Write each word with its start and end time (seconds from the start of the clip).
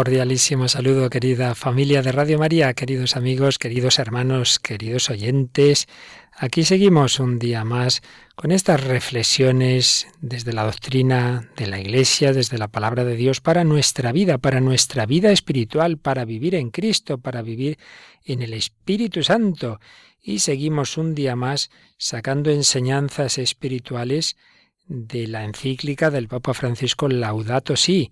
Cordialísimo 0.00 0.66
saludo, 0.66 1.10
querida 1.10 1.54
familia 1.54 2.00
de 2.00 2.10
Radio 2.10 2.38
María, 2.38 2.72
queridos 2.72 3.16
amigos, 3.16 3.58
queridos 3.58 3.98
hermanos, 3.98 4.58
queridos 4.58 5.10
oyentes. 5.10 5.88
Aquí 6.32 6.64
seguimos 6.64 7.20
un 7.20 7.38
día 7.38 7.64
más 7.64 8.00
con 8.34 8.50
estas 8.50 8.82
reflexiones 8.82 10.08
desde 10.22 10.54
la 10.54 10.64
doctrina 10.64 11.50
de 11.54 11.66
la 11.66 11.78
Iglesia, 11.78 12.32
desde 12.32 12.56
la 12.56 12.68
palabra 12.68 13.04
de 13.04 13.14
Dios, 13.14 13.42
para 13.42 13.62
nuestra 13.62 14.10
vida, 14.10 14.38
para 14.38 14.62
nuestra 14.62 15.04
vida 15.04 15.32
espiritual, 15.32 15.98
para 15.98 16.24
vivir 16.24 16.54
en 16.54 16.70
Cristo, 16.70 17.18
para 17.18 17.42
vivir 17.42 17.78
en 18.24 18.40
el 18.40 18.54
Espíritu 18.54 19.22
Santo. 19.22 19.80
Y 20.22 20.38
seguimos 20.38 20.96
un 20.96 21.14
día 21.14 21.36
más 21.36 21.68
sacando 21.98 22.50
enseñanzas 22.50 23.36
espirituales 23.36 24.38
de 24.86 25.26
la 25.26 25.44
encíclica 25.44 26.08
del 26.10 26.26
Papa 26.26 26.54
Francisco 26.54 27.06
Laudato 27.06 27.76
Si. 27.76 28.10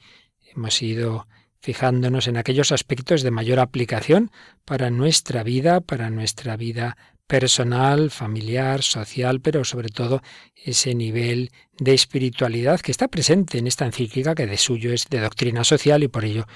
Hemos 0.55 0.83
ido 0.83 1.27
fijándonos 1.61 2.29
en 2.29 2.37
aquellos 2.37 2.73
aspectos 2.73 3.23
de 3.23 3.31
mayor 3.31 3.59
aplicación 3.59 4.31
para 4.65 4.91
nuestra 4.91 5.43
vida, 5.43 5.81
para 5.81 6.11
nuestra 6.11 6.57
vida 6.57 6.97
personal, 7.29 8.11
familiar, 8.11 8.83
social, 8.83 9.41
pero 9.41 9.63
sobre 9.63 9.91
todo 9.91 10.23
ese 10.57 10.95
nivel 10.95 11.53
de 11.79 11.93
espiritualidad 11.93 12.81
que 12.81 12.91
está 12.91 13.07
presente 13.07 13.59
en 13.59 13.67
esta 13.67 13.85
encíclica 13.85 14.35
que 14.35 14.47
de 14.47 14.57
suyo 14.57 14.93
es 14.93 15.09
de 15.11 15.21
doctrina 15.21 15.63
social 15.63 16.03
y 16.03 16.09
por 16.09 16.25
ello 16.25 16.47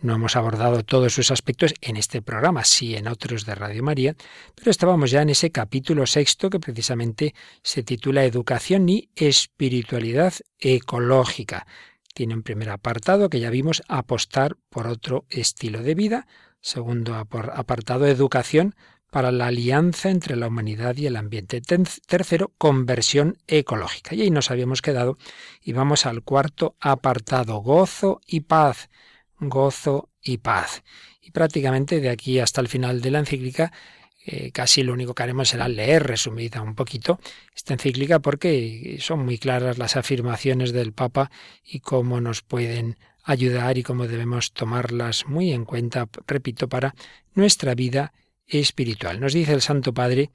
no 0.00 0.14
hemos 0.14 0.34
abordado 0.34 0.82
todos 0.82 1.12
sus 1.12 1.30
aspectos 1.30 1.74
en 1.82 1.96
este 1.96 2.22
programa, 2.22 2.64
sí 2.64 2.96
en 2.96 3.06
otros 3.08 3.44
de 3.44 3.54
Radio 3.54 3.82
María, 3.82 4.16
pero 4.54 4.70
estábamos 4.70 5.10
ya 5.10 5.22
en 5.22 5.30
ese 5.30 5.50
capítulo 5.50 6.06
sexto 6.06 6.50
que 6.50 6.58
precisamente 6.58 7.34
se 7.62 7.82
titula 7.82 8.24
Educación 8.24 8.88
y 8.88 9.10
Espiritualidad 9.14 10.32
Ecológica. 10.58 11.66
Tiene 12.12 12.34
un 12.34 12.42
primer 12.42 12.70
apartado 12.70 13.30
que 13.30 13.40
ya 13.40 13.50
vimos 13.50 13.82
apostar 13.88 14.56
por 14.68 14.86
otro 14.86 15.24
estilo 15.30 15.82
de 15.82 15.94
vida, 15.94 16.26
segundo 16.60 17.14
apartado 17.16 18.06
Educación 18.06 18.74
para 19.10 19.30
la 19.30 19.48
alianza 19.48 20.08
entre 20.10 20.36
la 20.36 20.46
humanidad 20.46 20.96
y 20.96 21.06
el 21.06 21.16
ambiente. 21.16 21.60
Tercero, 21.60 22.52
conversión 22.56 23.36
ecológica. 23.46 24.14
Y 24.14 24.22
ahí 24.22 24.30
nos 24.30 24.50
habíamos 24.50 24.80
quedado 24.80 25.18
y 25.60 25.72
vamos 25.72 26.06
al 26.06 26.22
cuarto 26.22 26.76
apartado, 26.80 27.58
gozo 27.58 28.20
y 28.26 28.40
paz. 28.40 28.88
Gozo 29.38 30.08
y 30.22 30.38
paz. 30.38 30.82
Y 31.20 31.30
prácticamente 31.30 32.00
de 32.00 32.08
aquí 32.08 32.38
hasta 32.38 32.62
el 32.62 32.68
final 32.68 33.02
de 33.02 33.10
la 33.10 33.18
encíclica 33.18 33.70
eh, 34.24 34.52
casi 34.52 34.82
lo 34.82 34.92
único 34.92 35.14
que 35.14 35.22
haremos 35.22 35.48
será 35.48 35.68
leer 35.68 36.04
resumida 36.04 36.62
un 36.62 36.74
poquito 36.74 37.18
esta 37.54 37.74
encíclica 37.74 38.20
porque 38.20 38.98
son 39.00 39.24
muy 39.24 39.38
claras 39.38 39.78
las 39.78 39.96
afirmaciones 39.96 40.72
del 40.72 40.92
Papa 40.92 41.30
y 41.64 41.80
cómo 41.80 42.20
nos 42.20 42.42
pueden 42.42 42.96
ayudar 43.24 43.78
y 43.78 43.82
cómo 43.82 44.06
debemos 44.06 44.52
tomarlas 44.52 45.26
muy 45.26 45.52
en 45.52 45.64
cuenta, 45.64 46.08
repito, 46.26 46.68
para 46.68 46.94
nuestra 47.34 47.74
vida 47.74 48.12
espiritual. 48.46 49.20
Nos 49.20 49.32
dice 49.32 49.52
el 49.52 49.62
Santo 49.62 49.92
Padre 49.92 50.30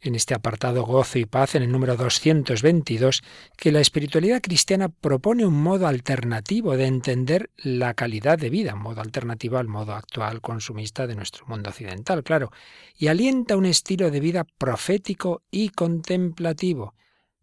en 0.00 0.14
este 0.14 0.34
apartado 0.34 0.84
Gozo 0.84 1.18
y 1.18 1.24
Paz, 1.24 1.54
en 1.54 1.62
el 1.62 1.72
número 1.72 1.96
222, 1.96 3.22
que 3.56 3.72
la 3.72 3.80
espiritualidad 3.80 4.42
cristiana 4.42 4.88
propone 4.88 5.46
un 5.46 5.54
modo 5.54 5.86
alternativo 5.86 6.76
de 6.76 6.86
entender 6.86 7.50
la 7.56 7.94
calidad 7.94 8.38
de 8.38 8.50
vida, 8.50 8.74
modo 8.74 9.00
alternativo 9.00 9.56
al 9.56 9.68
modo 9.68 9.94
actual 9.94 10.40
consumista 10.40 11.06
de 11.06 11.16
nuestro 11.16 11.46
mundo 11.46 11.70
occidental, 11.70 12.22
claro, 12.22 12.50
y 12.96 13.06
alienta 13.06 13.56
un 13.56 13.66
estilo 13.66 14.10
de 14.10 14.20
vida 14.20 14.44
profético 14.58 15.42
y 15.50 15.70
contemplativo, 15.70 16.94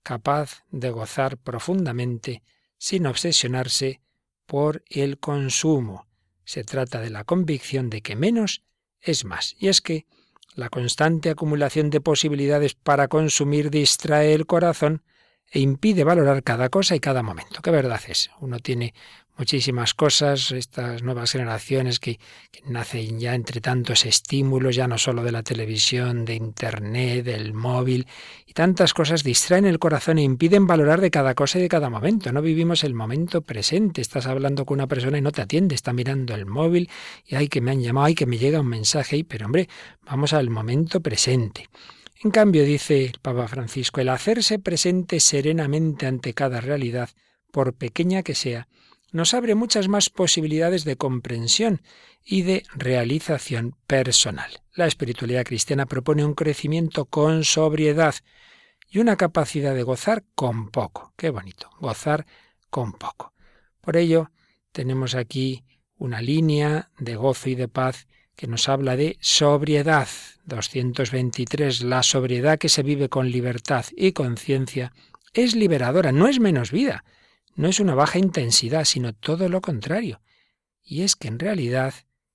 capaz 0.03 0.63
de 0.69 0.91
gozar 0.91 1.37
profundamente 1.37 2.43
sin 2.77 3.07
obsesionarse 3.07 4.01
por 4.45 4.83
el 4.89 5.19
consumo. 5.19 6.07
Se 6.43 6.63
trata 6.63 6.99
de 6.99 7.09
la 7.09 7.23
convicción 7.23 7.89
de 7.89 8.01
que 8.01 8.15
menos 8.15 8.63
es 8.99 9.25
más. 9.25 9.55
Y 9.59 9.67
es 9.67 9.81
que 9.81 10.05
la 10.55 10.69
constante 10.69 11.29
acumulación 11.29 11.89
de 11.89 12.01
posibilidades 12.01 12.73
para 12.73 13.07
consumir 13.07 13.69
distrae 13.69 14.33
el 14.33 14.45
corazón 14.45 15.03
e 15.51 15.59
impide 15.59 16.03
valorar 16.03 16.43
cada 16.43 16.69
cosa 16.69 16.95
y 16.95 16.99
cada 16.99 17.23
momento. 17.23 17.61
¿Qué 17.61 17.71
verdad 17.71 18.01
es? 18.07 18.31
Uno 18.39 18.59
tiene 18.59 18.93
muchísimas 19.37 19.93
cosas, 19.93 20.51
estas 20.51 21.03
nuevas 21.03 21.31
generaciones 21.31 21.99
que, 21.99 22.19
nacen 22.65 23.19
ya 23.19 23.33
entre 23.33 23.61
tantos 23.61 24.05
estímulos, 24.05 24.75
ya 24.75 24.87
no 24.87 24.97
solo 24.97 25.23
de 25.23 25.31
la 25.31 25.43
televisión, 25.43 26.25
de 26.25 26.35
Internet, 26.35 27.25
del 27.25 27.53
móvil, 27.53 28.07
y 28.45 28.53
tantas 28.53 28.93
cosas 28.93 29.23
distraen 29.23 29.65
el 29.65 29.79
corazón 29.79 30.17
e 30.17 30.23
impiden 30.23 30.67
valorar 30.67 31.01
de 31.01 31.11
cada 31.11 31.33
cosa 31.33 31.59
y 31.59 31.63
de 31.63 31.69
cada 31.69 31.89
momento. 31.89 32.31
No 32.31 32.41
vivimos 32.41 32.83
el 32.83 32.93
momento 32.93 33.41
presente. 33.41 34.01
Estás 34.01 34.27
hablando 34.27 34.65
con 34.65 34.75
una 34.75 34.87
persona 34.87 35.17
y 35.17 35.21
no 35.21 35.31
te 35.31 35.41
atiende, 35.41 35.75
está 35.75 35.93
mirando 35.93 36.35
el 36.35 36.45
móvil 36.45 36.89
y 37.25 37.35
ay 37.35 37.47
que 37.47 37.61
me 37.61 37.71
han 37.71 37.81
llamado, 37.81 38.05
ay 38.05 38.15
que 38.15 38.25
me 38.25 38.37
llega 38.37 38.59
un 38.59 38.67
mensaje, 38.67 39.23
pero 39.23 39.45
hombre, 39.45 39.69
vamos 40.03 40.33
al 40.33 40.49
momento 40.49 41.01
presente. 41.01 41.69
En 42.23 42.29
cambio, 42.29 42.63
dice 42.63 43.05
el 43.05 43.19
Papa 43.19 43.47
Francisco, 43.47 43.99
el 43.99 44.09
hacerse 44.09 44.59
presente 44.59 45.19
serenamente 45.19 46.05
ante 46.05 46.35
cada 46.35 46.61
realidad, 46.61 47.09
por 47.51 47.73
pequeña 47.73 48.21
que 48.21 48.35
sea, 48.35 48.67
nos 49.11 49.33
abre 49.33 49.55
muchas 49.55 49.87
más 49.87 50.09
posibilidades 50.09 50.85
de 50.85 50.95
comprensión 50.95 51.81
y 52.23 52.43
de 52.43 52.63
realización 52.73 53.75
personal. 53.87 54.61
La 54.73 54.87
espiritualidad 54.87 55.43
cristiana 55.43 55.85
propone 55.85 56.25
un 56.25 56.33
crecimiento 56.33 57.05
con 57.05 57.43
sobriedad 57.43 58.15
y 58.89 58.99
una 58.99 59.17
capacidad 59.17 59.75
de 59.75 59.83
gozar 59.83 60.23
con 60.35 60.69
poco. 60.69 61.13
Qué 61.17 61.29
bonito, 61.29 61.69
gozar 61.79 62.25
con 62.69 62.93
poco. 62.93 63.33
Por 63.81 63.97
ello, 63.97 64.31
tenemos 64.71 65.15
aquí 65.15 65.65
una 65.97 66.21
línea 66.21 66.91
de 66.97 67.15
gozo 67.15 67.49
y 67.49 67.55
de 67.55 67.67
paz 67.67 68.07
que 68.35 68.47
nos 68.47 68.69
habla 68.69 68.95
de 68.95 69.17
sobriedad. 69.19 70.07
223. 70.45 71.83
La 71.83 72.01
sobriedad 72.03 72.57
que 72.57 72.69
se 72.69 72.83
vive 72.83 73.09
con 73.09 73.29
libertad 73.29 73.85
y 73.95 74.13
conciencia 74.13 74.93
es 75.33 75.55
liberadora, 75.55 76.11
no 76.11 76.27
es 76.27 76.39
menos 76.39 76.71
vida 76.71 77.03
no 77.55 77.67
es 77.67 77.79
una 77.79 77.95
baja 77.95 78.19
intensidad, 78.19 78.85
sino 78.85 79.13
todo 79.13 79.49
lo 79.49 79.61
contrario. 79.61 80.21
Y 80.83 81.03
es 81.03 81.15
que 81.15 81.27
en 81.27 81.39
realidad 81.39 81.93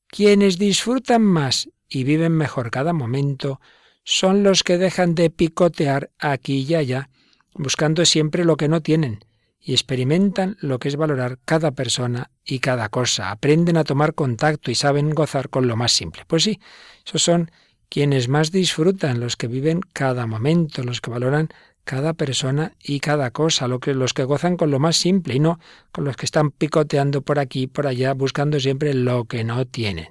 quienes 0.08 0.58
disfrutan 0.58 1.22
más 1.22 1.68
y 1.88 2.04
viven 2.04 2.32
mejor 2.32 2.70
cada 2.70 2.92
momento 2.92 3.60
son 4.04 4.42
los 4.42 4.62
que 4.62 4.78
dejan 4.78 5.14
de 5.14 5.30
picotear 5.30 6.10
aquí 6.18 6.64
y 6.68 6.74
allá, 6.74 7.10
buscando 7.54 8.04
siempre 8.04 8.44
lo 8.44 8.56
que 8.56 8.68
no 8.68 8.80
tienen, 8.80 9.24
y 9.58 9.72
experimentan 9.72 10.56
lo 10.60 10.78
que 10.78 10.88
es 10.88 10.94
valorar 10.96 11.40
cada 11.44 11.72
persona 11.72 12.30
y 12.44 12.60
cada 12.60 12.88
cosa, 12.88 13.32
aprenden 13.32 13.76
a 13.76 13.82
tomar 13.82 14.14
contacto 14.14 14.70
y 14.70 14.76
saben 14.76 15.10
gozar 15.10 15.48
con 15.48 15.66
lo 15.66 15.76
más 15.76 15.90
simple. 15.90 16.22
Pues 16.28 16.44
sí, 16.44 16.60
esos 17.04 17.22
son 17.22 17.50
quienes 17.88 18.28
más 18.28 18.52
disfrutan, 18.52 19.18
los 19.18 19.36
que 19.36 19.48
viven 19.48 19.80
cada 19.92 20.26
momento, 20.26 20.84
los 20.84 21.00
que 21.00 21.10
valoran 21.10 21.48
cada 21.86 22.14
persona 22.14 22.74
y 22.82 22.98
cada 22.98 23.30
cosa, 23.30 23.68
que, 23.80 23.94
los 23.94 24.12
que 24.12 24.24
gozan 24.24 24.56
con 24.56 24.72
lo 24.72 24.80
más 24.80 24.96
simple 24.96 25.36
y 25.36 25.38
no 25.38 25.60
con 25.92 26.04
los 26.04 26.16
que 26.16 26.26
están 26.26 26.50
picoteando 26.50 27.22
por 27.22 27.38
aquí 27.38 27.62
y 27.62 27.66
por 27.68 27.86
allá 27.86 28.12
buscando 28.12 28.58
siempre 28.58 28.92
lo 28.92 29.26
que 29.26 29.44
no 29.44 29.64
tienen. 29.66 30.08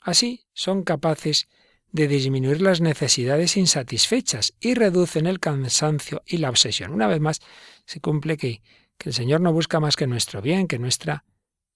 Así 0.00 0.44
son 0.54 0.82
capaces 0.82 1.46
de 1.92 2.08
disminuir 2.08 2.60
las 2.60 2.80
necesidades 2.80 3.56
insatisfechas 3.56 4.54
y 4.58 4.74
reducen 4.74 5.28
el 5.28 5.38
cansancio 5.38 6.20
y 6.26 6.38
la 6.38 6.50
obsesión. 6.50 6.92
Una 6.92 7.06
vez 7.06 7.20
más, 7.20 7.40
se 7.86 8.00
cumple 8.00 8.36
que, 8.36 8.60
que 8.98 9.10
el 9.10 9.14
Señor 9.14 9.40
no 9.40 9.52
busca 9.52 9.78
más 9.78 9.94
que 9.94 10.08
nuestro 10.08 10.42
bien, 10.42 10.66
que 10.66 10.80
nuestra 10.80 11.24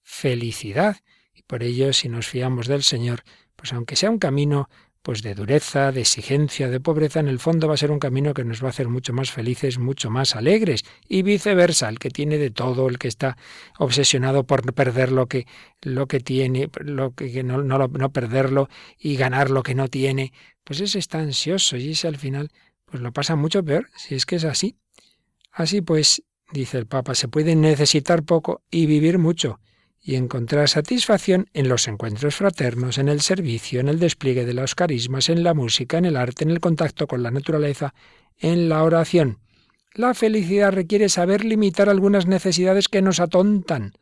felicidad. 0.02 0.96
Y 1.32 1.42
por 1.42 1.62
ello, 1.62 1.92
si 1.92 2.08
nos 2.08 2.26
fiamos 2.26 2.66
del 2.66 2.82
Señor, 2.82 3.22
pues 3.54 3.72
aunque 3.72 3.94
sea 3.94 4.10
un 4.10 4.18
camino 4.18 4.68
pues 5.02 5.22
de 5.22 5.34
dureza, 5.34 5.92
de 5.92 6.00
exigencia, 6.00 6.68
de 6.68 6.80
pobreza, 6.80 7.20
en 7.20 7.28
el 7.28 7.38
fondo 7.38 7.68
va 7.68 7.74
a 7.74 7.78
ser 7.78 7.90
un 7.90 7.98
camino 7.98 8.34
que 8.34 8.44
nos 8.44 8.62
va 8.62 8.66
a 8.66 8.70
hacer 8.70 8.88
mucho 8.88 9.12
más 9.12 9.30
felices, 9.30 9.78
mucho 9.78 10.10
más 10.10 10.36
alegres, 10.36 10.84
y 11.08 11.22
viceversa, 11.22 11.88
el 11.88 11.98
que 11.98 12.10
tiene 12.10 12.38
de 12.38 12.50
todo, 12.50 12.88
el 12.88 12.98
que 12.98 13.08
está 13.08 13.36
obsesionado 13.78 14.44
por 14.44 14.72
perder 14.74 15.12
lo 15.12 15.26
que, 15.26 15.46
lo 15.82 16.06
que 16.06 16.20
tiene, 16.20 16.68
lo 16.80 17.14
que 17.14 17.42
no, 17.42 17.62
no, 17.62 18.12
perderlo 18.12 18.68
y 18.98 19.16
ganar 19.16 19.50
lo 19.50 19.62
que 19.62 19.74
no 19.74 19.88
tiene, 19.88 20.32
pues 20.64 20.80
ese 20.80 20.98
está 20.98 21.18
ansioso 21.20 21.76
y 21.76 21.92
ese 21.92 22.08
al 22.08 22.16
final 22.16 22.50
pues 22.84 23.02
lo 23.02 23.12
pasa 23.12 23.36
mucho 23.36 23.62
peor, 23.62 23.88
si 23.96 24.14
es 24.14 24.26
que 24.26 24.36
es 24.36 24.44
así. 24.44 24.76
Así 25.52 25.80
pues, 25.80 26.22
dice 26.52 26.78
el 26.78 26.86
Papa, 26.86 27.14
se 27.14 27.28
puede 27.28 27.54
necesitar 27.54 28.22
poco 28.22 28.62
y 28.70 28.86
vivir 28.86 29.18
mucho, 29.18 29.60
y 30.08 30.16
encontrar 30.16 30.70
satisfacción 30.70 31.50
en 31.52 31.68
los 31.68 31.86
encuentros 31.86 32.34
fraternos, 32.34 32.96
en 32.96 33.10
el 33.10 33.20
servicio, 33.20 33.78
en 33.78 33.90
el 33.90 33.98
despliegue 33.98 34.46
de 34.46 34.54
los 34.54 34.74
carismas, 34.74 35.28
en 35.28 35.42
la 35.42 35.52
música, 35.52 35.98
en 35.98 36.06
el 36.06 36.16
arte, 36.16 36.44
en 36.44 36.50
el 36.50 36.60
contacto 36.60 37.06
con 37.06 37.22
la 37.22 37.30
naturaleza, 37.30 37.92
en 38.38 38.70
la 38.70 38.84
oración. 38.84 39.38
La 39.92 40.14
felicidad 40.14 40.72
requiere 40.72 41.10
saber 41.10 41.44
limitar 41.44 41.90
algunas 41.90 42.24
necesidades 42.24 42.88
que 42.88 43.02
nos 43.02 43.20
atontan, 43.20 43.92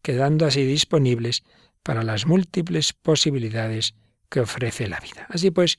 quedando 0.00 0.46
así 0.46 0.62
disponibles 0.64 1.42
para 1.82 2.04
las 2.04 2.24
múltiples 2.24 2.92
posibilidades 2.92 3.96
que 4.28 4.38
ofrece 4.38 4.86
la 4.86 5.00
vida. 5.00 5.26
Así 5.28 5.50
pues, 5.50 5.76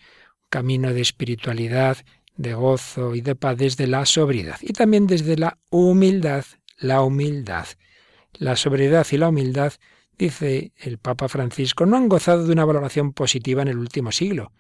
camino 0.50 0.94
de 0.94 1.00
espiritualidad, 1.00 2.00
de 2.36 2.54
gozo 2.54 3.16
y 3.16 3.22
de 3.22 3.36
paz 3.36 3.58
desde 3.58 3.88
la 3.88 4.06
sobriedad 4.06 4.58
y 4.62 4.74
también 4.74 5.08
desde 5.08 5.38
la 5.38 5.58
humildad, 5.70 6.44
la 6.80 7.02
humildad. 7.02 7.66
La 8.34 8.56
sobriedad 8.56 9.06
y 9.12 9.18
la 9.18 9.30
humildad, 9.30 9.74
dice 10.18 10.72
el 10.78 10.98
Papa 10.98 11.28
Francisco, 11.28 11.86
no 11.86 11.98
han 11.98 12.10
gozado 12.10 12.46
de 12.46 12.54
una 12.54 12.66
valoración 12.66 13.14
positiva 13.14 13.62
en 13.62 13.70
el 13.70 13.78
último 13.78 14.12
siglo. 14.12 14.52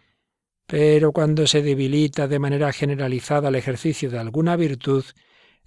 Pero 0.65 1.11
cuando 1.11 1.47
se 1.47 1.61
debilita 1.61 2.27
de 2.27 2.39
manera 2.39 2.71
generalizada 2.71 3.49
el 3.49 3.55
ejercicio 3.55 4.09
de 4.09 4.19
alguna 4.19 4.55
virtud, 4.55 5.03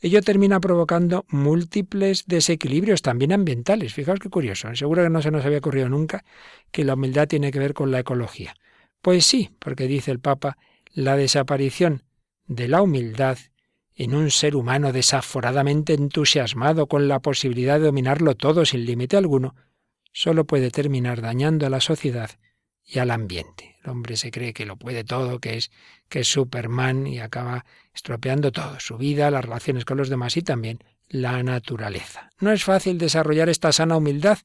ello 0.00 0.20
termina 0.20 0.60
provocando 0.60 1.24
múltiples 1.28 2.24
desequilibrios 2.26 3.02
también 3.02 3.32
ambientales. 3.32 3.94
Fijaos 3.94 4.18
qué 4.18 4.28
curioso. 4.28 4.68
¿eh? 4.68 4.76
Seguro 4.76 5.04
que 5.04 5.10
no 5.10 5.22
se 5.22 5.30
nos 5.30 5.44
había 5.44 5.58
ocurrido 5.58 5.88
nunca 5.88 6.24
que 6.70 6.84
la 6.84 6.94
humildad 6.94 7.28
tiene 7.28 7.52
que 7.52 7.60
ver 7.60 7.72
con 7.72 7.92
la 7.92 8.00
ecología. 8.00 8.54
Pues 9.00 9.24
sí, 9.24 9.50
porque 9.58 9.86
dice 9.86 10.10
el 10.10 10.18
Papa, 10.18 10.58
la 10.92 11.16
desaparición 11.16 12.02
de 12.46 12.68
la 12.68 12.82
humildad 12.82 13.38
en 13.94 14.14
un 14.14 14.30
ser 14.30 14.56
humano 14.56 14.92
desaforadamente 14.92 15.94
entusiasmado 15.94 16.86
con 16.86 17.08
la 17.08 17.20
posibilidad 17.20 17.78
de 17.78 17.86
dominarlo 17.86 18.34
todo 18.34 18.64
sin 18.64 18.84
límite 18.86 19.16
alguno, 19.16 19.54
solo 20.12 20.46
puede 20.46 20.70
terminar 20.70 21.20
dañando 21.20 21.66
a 21.66 21.70
la 21.70 21.80
sociedad 21.80 22.30
y 22.84 22.98
al 22.98 23.10
ambiente. 23.10 23.76
El 23.84 23.90
hombre 23.90 24.16
se 24.16 24.30
cree 24.30 24.52
que 24.52 24.66
lo 24.66 24.76
puede 24.76 25.04
todo, 25.04 25.38
que 25.38 25.56
es 25.56 25.70
que 26.08 26.20
es 26.20 26.28
Superman 26.28 27.06
y 27.06 27.20
acaba 27.20 27.64
estropeando 27.94 28.52
todo, 28.52 28.78
su 28.80 28.96
vida, 28.96 29.30
las 29.30 29.44
relaciones 29.44 29.84
con 29.84 29.98
los 29.98 30.08
demás 30.08 30.36
y 30.36 30.42
también 30.42 30.78
la 31.08 31.42
naturaleza. 31.42 32.30
No 32.40 32.52
es 32.52 32.64
fácil 32.64 32.98
desarrollar 32.98 33.48
esta 33.48 33.72
sana 33.72 33.96
humildad 33.96 34.38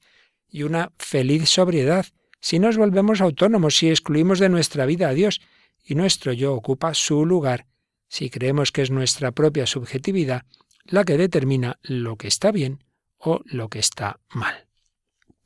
y 0.50 0.64
una 0.64 0.92
feliz 0.98 1.50
sobriedad 1.50 2.06
si 2.40 2.60
nos 2.60 2.78
volvemos 2.78 3.22
autónomos, 3.22 3.76
si 3.76 3.90
excluimos 3.90 4.40
de 4.40 4.50
nuestra 4.50 4.86
vida 4.86 5.10
a 5.10 5.14
Dios 5.14 5.42
y 5.84 5.96
nuestro 5.96 6.34
yo 6.34 6.54
ocupa 6.54 6.94
su 6.94 7.26
lugar 7.26 7.66
si 8.08 8.30
creemos 8.30 8.72
que 8.72 8.82
es 8.82 8.92
nuestra 8.92 9.32
propia 9.32 9.66
subjetividad 9.66 10.44
la 10.86 11.04
que 11.04 11.18
determina 11.18 11.80
lo 11.84 12.16
que 12.16 12.28
está 12.28 12.52
bien 12.52 12.84
o 13.18 13.42
lo 13.46 13.70
que 13.70 13.80
está 13.80 14.20
mal. 14.30 14.68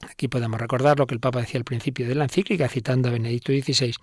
Aquí 0.10 0.28
podemos 0.28 0.60
recordar 0.60 1.00
lo 1.00 1.08
que 1.08 1.14
el 1.14 1.20
Papa 1.20 1.42
decía 1.42 1.60
al 1.60 1.64
principio 1.64 2.08
de 2.08 2.16
la 2.16 2.26
encíclica, 2.26 2.68
citando 2.68 3.10
a 3.10 3.12
Benedicto 3.12 3.52
XVI, 3.52 3.94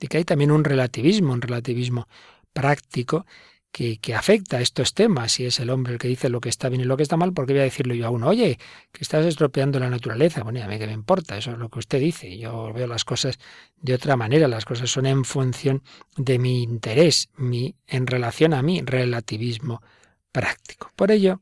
de 0.00 0.08
que 0.08 0.16
hay 0.18 0.24
también 0.24 0.50
un 0.50 0.64
relativismo, 0.64 1.32
un 1.32 1.42
relativismo 1.42 2.08
práctico 2.52 3.26
que, 3.72 4.14
afecta 4.14 4.58
a 4.58 4.60
estos 4.60 4.94
temas. 4.94 5.32
Si 5.32 5.46
es 5.46 5.58
el 5.58 5.70
hombre 5.70 5.94
el 5.94 5.98
que 5.98 6.06
dice 6.06 6.28
lo 6.28 6.40
que 6.40 6.50
está 6.50 6.68
bien 6.68 6.82
y 6.82 6.84
lo 6.84 6.96
que 6.96 7.02
está 7.02 7.16
mal, 7.16 7.32
¿por 7.32 7.46
qué 7.46 7.54
voy 7.54 7.60
a 7.60 7.64
decirlo 7.64 7.94
yo 7.94 8.06
a 8.06 8.10
uno? 8.10 8.28
Oye, 8.28 8.58
que 8.92 9.02
estás 9.02 9.24
estropeando 9.24 9.80
la 9.80 9.90
naturaleza. 9.90 10.42
Bueno, 10.42 10.62
a 10.62 10.68
mí 10.68 10.78
que 10.78 10.86
me 10.86 10.92
importa, 10.92 11.36
eso 11.36 11.52
es 11.52 11.58
lo 11.58 11.70
que 11.70 11.78
usted 11.78 11.98
dice. 11.98 12.36
Yo 12.36 12.72
veo 12.72 12.86
las 12.86 13.04
cosas 13.04 13.38
de 13.80 13.94
otra 13.94 14.16
manera, 14.16 14.46
las 14.46 14.66
cosas 14.66 14.90
son 14.90 15.06
en 15.06 15.24
función 15.24 15.82
de 16.16 16.38
mi 16.38 16.62
interés, 16.62 17.30
mi, 17.36 17.74
en 17.86 18.06
relación 18.06 18.52
a 18.52 18.62
mi 18.62 18.82
relativismo 18.82 19.82
práctico. 20.30 20.90
Por 20.94 21.10
ello, 21.10 21.40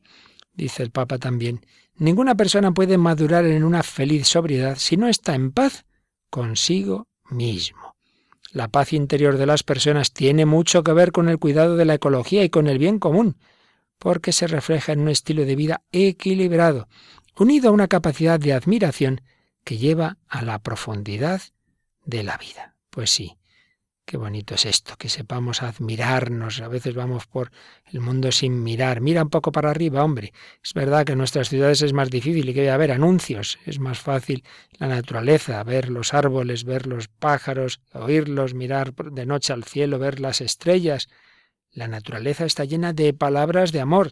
dice 0.53 0.83
el 0.83 0.91
Papa 0.91 1.17
también, 1.17 1.65
ninguna 1.95 2.35
persona 2.35 2.71
puede 2.71 2.97
madurar 2.97 3.45
en 3.45 3.63
una 3.63 3.83
feliz 3.83 4.27
sobriedad 4.27 4.77
si 4.77 4.95
no 4.95 5.09
está 5.09 5.35
en 5.35 5.51
paz 5.51 5.85
consigo 6.29 7.07
mismo. 7.29 7.90
La 8.51 8.67
paz 8.67 8.93
interior 8.93 9.37
de 9.37 9.45
las 9.45 9.63
personas 9.63 10.11
tiene 10.11 10.45
mucho 10.45 10.83
que 10.83 10.91
ver 10.93 11.11
con 11.11 11.29
el 11.29 11.39
cuidado 11.39 11.77
de 11.77 11.85
la 11.85 11.93
ecología 11.93 12.43
y 12.43 12.49
con 12.49 12.67
el 12.67 12.77
bien 12.77 12.99
común, 12.99 13.37
porque 13.97 14.33
se 14.33 14.47
refleja 14.47 14.91
en 14.91 15.01
un 15.01 15.09
estilo 15.09 15.45
de 15.45 15.55
vida 15.55 15.83
equilibrado, 15.91 16.87
unido 17.37 17.69
a 17.69 17.71
una 17.71 17.87
capacidad 17.87 18.39
de 18.39 18.53
admiración 18.53 19.21
que 19.63 19.77
lleva 19.77 20.17
a 20.27 20.41
la 20.41 20.59
profundidad 20.59 21.41
de 22.03 22.23
la 22.23 22.37
vida. 22.37 22.75
Pues 22.89 23.09
sí, 23.11 23.37
Qué 24.11 24.17
bonito 24.17 24.55
es 24.55 24.65
esto, 24.65 24.97
que 24.97 25.07
sepamos 25.07 25.63
admirarnos. 25.63 26.59
A 26.59 26.67
veces 26.67 26.93
vamos 26.95 27.27
por 27.27 27.49
el 27.93 28.01
mundo 28.01 28.29
sin 28.33 28.61
mirar. 28.61 28.99
Mira 28.99 29.23
un 29.23 29.29
poco 29.29 29.53
para 29.53 29.69
arriba, 29.69 30.03
hombre. 30.03 30.33
Es 30.61 30.73
verdad 30.73 31.05
que 31.05 31.13
en 31.13 31.17
nuestras 31.17 31.47
ciudades 31.47 31.81
es 31.81 31.93
más 31.93 32.09
difícil 32.09 32.49
y 32.49 32.53
que 32.53 32.59
debe 32.59 32.73
haber 32.73 32.91
anuncios. 32.91 33.57
Es 33.65 33.79
más 33.79 34.01
fácil 34.01 34.43
la 34.79 34.87
naturaleza, 34.87 35.63
ver 35.63 35.87
los 35.87 36.13
árboles, 36.13 36.65
ver 36.65 36.87
los 36.87 37.07
pájaros, 37.07 37.79
oírlos, 37.93 38.53
mirar 38.53 38.93
de 38.93 39.25
noche 39.25 39.53
al 39.53 39.63
cielo, 39.63 39.97
ver 39.97 40.19
las 40.19 40.41
estrellas. 40.41 41.07
La 41.71 41.87
naturaleza 41.87 42.43
está 42.43 42.65
llena 42.65 42.91
de 42.91 43.13
palabras 43.13 43.71
de 43.71 43.79
amor. 43.79 44.11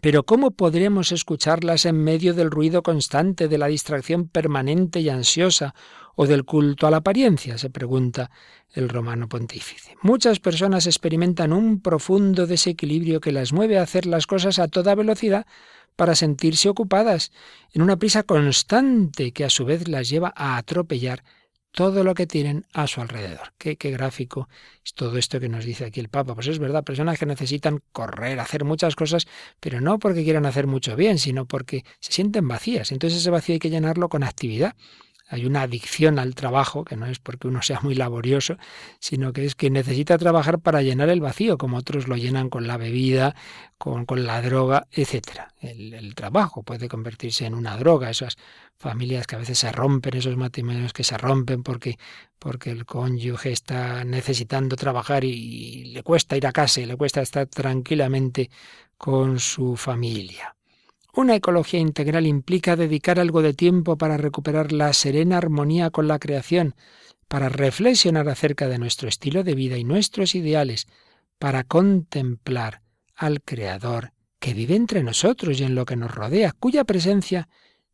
Pero 0.00 0.24
¿cómo 0.24 0.50
podremos 0.52 1.12
escucharlas 1.12 1.84
en 1.86 2.02
medio 2.02 2.34
del 2.34 2.50
ruido 2.50 2.82
constante, 2.82 3.48
de 3.48 3.58
la 3.58 3.66
distracción 3.66 4.28
permanente 4.28 5.00
y 5.00 5.08
ansiosa, 5.08 5.74
o 6.14 6.26
del 6.26 6.44
culto 6.44 6.86
a 6.86 6.90
la 6.90 6.98
apariencia? 6.98 7.58
se 7.58 7.70
pregunta 7.70 8.30
el 8.72 8.88
romano 8.88 9.28
pontífice. 9.28 9.96
Muchas 10.02 10.40
personas 10.40 10.86
experimentan 10.86 11.52
un 11.52 11.80
profundo 11.80 12.46
desequilibrio 12.46 13.20
que 13.20 13.32
las 13.32 13.52
mueve 13.52 13.78
a 13.78 13.82
hacer 13.82 14.06
las 14.06 14.26
cosas 14.26 14.58
a 14.58 14.68
toda 14.68 14.94
velocidad 14.94 15.46
para 15.96 16.14
sentirse 16.14 16.68
ocupadas, 16.68 17.32
en 17.72 17.82
una 17.82 17.96
prisa 17.96 18.22
constante 18.22 19.32
que 19.32 19.44
a 19.44 19.50
su 19.50 19.64
vez 19.64 19.88
las 19.88 20.08
lleva 20.08 20.32
a 20.36 20.58
atropellar 20.58 21.24
todo 21.76 22.04
lo 22.04 22.14
que 22.14 22.26
tienen 22.26 22.64
a 22.72 22.86
su 22.86 23.02
alrededor. 23.02 23.52
Qué, 23.58 23.76
qué, 23.76 23.90
gráfico 23.90 24.48
es 24.82 24.94
todo 24.94 25.18
esto 25.18 25.38
que 25.40 25.50
nos 25.50 25.66
dice 25.66 25.84
aquí 25.84 26.00
el 26.00 26.08
Papa. 26.08 26.34
Pues 26.34 26.46
es 26.46 26.58
verdad, 26.58 26.82
personas 26.84 27.18
que 27.18 27.26
necesitan 27.26 27.82
correr, 27.92 28.40
hacer 28.40 28.64
muchas 28.64 28.96
cosas, 28.96 29.26
pero 29.60 29.82
no 29.82 29.98
porque 29.98 30.24
quieran 30.24 30.46
hacer 30.46 30.66
mucho 30.66 30.96
bien, 30.96 31.18
sino 31.18 31.44
porque 31.44 31.84
se 32.00 32.12
sienten 32.12 32.48
vacías. 32.48 32.92
Entonces 32.92 33.20
ese 33.20 33.28
vacío 33.28 33.52
hay 33.52 33.58
que 33.58 33.68
llenarlo 33.68 34.08
con 34.08 34.22
actividad. 34.22 34.74
Hay 35.28 35.44
una 35.44 35.62
adicción 35.62 36.18
al 36.18 36.34
trabajo, 36.34 36.84
que 36.84 36.96
no 36.96 37.06
es 37.06 37.18
porque 37.18 37.48
uno 37.48 37.60
sea 37.62 37.80
muy 37.80 37.94
laborioso, 37.94 38.56
sino 39.00 39.32
que 39.32 39.44
es 39.44 39.54
que 39.56 39.70
necesita 39.70 40.18
trabajar 40.18 40.60
para 40.60 40.82
llenar 40.82 41.08
el 41.08 41.20
vacío, 41.20 41.58
como 41.58 41.78
otros 41.78 42.06
lo 42.06 42.16
llenan 42.16 42.48
con 42.48 42.66
la 42.66 42.76
bebida, 42.76 43.34
con, 43.76 44.06
la 44.24 44.40
droga, 44.40 44.86
etc. 44.92 45.48
El, 45.60 46.14
trabajo 46.14 46.62
puede 46.62 46.88
convertirse 46.88 47.44
en 47.44 47.54
una 47.54 47.76
droga, 47.76 48.08
esas 48.08 48.36
familias 48.76 49.26
que 49.26 49.36
a 49.36 49.40
veces 49.40 49.58
se 49.58 49.72
rompen, 49.72 50.16
esos 50.16 50.36
matrimonios 50.36 50.92
que 50.92 51.04
se 51.04 51.18
rompen 51.18 51.62
porque, 51.62 51.98
porque 52.38 52.70
el 52.70 52.86
cónyuge 52.86 53.50
está 53.50 54.04
necesitando 54.04 54.76
trabajar 54.76 55.24
y 55.24 55.86
le 55.86 56.02
cuesta 56.02 56.36
ir 56.36 56.46
a 56.46 56.52
casa 56.52 56.80
y 56.80 56.86
le 56.86 56.96
cuesta 56.96 57.20
estar 57.20 57.46
tranquilamente 57.46 58.50
con 58.96 59.40
su 59.40 59.76
familia. 59.76 60.56
Una 61.16 61.34
ecología 61.34 61.80
integral 61.80 62.26
implica 62.26 62.76
dedicar 62.76 63.18
algo 63.18 63.40
de 63.40 63.54
tiempo 63.54 63.96
para 63.96 64.18
recuperar 64.18 64.70
la 64.70 64.92
serena 64.92 65.38
armonía 65.38 65.88
con 65.88 66.08
la 66.08 66.18
creación, 66.18 66.74
para 67.26 67.48
reflexionar 67.48 68.28
acerca 68.28 68.68
de 68.68 68.78
nuestro 68.78 69.08
estilo 69.08 69.42
de 69.42 69.54
vida 69.54 69.78
y 69.78 69.84
nuestros 69.84 70.34
ideales, 70.34 70.86
para 71.38 71.64
contemplar 71.64 72.82
al 73.14 73.40
Creador 73.40 74.12
que 74.38 74.52
vive 74.52 74.76
entre 74.76 75.02
nosotros 75.02 75.58
y 75.58 75.64
en 75.64 75.74
lo 75.74 75.86
que 75.86 75.96
nos 75.96 76.14
rodea, 76.14 76.52
cuya 76.52 76.84
presencia 76.84 77.48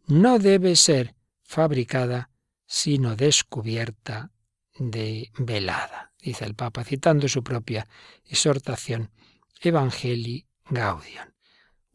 no 0.09 0.41
debe 0.41 0.75
ser 0.75 1.14
fabricada, 1.45 2.29
sino 2.67 3.14
descubierta 3.14 4.33
de 4.81 5.31
velada, 5.38 6.12
dice 6.21 6.45
el 6.45 6.57
Papa, 6.57 6.83
citando 6.83 7.29
su 7.29 7.45
propia 7.45 7.87
exhortación 8.25 9.12
Evangelii 9.61 10.45
Gaudium 10.71 11.31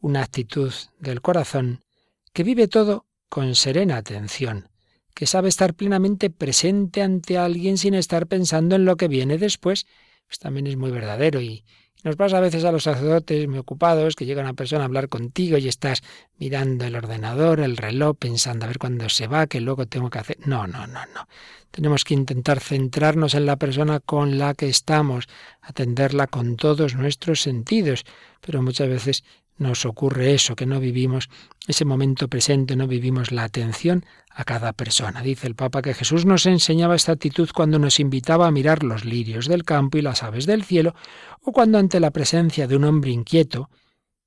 una 0.00 0.22
actitud 0.22 0.72
del 0.98 1.20
corazón 1.20 1.84
que 2.32 2.44
vive 2.44 2.68
todo 2.68 3.06
con 3.28 3.54
serena 3.54 3.96
atención, 3.96 4.68
que 5.14 5.26
sabe 5.26 5.48
estar 5.48 5.74
plenamente 5.74 6.30
presente 6.30 7.02
ante 7.02 7.38
alguien 7.38 7.78
sin 7.78 7.94
estar 7.94 8.26
pensando 8.26 8.76
en 8.76 8.84
lo 8.84 8.96
que 8.96 9.08
viene 9.08 9.38
después, 9.38 9.86
pues 10.26 10.38
también 10.38 10.66
es 10.66 10.76
muy 10.76 10.90
verdadero 10.90 11.40
y 11.40 11.64
nos 12.04 12.14
pasa 12.14 12.38
a 12.38 12.40
veces 12.40 12.64
a 12.64 12.70
los 12.70 12.84
sacerdotes 12.84 13.48
muy 13.48 13.58
ocupados 13.58 14.14
que 14.14 14.24
llega 14.24 14.40
una 14.40 14.54
persona 14.54 14.82
a 14.82 14.84
hablar 14.84 15.08
contigo 15.08 15.58
y 15.58 15.66
estás 15.66 16.02
mirando 16.38 16.84
el 16.84 16.94
ordenador, 16.94 17.58
el 17.58 17.76
reloj, 17.76 18.16
pensando 18.16 18.64
a 18.64 18.68
ver 18.68 18.78
cuándo 18.78 19.08
se 19.08 19.26
va, 19.26 19.48
que 19.48 19.60
luego 19.60 19.86
tengo 19.86 20.08
que 20.08 20.20
hacer. 20.20 20.38
No, 20.46 20.68
no, 20.68 20.86
no, 20.86 21.00
no. 21.12 21.28
Tenemos 21.72 22.04
que 22.04 22.14
intentar 22.14 22.60
centrarnos 22.60 23.34
en 23.34 23.46
la 23.46 23.56
persona 23.56 23.98
con 23.98 24.38
la 24.38 24.54
que 24.54 24.68
estamos, 24.68 25.26
atenderla 25.60 26.28
con 26.28 26.56
todos 26.56 26.94
nuestros 26.94 27.42
sentidos, 27.42 28.04
pero 28.40 28.62
muchas 28.62 28.88
veces 28.88 29.24
nos 29.58 29.84
ocurre 29.84 30.34
eso, 30.34 30.56
que 30.56 30.66
no 30.66 30.80
vivimos 30.80 31.28
ese 31.66 31.84
momento 31.84 32.28
presente, 32.28 32.76
no 32.76 32.86
vivimos 32.86 33.32
la 33.32 33.44
atención 33.44 34.04
a 34.30 34.44
cada 34.44 34.72
persona. 34.72 35.22
Dice 35.22 35.46
el 35.46 35.54
Papa 35.54 35.82
que 35.82 35.94
Jesús 35.94 36.24
nos 36.24 36.46
enseñaba 36.46 36.94
esta 36.94 37.12
actitud 37.12 37.48
cuando 37.54 37.78
nos 37.78 38.00
invitaba 38.00 38.46
a 38.46 38.50
mirar 38.50 38.84
los 38.84 39.04
lirios 39.04 39.46
del 39.46 39.64
campo 39.64 39.98
y 39.98 40.02
las 40.02 40.22
aves 40.22 40.46
del 40.46 40.64
cielo, 40.64 40.94
o 41.42 41.52
cuando 41.52 41.78
ante 41.78 42.00
la 42.00 42.10
presencia 42.10 42.66
de 42.66 42.76
un 42.76 42.84
hombre 42.84 43.10
inquieto, 43.10 43.68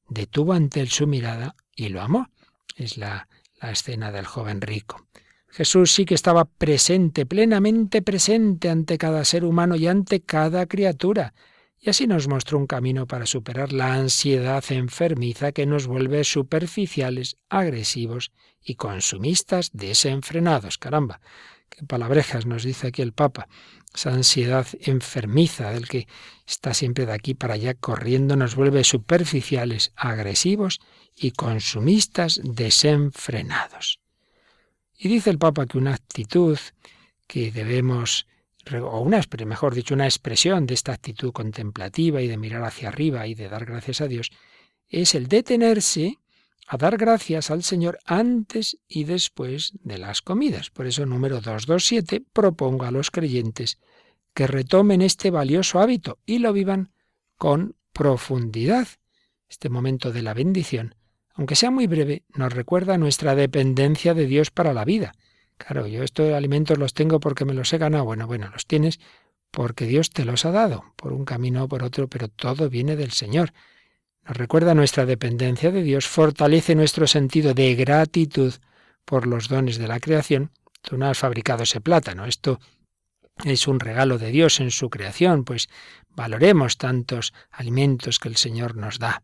detuvo 0.09 0.53
ante 0.53 0.81
él 0.81 0.89
su 0.89 1.07
mirada 1.07 1.55
y 1.75 1.89
lo 1.89 2.01
amó. 2.01 2.27
Es 2.75 2.97
la, 2.97 3.27
la 3.61 3.71
escena 3.71 4.11
del 4.11 4.25
joven 4.25 4.61
rico. 4.61 5.07
Jesús 5.47 5.91
sí 5.91 6.05
que 6.05 6.15
estaba 6.15 6.45
presente, 6.45 7.25
plenamente 7.25 8.01
presente 8.01 8.69
ante 8.69 8.97
cada 8.97 9.25
ser 9.25 9.43
humano 9.43 9.75
y 9.75 9.87
ante 9.87 10.21
cada 10.21 10.65
criatura, 10.65 11.33
y 11.81 11.89
así 11.89 12.05
nos 12.05 12.27
mostró 12.27 12.59
un 12.59 12.67
camino 12.67 13.07
para 13.07 13.25
superar 13.25 13.73
la 13.73 13.95
ansiedad 13.95 14.63
enfermiza 14.69 15.51
que 15.51 15.65
nos 15.65 15.87
vuelve 15.87 16.23
superficiales, 16.23 17.37
agresivos 17.49 18.31
y 18.63 18.75
consumistas 18.75 19.71
desenfrenados. 19.73 20.77
Caramba, 20.77 21.21
qué 21.69 21.83
palabrejas 21.83 22.45
nos 22.45 22.63
dice 22.63 22.87
aquí 22.87 23.01
el 23.01 23.13
Papa. 23.13 23.47
Esa 23.95 24.13
ansiedad 24.13 24.67
enfermiza 24.81 25.71
del 25.71 25.87
que 25.87 26.07
está 26.47 26.75
siempre 26.75 27.07
de 27.07 27.13
aquí 27.13 27.33
para 27.33 27.55
allá 27.55 27.73
corriendo 27.73 28.35
nos 28.35 28.55
vuelve 28.55 28.83
superficiales, 28.83 29.91
agresivos 29.95 30.79
y 31.15 31.31
consumistas 31.31 32.39
desenfrenados. 32.43 33.99
Y 34.95 35.09
dice 35.09 35.31
el 35.31 35.39
Papa 35.39 35.65
que 35.65 35.79
una 35.79 35.95
actitud 35.95 36.59
que 37.25 37.51
debemos, 37.51 38.27
o 38.75 39.01
una, 39.01 39.21
mejor 39.45 39.75
dicho, 39.75 39.93
una 39.93 40.05
expresión 40.05 40.65
de 40.65 40.73
esta 40.73 40.93
actitud 40.93 41.31
contemplativa 41.31 42.21
y 42.21 42.27
de 42.27 42.37
mirar 42.37 42.63
hacia 42.63 42.89
arriba 42.89 43.27
y 43.27 43.35
de 43.35 43.49
dar 43.49 43.65
gracias 43.65 44.01
a 44.01 44.07
Dios, 44.07 44.31
es 44.87 45.15
el 45.15 45.27
detenerse 45.27 46.17
a 46.67 46.77
dar 46.77 46.97
gracias 46.97 47.51
al 47.51 47.63
Señor 47.63 47.99
antes 48.05 48.77
y 48.87 49.03
después 49.03 49.73
de 49.83 49.97
las 49.97 50.21
comidas. 50.21 50.69
Por 50.69 50.87
eso, 50.87 51.05
número 51.05 51.35
227, 51.35 52.23
propongo 52.31 52.85
a 52.85 52.91
los 52.91 53.11
creyentes 53.11 53.79
que 54.33 54.47
retomen 54.47 55.01
este 55.01 55.31
valioso 55.31 55.79
hábito 55.79 56.19
y 56.25 56.39
lo 56.39 56.53
vivan 56.53 56.93
con 57.37 57.75
profundidad. 57.91 58.87
Este 59.49 59.69
momento 59.69 60.11
de 60.11 60.21
la 60.21 60.33
bendición 60.33 60.95
aunque 61.33 61.55
sea 61.55 61.71
muy 61.71 61.87
breve, 61.87 62.23
nos 62.35 62.53
recuerda 62.53 62.97
nuestra 62.97 63.35
dependencia 63.35 64.13
de 64.13 64.25
Dios 64.25 64.51
para 64.51 64.73
la 64.73 64.85
vida. 64.85 65.13
Claro, 65.67 65.85
yo 65.85 66.03
estos 66.03 66.33
alimentos 66.33 66.77
los 66.77 66.93
tengo 66.93 67.19
porque 67.19 67.45
me 67.45 67.53
los 67.53 67.71
he 67.73 67.77
ganado. 67.77 68.05
Bueno, 68.05 68.25
bueno, 68.25 68.49
los 68.51 68.65
tienes 68.65 68.99
porque 69.51 69.85
Dios 69.85 70.09
te 70.09 70.25
los 70.25 70.45
ha 70.45 70.51
dado, 70.51 70.93
por 70.95 71.13
un 71.13 71.25
camino 71.25 71.65
o 71.65 71.67
por 71.67 71.83
otro, 71.83 72.07
pero 72.07 72.29
todo 72.29 72.69
viene 72.69 72.95
del 72.95 73.11
Señor. 73.11 73.53
Nos 74.25 74.37
recuerda 74.37 74.73
nuestra 74.73 75.05
dependencia 75.05 75.71
de 75.71 75.83
Dios, 75.83 76.07
fortalece 76.07 76.73
nuestro 76.73 77.05
sentido 77.05 77.53
de 77.53 77.75
gratitud 77.75 78.53
por 79.03 79.27
los 79.27 79.49
dones 79.49 79.77
de 79.77 79.87
la 79.87 79.99
creación. 79.99 80.51
Tú 80.81 80.97
no 80.97 81.07
has 81.07 81.19
fabricado 81.19 81.63
ese 81.63 81.81
plátano, 81.81 82.25
esto 82.25 82.59
es 83.43 83.67
un 83.67 83.79
regalo 83.79 84.17
de 84.17 84.31
Dios 84.31 84.59
en 84.61 84.71
su 84.71 84.89
creación, 84.89 85.43
pues 85.43 85.69
valoremos 86.09 86.77
tantos 86.77 87.33
alimentos 87.51 88.19
que 88.19 88.29
el 88.29 88.37
Señor 88.37 88.75
nos 88.77 88.99
da. 88.99 89.21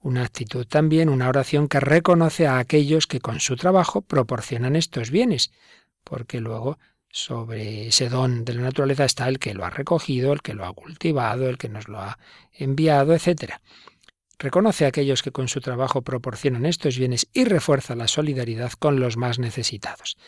Una 0.00 0.24
actitud 0.24 0.66
también, 0.66 1.08
una 1.08 1.28
oración 1.28 1.68
que 1.68 1.80
reconoce 1.80 2.46
a 2.46 2.58
aquellos 2.58 3.06
que 3.06 3.20
con 3.20 3.40
su 3.40 3.56
trabajo 3.56 4.02
proporcionan 4.02 4.76
estos 4.76 5.10
bienes, 5.10 5.50
porque 6.04 6.40
luego 6.40 6.78
sobre 7.10 7.88
ese 7.88 8.08
don 8.08 8.44
de 8.44 8.54
la 8.54 8.62
naturaleza 8.62 9.04
está 9.04 9.26
el 9.28 9.38
que 9.38 9.54
lo 9.54 9.64
ha 9.64 9.70
recogido, 9.70 10.32
el 10.32 10.42
que 10.42 10.54
lo 10.54 10.66
ha 10.66 10.72
cultivado, 10.74 11.48
el 11.48 11.56
que 11.56 11.68
nos 11.68 11.88
lo 11.88 11.98
ha 11.98 12.18
enviado, 12.52 13.14
etc. 13.14 13.54
Reconoce 14.38 14.84
a 14.84 14.88
aquellos 14.88 15.22
que 15.22 15.32
con 15.32 15.48
su 15.48 15.60
trabajo 15.60 16.02
proporcionan 16.02 16.66
estos 16.66 16.98
bienes 16.98 17.26
y 17.32 17.44
refuerza 17.44 17.96
la 17.96 18.06
solidaridad 18.06 18.72
con 18.72 19.00
los 19.00 19.16
más 19.16 19.38
necesitados. 19.38 20.18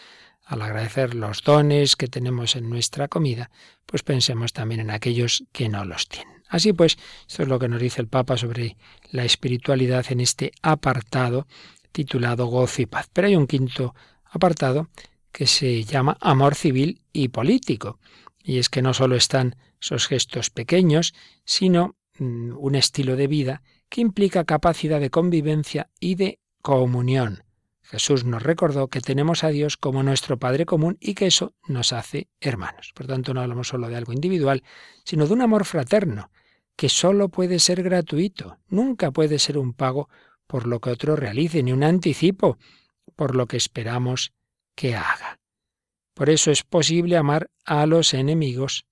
Al 0.46 0.62
agradecer 0.62 1.14
los 1.14 1.42
dones 1.42 1.94
que 1.94 2.08
tenemos 2.08 2.56
en 2.56 2.70
nuestra 2.70 3.06
comida, 3.06 3.50
pues 3.84 4.02
pensemos 4.02 4.54
también 4.54 4.80
en 4.80 4.90
aquellos 4.90 5.44
que 5.52 5.68
no 5.68 5.84
los 5.84 6.08
tienen. 6.08 6.37
Así 6.48 6.72
pues, 6.72 6.98
esto 7.26 7.42
es 7.42 7.48
lo 7.48 7.58
que 7.58 7.68
nos 7.68 7.80
dice 7.80 8.00
el 8.00 8.08
Papa 8.08 8.36
sobre 8.36 8.76
la 9.10 9.24
espiritualidad 9.24 10.06
en 10.10 10.20
este 10.20 10.52
apartado 10.62 11.46
titulado 11.92 12.46
Gozo 12.46 12.82
y 12.82 12.86
Paz. 12.86 13.08
Pero 13.12 13.28
hay 13.28 13.36
un 13.36 13.46
quinto 13.46 13.94
apartado 14.24 14.88
que 15.32 15.46
se 15.46 15.84
llama 15.84 16.16
Amor 16.20 16.54
civil 16.54 17.02
y 17.12 17.28
político. 17.28 17.98
Y 18.42 18.58
es 18.58 18.68
que 18.68 18.82
no 18.82 18.94
solo 18.94 19.16
están 19.16 19.56
esos 19.80 20.08
gestos 20.08 20.50
pequeños, 20.50 21.14
sino 21.44 21.96
mm, 22.18 22.56
un 22.56 22.74
estilo 22.74 23.16
de 23.16 23.26
vida 23.26 23.62
que 23.88 24.00
implica 24.00 24.44
capacidad 24.44 25.00
de 25.00 25.10
convivencia 25.10 25.90
y 26.00 26.14
de 26.14 26.40
comunión. 26.62 27.44
Jesús 27.90 28.24
nos 28.24 28.42
recordó 28.42 28.88
que 28.88 29.00
tenemos 29.00 29.44
a 29.44 29.48
Dios 29.48 29.78
como 29.78 30.02
nuestro 30.02 30.38
Padre 30.38 30.66
común 30.66 30.98
y 31.00 31.14
que 31.14 31.26
eso 31.26 31.54
nos 31.66 31.94
hace 31.94 32.28
hermanos. 32.38 32.92
Por 32.94 33.06
tanto, 33.06 33.32
no 33.32 33.40
hablamos 33.40 33.68
solo 33.68 33.88
de 33.88 33.96
algo 33.96 34.12
individual, 34.12 34.62
sino 35.04 35.26
de 35.26 35.32
un 35.32 35.40
amor 35.40 35.64
fraterno, 35.64 36.30
que 36.76 36.90
solo 36.90 37.30
puede 37.30 37.58
ser 37.58 37.82
gratuito, 37.82 38.58
nunca 38.68 39.10
puede 39.10 39.38
ser 39.38 39.56
un 39.56 39.72
pago 39.72 40.10
por 40.46 40.66
lo 40.66 40.80
que 40.80 40.90
otro 40.90 41.16
realice, 41.16 41.62
ni 41.62 41.72
un 41.72 41.82
anticipo 41.82 42.58
por 43.16 43.34
lo 43.34 43.46
que 43.46 43.56
esperamos 43.56 44.32
que 44.74 44.94
haga. 44.94 45.38
Por 46.12 46.28
eso 46.28 46.50
es 46.50 46.64
posible 46.64 47.16
amar 47.16 47.50
a 47.64 47.86
los 47.86 48.12
enemigos. 48.12 48.84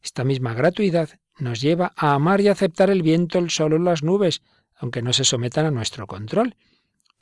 Esta 0.00 0.22
misma 0.22 0.54
gratuidad 0.54 1.08
nos 1.40 1.60
lleva 1.60 1.92
a 1.96 2.14
amar 2.14 2.40
y 2.40 2.46
aceptar 2.46 2.88
el 2.88 3.02
viento, 3.02 3.40
el 3.40 3.50
sol 3.50 3.72
o 3.72 3.78
las 3.78 4.04
nubes, 4.04 4.42
aunque 4.76 5.02
no 5.02 5.12
se 5.12 5.24
sometan 5.24 5.66
a 5.66 5.70
nuestro 5.72 6.06
control. 6.06 6.56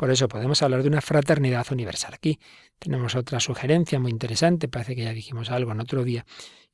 Por 0.02 0.11
eso 0.11 0.26
podemos 0.26 0.61
hablar 0.64 0.82
de 0.82 0.88
una 0.88 1.00
fraternidad 1.00 1.64
universal. 1.71 2.14
Aquí 2.14 2.40
tenemos 2.80 3.14
otra 3.14 3.38
sugerencia 3.38 4.00
muy 4.00 4.11
interesante, 4.11 4.66
parece 4.66 4.97
que 4.97 5.04
ya 5.04 5.12
dijimos 5.12 5.49
algo 5.49 5.71
en 5.71 5.78
otro 5.78 6.02
día, 6.02 6.26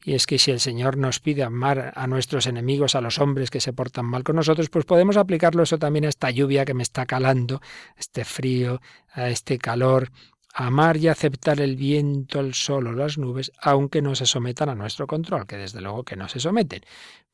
y 0.03 0.15
es 0.15 0.27
que 0.27 0.39
si 0.39 0.51
el 0.51 0.61
Señor 0.61 0.97
nos 0.97 1.21
pide 1.21 1.43
amar 1.43 1.93
a 1.95 2.07
nuestros 2.07 2.47
enemigos, 2.47 2.95
a 2.95 3.03
los 3.03 3.19
hombres 3.19 3.51
que 3.51 3.61
se 3.61 3.75
portan 3.75 4.07
mal 4.07 4.25
con 4.25 4.37
nosotros, 4.37 4.71
pues 4.71 4.87
podemos 4.87 5.19
aplicarlo 5.19 5.63
eso 5.63 5.79
también 5.79 6.07
a 6.07 6.09
esta 6.09 6.31
lluvia 6.31 6.65
que 6.65 6.73
me 6.73 6.83
está 6.83 7.05
calando, 7.05 7.57
a 7.57 8.01
este 8.01 8.25
frío, 8.25 8.81
a 9.13 9.29
este 9.29 9.59
calor, 9.59 10.11
amar 10.55 10.97
y 10.97 11.09
aceptar 11.09 11.61
el 11.61 11.77
viento, 11.77 12.41
el 12.41 12.55
sol 12.55 12.87
o 12.87 12.93
las 12.93 13.19
nubes, 13.19 13.53
aunque 13.61 14.01
no 14.01 14.15
se 14.15 14.25
sometan 14.25 14.71
a 14.71 14.75
nuestro 14.75 15.07
control, 15.07 15.47
que 15.47 15.59
desde 15.59 15.83
luego 15.83 16.03
que 16.03 16.17
no 16.17 16.31
se 16.31 16.41
someten. 16.41 16.81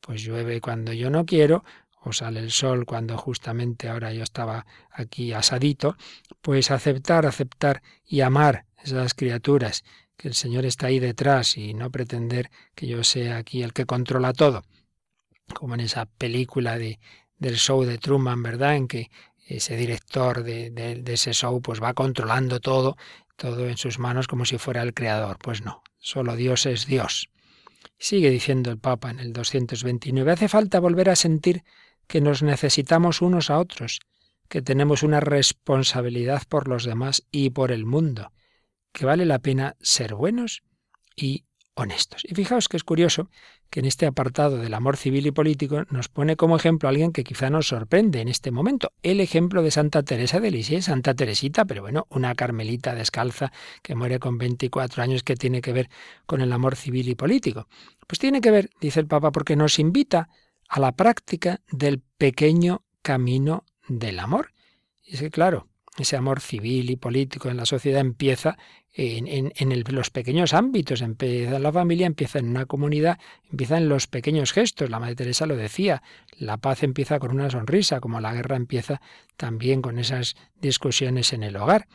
Pues 0.00 0.24
llueve 0.24 0.60
cuando 0.60 0.92
yo 0.92 1.08
no 1.08 1.24
quiero, 1.24 1.62
o 2.04 2.12
sale 2.12 2.40
el 2.40 2.50
sol 2.50 2.84
cuando 2.84 3.16
justamente 3.16 3.88
ahora 3.88 4.12
yo 4.12 4.22
estaba 4.22 4.66
aquí 4.90 5.32
asadito, 5.32 5.96
pues 6.42 6.70
aceptar, 6.70 7.26
aceptar 7.26 7.82
y 8.04 8.20
amar 8.20 8.66
esas 8.82 9.14
criaturas, 9.14 9.84
que 10.16 10.28
el 10.28 10.34
Señor 10.34 10.66
está 10.66 10.88
ahí 10.88 10.98
detrás 10.98 11.56
y 11.56 11.74
no 11.74 11.90
pretender 11.90 12.50
que 12.74 12.86
yo 12.86 13.02
sea 13.02 13.38
aquí 13.38 13.62
el 13.62 13.72
que 13.72 13.86
controla 13.86 14.32
todo, 14.32 14.62
como 15.54 15.74
en 15.74 15.80
esa 15.80 16.06
película 16.06 16.78
de, 16.78 17.00
del 17.38 17.56
show 17.56 17.84
de 17.84 17.98
Truman, 17.98 18.42
¿verdad? 18.42 18.76
En 18.76 18.86
que 18.86 19.10
ese 19.46 19.76
director 19.76 20.42
de, 20.42 20.70
de 20.70 21.12
ese 21.12 21.32
show 21.32 21.60
pues 21.60 21.82
va 21.82 21.94
controlando 21.94 22.60
todo, 22.60 22.96
todo 23.36 23.66
en 23.68 23.76
sus 23.76 23.98
manos 23.98 24.28
como 24.28 24.44
si 24.44 24.58
fuera 24.58 24.82
el 24.82 24.94
creador. 24.94 25.38
Pues 25.38 25.62
no, 25.62 25.82
solo 25.98 26.36
Dios 26.36 26.66
es 26.66 26.86
Dios. 26.86 27.30
Sigue 27.98 28.30
diciendo 28.30 28.70
el 28.70 28.78
Papa 28.78 29.10
en 29.10 29.20
el 29.20 29.32
229, 29.32 30.32
hace 30.32 30.48
falta 30.48 30.80
volver 30.80 31.10
a 31.10 31.16
sentir 31.16 31.64
que 32.06 32.20
nos 32.20 32.42
necesitamos 32.42 33.22
unos 33.22 33.50
a 33.50 33.58
otros, 33.58 34.00
que 34.48 34.62
tenemos 34.62 35.02
una 35.02 35.20
responsabilidad 35.20 36.42
por 36.48 36.68
los 36.68 36.84
demás 36.84 37.24
y 37.30 37.50
por 37.50 37.72
el 37.72 37.86
mundo, 37.86 38.32
que 38.92 39.06
vale 39.06 39.24
la 39.24 39.38
pena 39.38 39.76
ser 39.80 40.14
buenos 40.14 40.62
y 41.16 41.44
honestos. 41.74 42.22
Y 42.24 42.34
fijaos 42.34 42.68
que 42.68 42.76
es 42.76 42.84
curioso 42.84 43.28
que 43.68 43.80
en 43.80 43.86
este 43.86 44.06
apartado 44.06 44.58
del 44.58 44.74
amor 44.74 44.96
civil 44.96 45.26
y 45.26 45.32
político 45.32 45.82
nos 45.90 46.08
pone 46.08 46.36
como 46.36 46.56
ejemplo 46.56 46.88
alguien 46.88 47.12
que 47.12 47.24
quizá 47.24 47.50
nos 47.50 47.66
sorprende 47.66 48.20
en 48.20 48.28
este 48.28 48.52
momento, 48.52 48.92
el 49.02 49.20
ejemplo 49.20 49.62
de 49.62 49.72
Santa 49.72 50.02
Teresa 50.04 50.38
de 50.38 50.52
Lisieux, 50.52 50.84
Santa 50.84 51.14
Teresita, 51.14 51.64
pero 51.64 51.82
bueno, 51.82 52.06
una 52.10 52.34
carmelita 52.36 52.94
descalza 52.94 53.50
que 53.82 53.96
muere 53.96 54.20
con 54.20 54.38
24 54.38 55.02
años 55.02 55.24
que 55.24 55.34
tiene 55.34 55.60
que 55.60 55.72
ver 55.72 55.88
con 56.26 56.40
el 56.40 56.52
amor 56.52 56.76
civil 56.76 57.08
y 57.08 57.16
político. 57.16 57.66
Pues 58.06 58.20
tiene 58.20 58.40
que 58.40 58.52
ver, 58.52 58.70
dice 58.80 59.00
el 59.00 59.06
Papa, 59.06 59.32
porque 59.32 59.56
nos 59.56 59.80
invita 59.80 60.28
a 60.68 60.80
la 60.80 60.92
práctica 60.92 61.60
del 61.70 62.00
pequeño 62.00 62.84
camino 63.02 63.64
del 63.88 64.18
amor. 64.18 64.52
Y 65.02 65.14
es 65.14 65.20
que, 65.20 65.30
claro, 65.30 65.68
ese 65.98 66.16
amor 66.16 66.40
civil 66.40 66.90
y 66.90 66.96
político 66.96 67.48
en 67.48 67.56
la 67.56 67.66
sociedad 67.66 68.00
empieza 68.00 68.58
en, 68.96 69.84
los 69.88 70.10
pequeños 70.10 70.54
ámbitos, 70.54 71.02
empieza 71.02 71.56
en 71.56 71.62
la 71.62 71.72
familia, 71.72 72.06
empieza 72.06 72.38
en 72.38 72.48
una 72.48 72.66
comunidad, 72.66 73.18
empieza 73.50 73.76
en 73.76 73.88
los 73.88 74.06
pequeños 74.06 74.52
gestos. 74.52 74.90
La 74.90 75.00
Madre 75.00 75.16
Teresa 75.16 75.46
lo 75.46 75.56
decía, 75.56 76.02
la 76.38 76.56
paz 76.58 76.82
empieza 76.82 77.18
con 77.18 77.32
una 77.32 77.50
sonrisa, 77.50 78.00
como 78.00 78.20
la 78.20 78.32
guerra 78.32 78.56
empieza 78.56 79.00
también 79.36 79.82
con 79.82 79.98
esas 79.98 80.36
discusiones 80.60 81.32
en 81.32 81.42
el 81.42 81.56
hogar. 81.56 81.86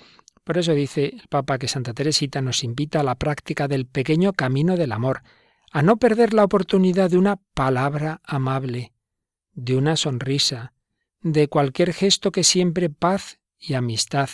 Por 0.43 0.57
eso 0.57 0.73
dice 0.73 1.05
el 1.05 1.27
Papa 1.29 1.57
que 1.57 1.67
Santa 1.67 1.93
Teresita 1.93 2.41
nos 2.41 2.63
invita 2.63 3.01
a 3.01 3.03
la 3.03 3.15
práctica 3.15 3.67
del 3.67 3.85
pequeño 3.85 4.33
camino 4.33 4.77
del 4.77 4.91
amor, 4.91 5.21
a 5.71 5.81
no 5.81 5.97
perder 5.97 6.33
la 6.33 6.43
oportunidad 6.43 7.09
de 7.09 7.17
una 7.17 7.37
palabra 7.53 8.21
amable, 8.23 8.93
de 9.53 9.75
una 9.75 9.95
sonrisa, 9.95 10.73
de 11.21 11.47
cualquier 11.47 11.93
gesto 11.93 12.31
que 12.31 12.43
siempre 12.43 12.89
paz 12.89 13.39
y 13.57 13.73
amistad. 13.73 14.29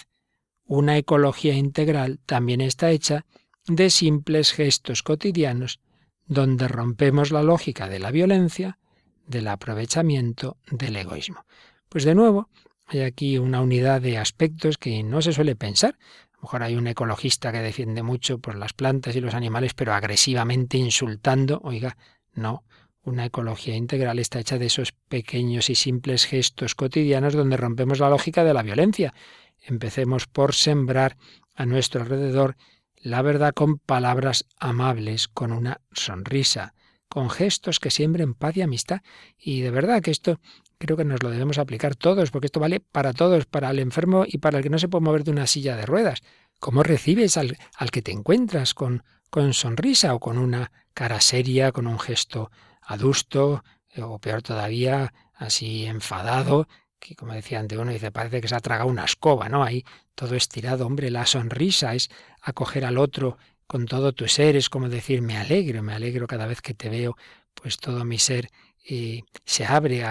Una 0.65 0.97
ecología 0.97 1.53
integral 1.53 2.19
también 2.25 2.61
está 2.61 2.91
hecha 2.91 3.25
de 3.67 3.89
simples 3.89 4.51
gestos 4.51 5.03
cotidianos 5.03 5.79
donde 6.27 6.67
rompemos 6.67 7.31
la 7.31 7.43
lógica 7.43 7.87
de 7.87 7.99
la 7.99 8.11
violencia, 8.11 8.79
del 9.27 9.47
aprovechamiento, 9.47 10.57
del 10.71 10.95
egoísmo. 10.95 11.45
Pues 11.89 12.03
de 12.03 12.15
nuevo, 12.15 12.49
hay 12.87 13.01
aquí 13.01 13.37
una 13.37 13.61
unidad 13.61 14.01
de 14.01 14.17
aspectos 14.17 14.77
que 14.77 15.01
no 15.03 15.21
se 15.21 15.33
suele 15.33 15.55
pensar. 15.55 15.97
A 16.35 16.37
lo 16.37 16.41
mejor 16.43 16.63
hay 16.63 16.75
un 16.75 16.87
ecologista 16.87 17.51
que 17.51 17.59
defiende 17.59 18.03
mucho 18.03 18.39
pues, 18.39 18.57
las 18.57 18.73
plantas 18.73 19.15
y 19.15 19.21
los 19.21 19.33
animales, 19.33 19.73
pero 19.73 19.93
agresivamente 19.93 20.77
insultando. 20.77 21.61
Oiga, 21.63 21.97
no. 22.33 22.63
Una 23.03 23.25
ecología 23.25 23.75
integral 23.75 24.19
está 24.19 24.39
hecha 24.39 24.57
de 24.57 24.65
esos 24.65 24.91
pequeños 24.91 25.69
y 25.69 25.75
simples 25.75 26.25
gestos 26.25 26.73
cotidianos 26.73 27.33
donde 27.33 27.55
rompemos 27.55 27.99
la 27.99 28.09
lógica 28.09 28.43
de 28.43 28.53
la 28.53 28.63
violencia. 28.63 29.13
Empecemos 29.61 30.25
por 30.25 30.55
sembrar 30.55 31.17
a 31.53 31.65
nuestro 31.65 32.01
alrededor 32.01 32.57
la 32.95 33.21
verdad 33.21 33.53
con 33.53 33.77
palabras 33.77 34.47
amables, 34.59 35.27
con 35.27 35.51
una 35.51 35.81
sonrisa, 35.91 36.73
con 37.07 37.29
gestos 37.29 37.79
que 37.79 37.91
siembren 37.91 38.33
paz 38.33 38.57
y 38.57 38.63
amistad. 38.63 39.01
Y 39.37 39.61
de 39.61 39.69
verdad 39.69 40.01
que 40.01 40.09
esto 40.09 40.39
creo 40.77 40.97
que 40.97 41.05
nos 41.05 41.21
lo 41.23 41.29
debemos 41.29 41.57
aplicar 41.57 41.95
todos, 41.95 42.31
porque 42.31 42.47
esto 42.47 42.59
vale 42.59 42.79
para 42.79 43.13
todos, 43.13 43.45
para 43.45 43.69
el 43.69 43.79
enfermo 43.79 44.25
y 44.27 44.37
para 44.39 44.57
el 44.57 44.63
que 44.63 44.69
no 44.69 44.79
se 44.79 44.87
puede 44.87 45.03
mover 45.03 45.23
de 45.23 45.31
una 45.31 45.47
silla 45.47 45.75
de 45.75 45.85
ruedas. 45.85 46.21
¿Cómo 46.59 46.83
recibes 46.83 47.37
al, 47.37 47.57
al 47.75 47.91
que 47.91 48.01
te 48.01 48.11
encuentras 48.11 48.73
con, 48.73 49.03
con 49.29 49.53
sonrisa 49.53 50.13
o 50.13 50.19
con 50.19 50.37
una 50.37 50.71
cara 50.93 51.19
seria, 51.21 51.71
con 51.71 51.87
un 51.87 51.99
gesto 51.99 52.51
adusto, 52.81 53.63
eh, 53.89 54.01
o 54.01 54.19
peor 54.19 54.41
todavía, 54.41 55.13
así 55.33 55.85
enfadado, 55.85 56.67
que 56.99 57.15
como 57.15 57.33
decía 57.33 57.59
ante 57.59 57.77
uno, 57.77 57.91
dice, 57.91 58.11
parece 58.11 58.41
que 58.41 58.47
se 58.47 58.55
ha 58.55 58.59
tragado 58.59 58.89
una 58.89 59.05
escoba, 59.05 59.49
¿no? 59.49 59.63
Ahí 59.63 59.83
todo 60.15 60.35
estirado, 60.35 60.85
hombre, 60.85 61.11
la 61.11 61.25
sonrisa 61.25 61.93
es 61.93 62.09
acoger 62.41 62.85
al 62.85 62.97
otro 62.97 63.37
con 63.67 63.85
todo 63.85 64.13
tu 64.13 64.27
ser, 64.27 64.55
es 64.55 64.69
como 64.69 64.89
decir, 64.89 65.21
me 65.21 65.37
alegro, 65.37 65.83
me 65.83 65.93
alegro 65.93 66.27
cada 66.27 66.47
vez 66.47 66.61
que 66.61 66.73
te 66.73 66.89
veo, 66.89 67.17
pues 67.53 67.77
todo 67.77 68.05
mi 68.05 68.19
ser 68.19 68.49
eh, 68.87 69.23
se 69.45 69.65
abre 69.65 70.03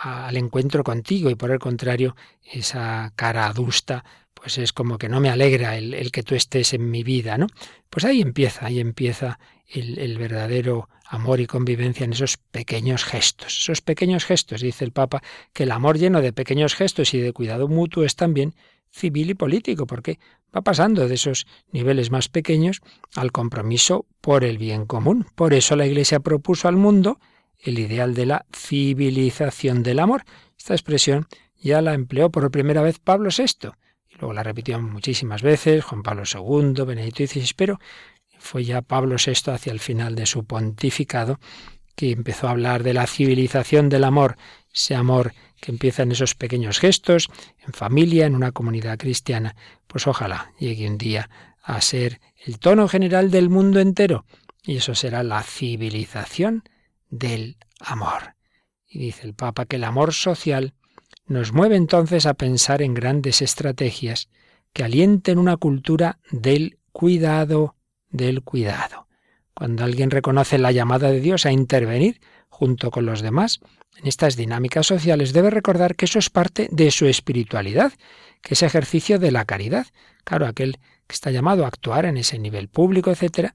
al 0.00 0.36
encuentro 0.38 0.82
contigo 0.82 1.28
y 1.28 1.34
por 1.34 1.50
el 1.50 1.58
contrario, 1.58 2.16
esa 2.42 3.12
cara 3.16 3.46
adusta, 3.46 4.04
pues 4.32 4.56
es 4.56 4.72
como 4.72 4.96
que 4.96 5.10
no 5.10 5.20
me 5.20 5.28
alegra 5.28 5.76
el, 5.76 5.92
el, 5.92 6.10
que 6.10 6.22
tú 6.22 6.34
estés 6.34 6.72
en 6.72 6.90
mi 6.90 7.02
vida, 7.02 7.36
¿no? 7.36 7.46
Pues 7.90 8.06
ahí 8.06 8.22
empieza, 8.22 8.64
ahí 8.64 8.80
empieza 8.80 9.38
el, 9.68 9.98
el, 9.98 10.16
verdadero 10.16 10.88
amor 11.06 11.40
y 11.40 11.46
convivencia 11.46 12.04
en 12.04 12.14
esos 12.14 12.38
pequeños 12.38 13.04
gestos. 13.04 13.58
Esos 13.58 13.82
pequeños 13.82 14.24
gestos, 14.24 14.62
dice 14.62 14.84
el 14.86 14.92
Papa, 14.92 15.22
que 15.52 15.64
el 15.64 15.70
amor 15.70 15.98
lleno 15.98 16.22
de 16.22 16.32
pequeños 16.32 16.74
gestos 16.74 17.12
y 17.12 17.20
de 17.20 17.34
cuidado 17.34 17.68
mutuo 17.68 18.04
es 18.04 18.16
también 18.16 18.54
civil 18.90 19.30
y 19.30 19.34
político, 19.34 19.86
porque 19.86 20.18
va 20.56 20.62
pasando 20.62 21.08
de 21.08 21.14
esos 21.14 21.46
niveles 21.72 22.10
más 22.10 22.30
pequeños 22.30 22.80
al 23.16 23.32
compromiso 23.32 24.06
por 24.22 24.44
el 24.44 24.56
bien 24.56 24.86
común. 24.86 25.26
Por 25.34 25.52
eso 25.52 25.76
la 25.76 25.86
Iglesia 25.86 26.20
propuso 26.20 26.68
al 26.68 26.76
mundo 26.76 27.20
el 27.62 27.78
ideal 27.78 28.14
de 28.14 28.26
la 28.26 28.46
civilización 28.54 29.82
del 29.82 29.98
amor. 29.98 30.24
Esta 30.58 30.74
expresión 30.74 31.26
ya 31.60 31.80
la 31.80 31.94
empleó 31.94 32.30
por 32.30 32.50
primera 32.50 32.82
vez 32.82 32.98
Pablo 32.98 33.30
VI 33.36 33.70
Luego 34.20 34.34
la 34.34 34.42
repitió 34.42 34.80
muchísimas 34.80 35.42
veces 35.42 35.82
Juan 35.84 36.02
Pablo 36.02 36.24
II, 36.24 36.84
Benedicto 36.84 37.26
XVI, 37.26 37.52
pero 37.56 37.80
fue 38.38 38.64
ya 38.64 38.82
Pablo 38.82 39.16
VI 39.24 39.52
hacia 39.52 39.72
el 39.72 39.80
final 39.80 40.14
de 40.14 40.26
su 40.26 40.44
pontificado 40.44 41.40
que 41.96 42.12
empezó 42.12 42.46
a 42.46 42.52
hablar 42.52 42.82
de 42.82 42.94
la 42.94 43.06
civilización 43.06 43.88
del 43.88 44.04
amor, 44.04 44.36
ese 44.72 44.94
amor 44.94 45.32
que 45.60 45.72
empieza 45.72 46.02
en 46.02 46.12
esos 46.12 46.34
pequeños 46.34 46.78
gestos, 46.78 47.28
en 47.66 47.72
familia, 47.72 48.26
en 48.26 48.34
una 48.34 48.52
comunidad 48.52 48.98
cristiana. 48.98 49.56
Pues 49.86 50.06
ojalá 50.06 50.52
llegue 50.58 50.88
un 50.88 50.98
día 50.98 51.28
a 51.62 51.80
ser 51.80 52.20
el 52.46 52.58
tono 52.58 52.88
general 52.88 53.30
del 53.30 53.50
mundo 53.50 53.80
entero, 53.80 54.24
y 54.62 54.76
eso 54.76 54.94
será 54.94 55.22
la 55.22 55.42
civilización 55.42 56.64
del 57.10 57.58
amor. 57.80 58.34
Y 58.88 58.98
dice 58.98 59.26
el 59.26 59.34
Papa 59.34 59.66
que 59.66 59.76
el 59.76 59.84
amor 59.84 60.14
social 60.14 60.74
nos 61.26 61.52
mueve 61.52 61.76
entonces 61.76 62.26
a 62.26 62.34
pensar 62.34 62.82
en 62.82 62.94
grandes 62.94 63.42
estrategias 63.42 64.28
que 64.72 64.84
alienten 64.84 65.38
una 65.38 65.56
cultura 65.56 66.18
del 66.30 66.78
cuidado, 66.92 67.76
del 68.08 68.42
cuidado. 68.42 69.06
Cuando 69.54 69.84
alguien 69.84 70.10
reconoce 70.10 70.58
la 70.58 70.72
llamada 70.72 71.10
de 71.10 71.20
Dios 71.20 71.46
a 71.46 71.52
intervenir 71.52 72.20
junto 72.48 72.90
con 72.90 73.06
los 73.06 73.20
demás 73.20 73.60
en 73.96 74.06
estas 74.06 74.36
dinámicas 74.36 74.86
sociales, 74.86 75.32
debe 75.32 75.50
recordar 75.50 75.96
que 75.96 76.06
eso 76.06 76.18
es 76.18 76.30
parte 76.30 76.68
de 76.72 76.90
su 76.90 77.06
espiritualidad, 77.06 77.92
que 78.42 78.54
es 78.54 78.62
ejercicio 78.62 79.18
de 79.18 79.30
la 79.30 79.44
caridad. 79.44 79.86
Claro, 80.24 80.46
aquel 80.46 80.78
que 81.06 81.14
está 81.14 81.30
llamado 81.30 81.64
a 81.64 81.68
actuar 81.68 82.06
en 82.06 82.16
ese 82.16 82.38
nivel 82.38 82.68
público, 82.68 83.10
etcétera, 83.10 83.54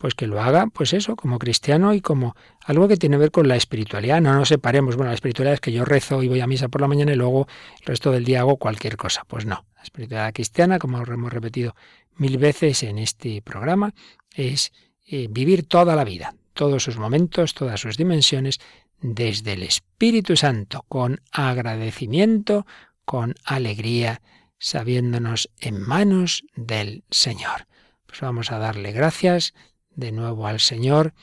pues 0.00 0.14
que 0.14 0.26
lo 0.26 0.40
haga, 0.40 0.66
pues 0.68 0.94
eso, 0.94 1.14
como 1.14 1.38
cristiano 1.38 1.92
y 1.92 2.00
como 2.00 2.34
algo 2.64 2.88
que 2.88 2.96
tiene 2.96 3.16
que 3.16 3.20
ver 3.20 3.30
con 3.30 3.48
la 3.48 3.56
espiritualidad. 3.56 4.22
No 4.22 4.32
nos 4.32 4.48
separemos, 4.48 4.96
bueno, 4.96 5.10
la 5.10 5.14
espiritualidad 5.14 5.52
es 5.52 5.60
que 5.60 5.72
yo 5.72 5.84
rezo 5.84 6.22
y 6.22 6.28
voy 6.28 6.40
a 6.40 6.46
misa 6.46 6.68
por 6.68 6.80
la 6.80 6.88
mañana 6.88 7.12
y 7.12 7.16
luego 7.16 7.46
el 7.80 7.86
resto 7.86 8.10
del 8.10 8.24
día 8.24 8.40
hago 8.40 8.56
cualquier 8.56 8.96
cosa. 8.96 9.24
Pues 9.28 9.44
no, 9.44 9.66
la 9.76 9.82
espiritualidad 9.82 10.32
cristiana, 10.32 10.78
como 10.78 11.02
hemos 11.02 11.30
repetido 11.30 11.74
mil 12.16 12.38
veces 12.38 12.82
en 12.82 12.96
este 12.96 13.42
programa, 13.42 13.92
es 14.34 14.72
eh, 15.06 15.26
vivir 15.28 15.68
toda 15.68 15.94
la 15.94 16.04
vida, 16.04 16.34
todos 16.54 16.82
sus 16.82 16.96
momentos, 16.96 17.52
todas 17.52 17.78
sus 17.78 17.98
dimensiones, 17.98 18.58
desde 19.02 19.52
el 19.52 19.64
Espíritu 19.64 20.34
Santo, 20.34 20.86
con 20.88 21.20
agradecimiento, 21.30 22.64
con 23.04 23.34
alegría, 23.44 24.22
sabiéndonos 24.58 25.50
en 25.58 25.78
manos 25.78 26.44
del 26.56 27.04
Señor. 27.10 27.66
Pues 28.06 28.22
vamos 28.22 28.50
a 28.50 28.58
darle 28.58 28.92
gracias 28.92 29.52
de 29.94 30.12
nuevo 30.12 30.46
al 30.46 30.60
Señor 30.60 31.14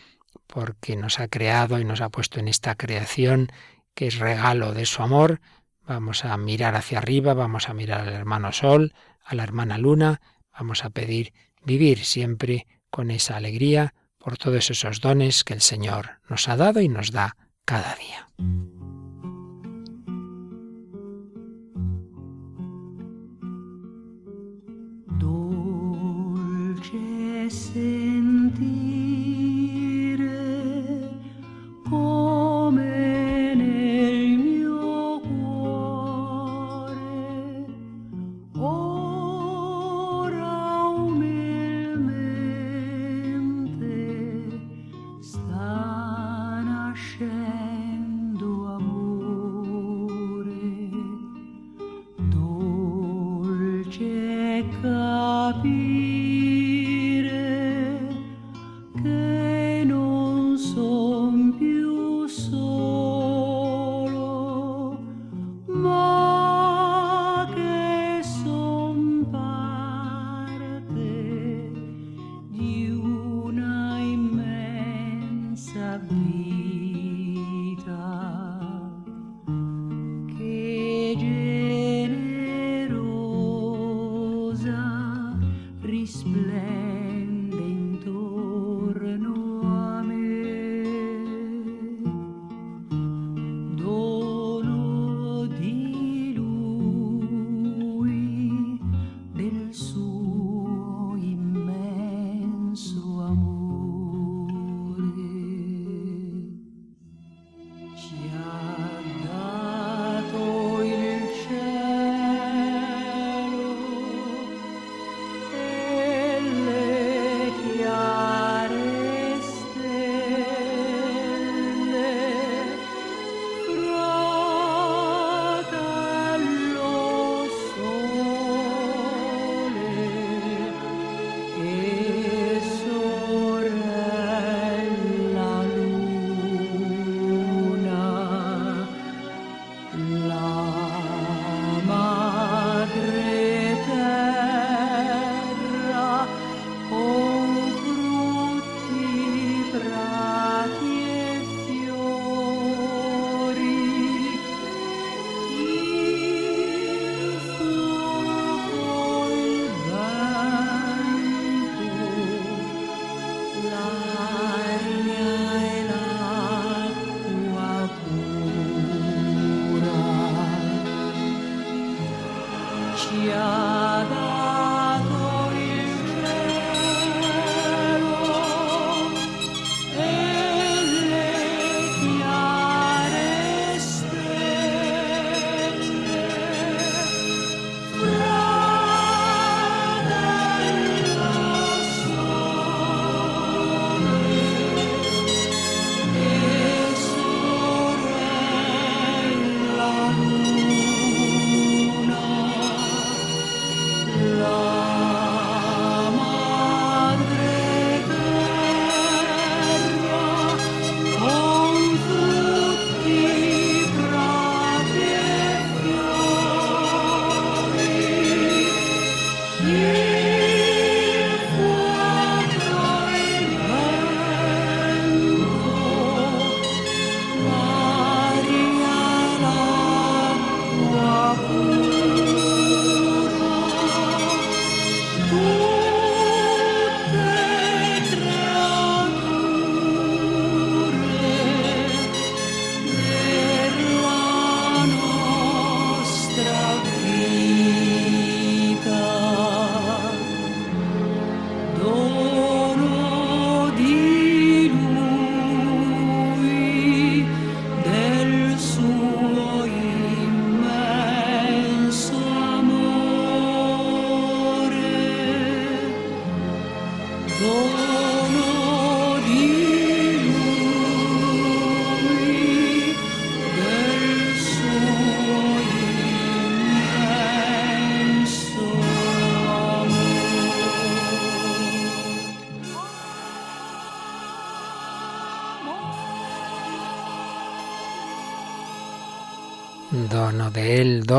porque 0.46 0.96
nos 0.96 1.20
ha 1.20 1.28
creado 1.28 1.80
y 1.80 1.86
nos 1.86 2.02
ha 2.02 2.10
puesto 2.10 2.40
en 2.40 2.48
esta 2.48 2.76
creación 2.76 3.50
que 3.94 4.08
es 4.08 4.20
regalo 4.20 4.74
de 4.74 4.86
su 4.86 5.02
amor. 5.02 5.42
Vamos 5.86 6.26
a 6.26 6.36
mirar 6.38 6.76
hacia 6.76 7.00
arriba, 7.00 7.34
vamos 7.34 7.70
a 7.70 7.74
mirar 7.74 8.02
al 8.08 8.14
hermano 8.14 8.52
Sol, 8.52 8.94
a 9.24 9.36
la 9.36 9.44
hermana 9.44 9.78
Luna, 9.78 10.22
vamos 10.52 10.86
a 10.86 10.90
pedir 10.90 11.34
vivir 11.64 12.06
siempre 12.06 12.68
con 12.90 13.12
esa 13.12 13.38
alegría 13.38 13.94
por 14.18 14.38
todos 14.38 14.70
esos 14.70 15.02
dones 15.02 15.44
que 15.44 15.54
el 15.54 15.62
Señor 15.62 16.20
nos 16.30 16.48
ha 16.48 16.56
dado 16.56 16.82
y 16.82 16.90
nos 16.90 17.12
da 17.12 17.36
cada 17.66 17.96
día. 17.96 18.77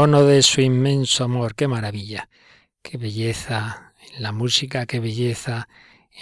De 0.06 0.42
su 0.42 0.60
inmenso 0.60 1.24
amor. 1.24 1.56
Qué 1.56 1.66
maravilla, 1.66 2.28
qué 2.82 2.98
belleza 2.98 3.94
en 4.14 4.22
la 4.22 4.30
música, 4.30 4.86
qué 4.86 5.00
belleza 5.00 5.68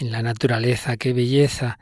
en 0.01 0.11
la 0.11 0.23
naturaleza, 0.23 0.97
qué 0.97 1.13
belleza. 1.13 1.79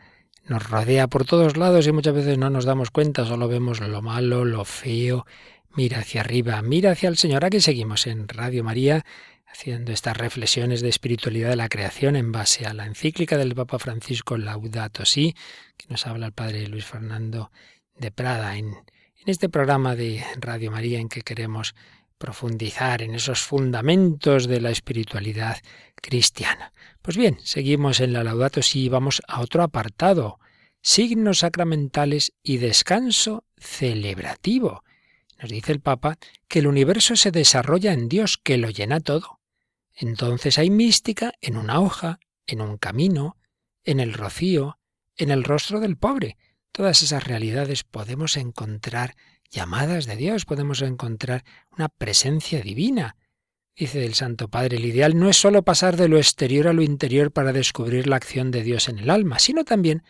Nos 0.48 0.68
rodea 0.68 1.06
por 1.06 1.24
todos 1.24 1.56
lados 1.56 1.86
y 1.86 1.92
muchas 1.92 2.12
veces 2.12 2.36
no 2.36 2.50
nos 2.50 2.64
damos 2.64 2.90
cuenta, 2.90 3.24
solo 3.24 3.46
vemos 3.46 3.78
lo 3.78 4.02
malo, 4.02 4.44
lo 4.44 4.64
feo. 4.64 5.24
Mira 5.76 6.00
hacia 6.00 6.22
arriba, 6.22 6.60
mira 6.62 6.90
hacia 6.90 7.08
el 7.08 7.16
Señor. 7.16 7.44
Aquí 7.44 7.60
seguimos 7.60 8.08
en 8.08 8.26
Radio 8.26 8.64
María 8.64 9.04
haciendo 9.46 9.92
estas 9.92 10.16
reflexiones 10.16 10.80
de 10.80 10.88
espiritualidad 10.88 11.50
de 11.50 11.56
la 11.56 11.68
creación 11.68 12.16
en 12.16 12.32
base 12.32 12.66
a 12.66 12.74
la 12.74 12.86
encíclica 12.86 13.38
del 13.38 13.54
Papa 13.54 13.78
Francisco 13.78 14.36
Laudato 14.36 15.04
Si, 15.04 15.36
que 15.76 15.86
nos 15.88 16.08
habla 16.08 16.26
el 16.26 16.32
Padre 16.32 16.66
Luis 16.66 16.86
Fernando 16.86 17.52
de 17.96 18.10
Prada 18.10 18.56
en 18.56 18.74
en 19.24 19.30
este 19.30 19.48
programa 19.48 19.96
de 19.96 20.22
Radio 20.38 20.70
María 20.70 20.98
en 20.98 21.08
que 21.08 21.22
queremos 21.22 21.74
profundizar 22.18 23.00
en 23.00 23.14
esos 23.14 23.42
fundamentos 23.42 24.46
de 24.46 24.60
la 24.60 24.70
espiritualidad 24.70 25.56
cristiana. 25.94 26.74
Pues 27.00 27.16
bien, 27.16 27.38
seguimos 27.42 28.00
en 28.00 28.12
la 28.12 28.22
Laudato 28.22 28.60
Si 28.60 28.84
y 28.84 28.88
vamos 28.90 29.22
a 29.26 29.40
otro 29.40 29.62
apartado, 29.62 30.40
signos 30.82 31.38
sacramentales 31.38 32.34
y 32.42 32.58
descanso 32.58 33.44
celebrativo. 33.56 34.84
Nos 35.40 35.50
dice 35.50 35.72
el 35.72 35.80
Papa 35.80 36.18
que 36.46 36.58
el 36.58 36.66
universo 36.66 37.16
se 37.16 37.30
desarrolla 37.30 37.94
en 37.94 38.10
Dios, 38.10 38.36
que 38.36 38.58
lo 38.58 38.68
llena 38.68 39.00
todo. 39.00 39.40
Entonces 39.94 40.58
hay 40.58 40.68
mística 40.68 41.32
en 41.40 41.56
una 41.56 41.80
hoja, 41.80 42.20
en 42.46 42.60
un 42.60 42.76
camino, 42.76 43.38
en 43.84 44.00
el 44.00 44.12
rocío, 44.12 44.78
en 45.16 45.30
el 45.30 45.44
rostro 45.44 45.80
del 45.80 45.96
pobre, 45.96 46.36
todas 46.74 47.02
esas 47.02 47.22
realidades 47.22 47.84
podemos 47.84 48.36
encontrar 48.36 49.14
llamadas 49.48 50.06
de 50.06 50.16
Dios, 50.16 50.44
podemos 50.44 50.82
encontrar 50.82 51.44
una 51.70 51.88
presencia 51.88 52.60
divina. 52.62 53.16
Dice 53.76 54.04
el 54.04 54.14
Santo 54.14 54.48
Padre, 54.48 54.78
el 54.78 54.84
ideal 54.84 55.16
no 55.16 55.28
es 55.28 55.36
sólo 55.36 55.62
pasar 55.62 55.96
de 55.96 56.08
lo 56.08 56.16
exterior 56.18 56.66
a 56.66 56.72
lo 56.72 56.82
interior 56.82 57.30
para 57.30 57.52
descubrir 57.52 58.08
la 58.08 58.16
acción 58.16 58.50
de 58.50 58.64
Dios 58.64 58.88
en 58.88 58.98
el 58.98 59.10
alma, 59.10 59.38
sino 59.38 59.64
también 59.64 60.02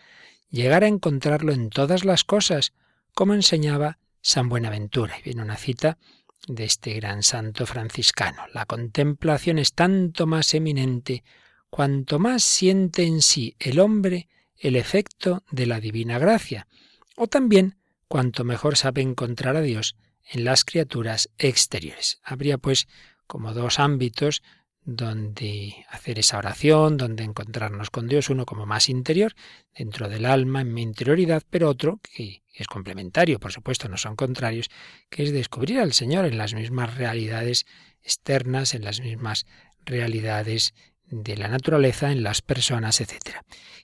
llegar 0.49 0.83
a 0.83 0.87
encontrarlo 0.87 1.53
en 1.53 1.69
todas 1.69 2.03
las 2.03 2.23
cosas, 2.23 2.73
como 3.13 3.35
enseñaba 3.35 3.99
San 4.21 4.49
Buenaventura. 4.49 5.19
Y 5.19 5.21
viene 5.21 5.43
una 5.43 5.57
cita 5.57 5.99
de 6.47 6.63
este 6.63 6.95
gran 6.95 7.21
santo 7.21 7.67
franciscano. 7.67 8.41
La 8.55 8.65
contemplación 8.65 9.59
es 9.59 9.73
tanto 9.73 10.25
más 10.25 10.51
eminente 10.55 11.23
cuanto 11.69 12.17
más 12.17 12.43
siente 12.43 13.03
en 13.03 13.21
sí 13.21 13.55
el 13.59 13.79
hombre 13.79 14.29
el 14.57 14.75
efecto 14.75 15.43
de 15.51 15.65
la 15.65 15.79
divina 15.79 16.19
gracia, 16.19 16.67
o 17.15 17.27
también 17.27 17.77
cuanto 18.07 18.43
mejor 18.43 18.77
sabe 18.77 19.01
encontrar 19.01 19.55
a 19.55 19.61
Dios 19.61 19.95
en 20.29 20.43
las 20.43 20.63
criaturas 20.63 21.29
exteriores. 21.37 22.19
Habría 22.23 22.57
pues 22.57 22.87
como 23.27 23.53
dos 23.53 23.79
ámbitos 23.79 24.41
donde 24.85 25.83
hacer 25.89 26.19
esa 26.19 26.37
oración, 26.37 26.97
donde 26.97 27.23
encontrarnos 27.23 27.89
con 27.89 28.07
Dios, 28.07 28.29
uno 28.29 28.45
como 28.45 28.67
más 28.67 28.87
interior, 28.87 29.33
dentro 29.75 30.09
del 30.09 30.25
alma, 30.25 30.61
en 30.61 30.73
mi 30.73 30.83
interioridad, 30.83 31.41
pero 31.49 31.69
otro 31.69 31.99
que 32.03 32.43
es 32.53 32.67
complementario, 32.67 33.39
por 33.39 33.51
supuesto, 33.51 33.89
no 33.89 33.97
son 33.97 34.15
contrarios, 34.15 34.69
que 35.09 35.23
es 35.23 35.31
descubrir 35.31 35.79
al 35.79 35.93
Señor 35.93 36.25
en 36.25 36.37
las 36.37 36.53
mismas 36.53 36.95
realidades 36.95 37.65
externas, 38.03 38.75
en 38.75 38.83
las 38.83 39.01
mismas 39.01 39.45
realidades 39.85 40.75
de 41.09 41.37
la 41.37 41.47
naturaleza 41.47 42.11
en 42.11 42.23
las 42.23 42.41
personas, 42.41 43.01
etc. 43.01 43.37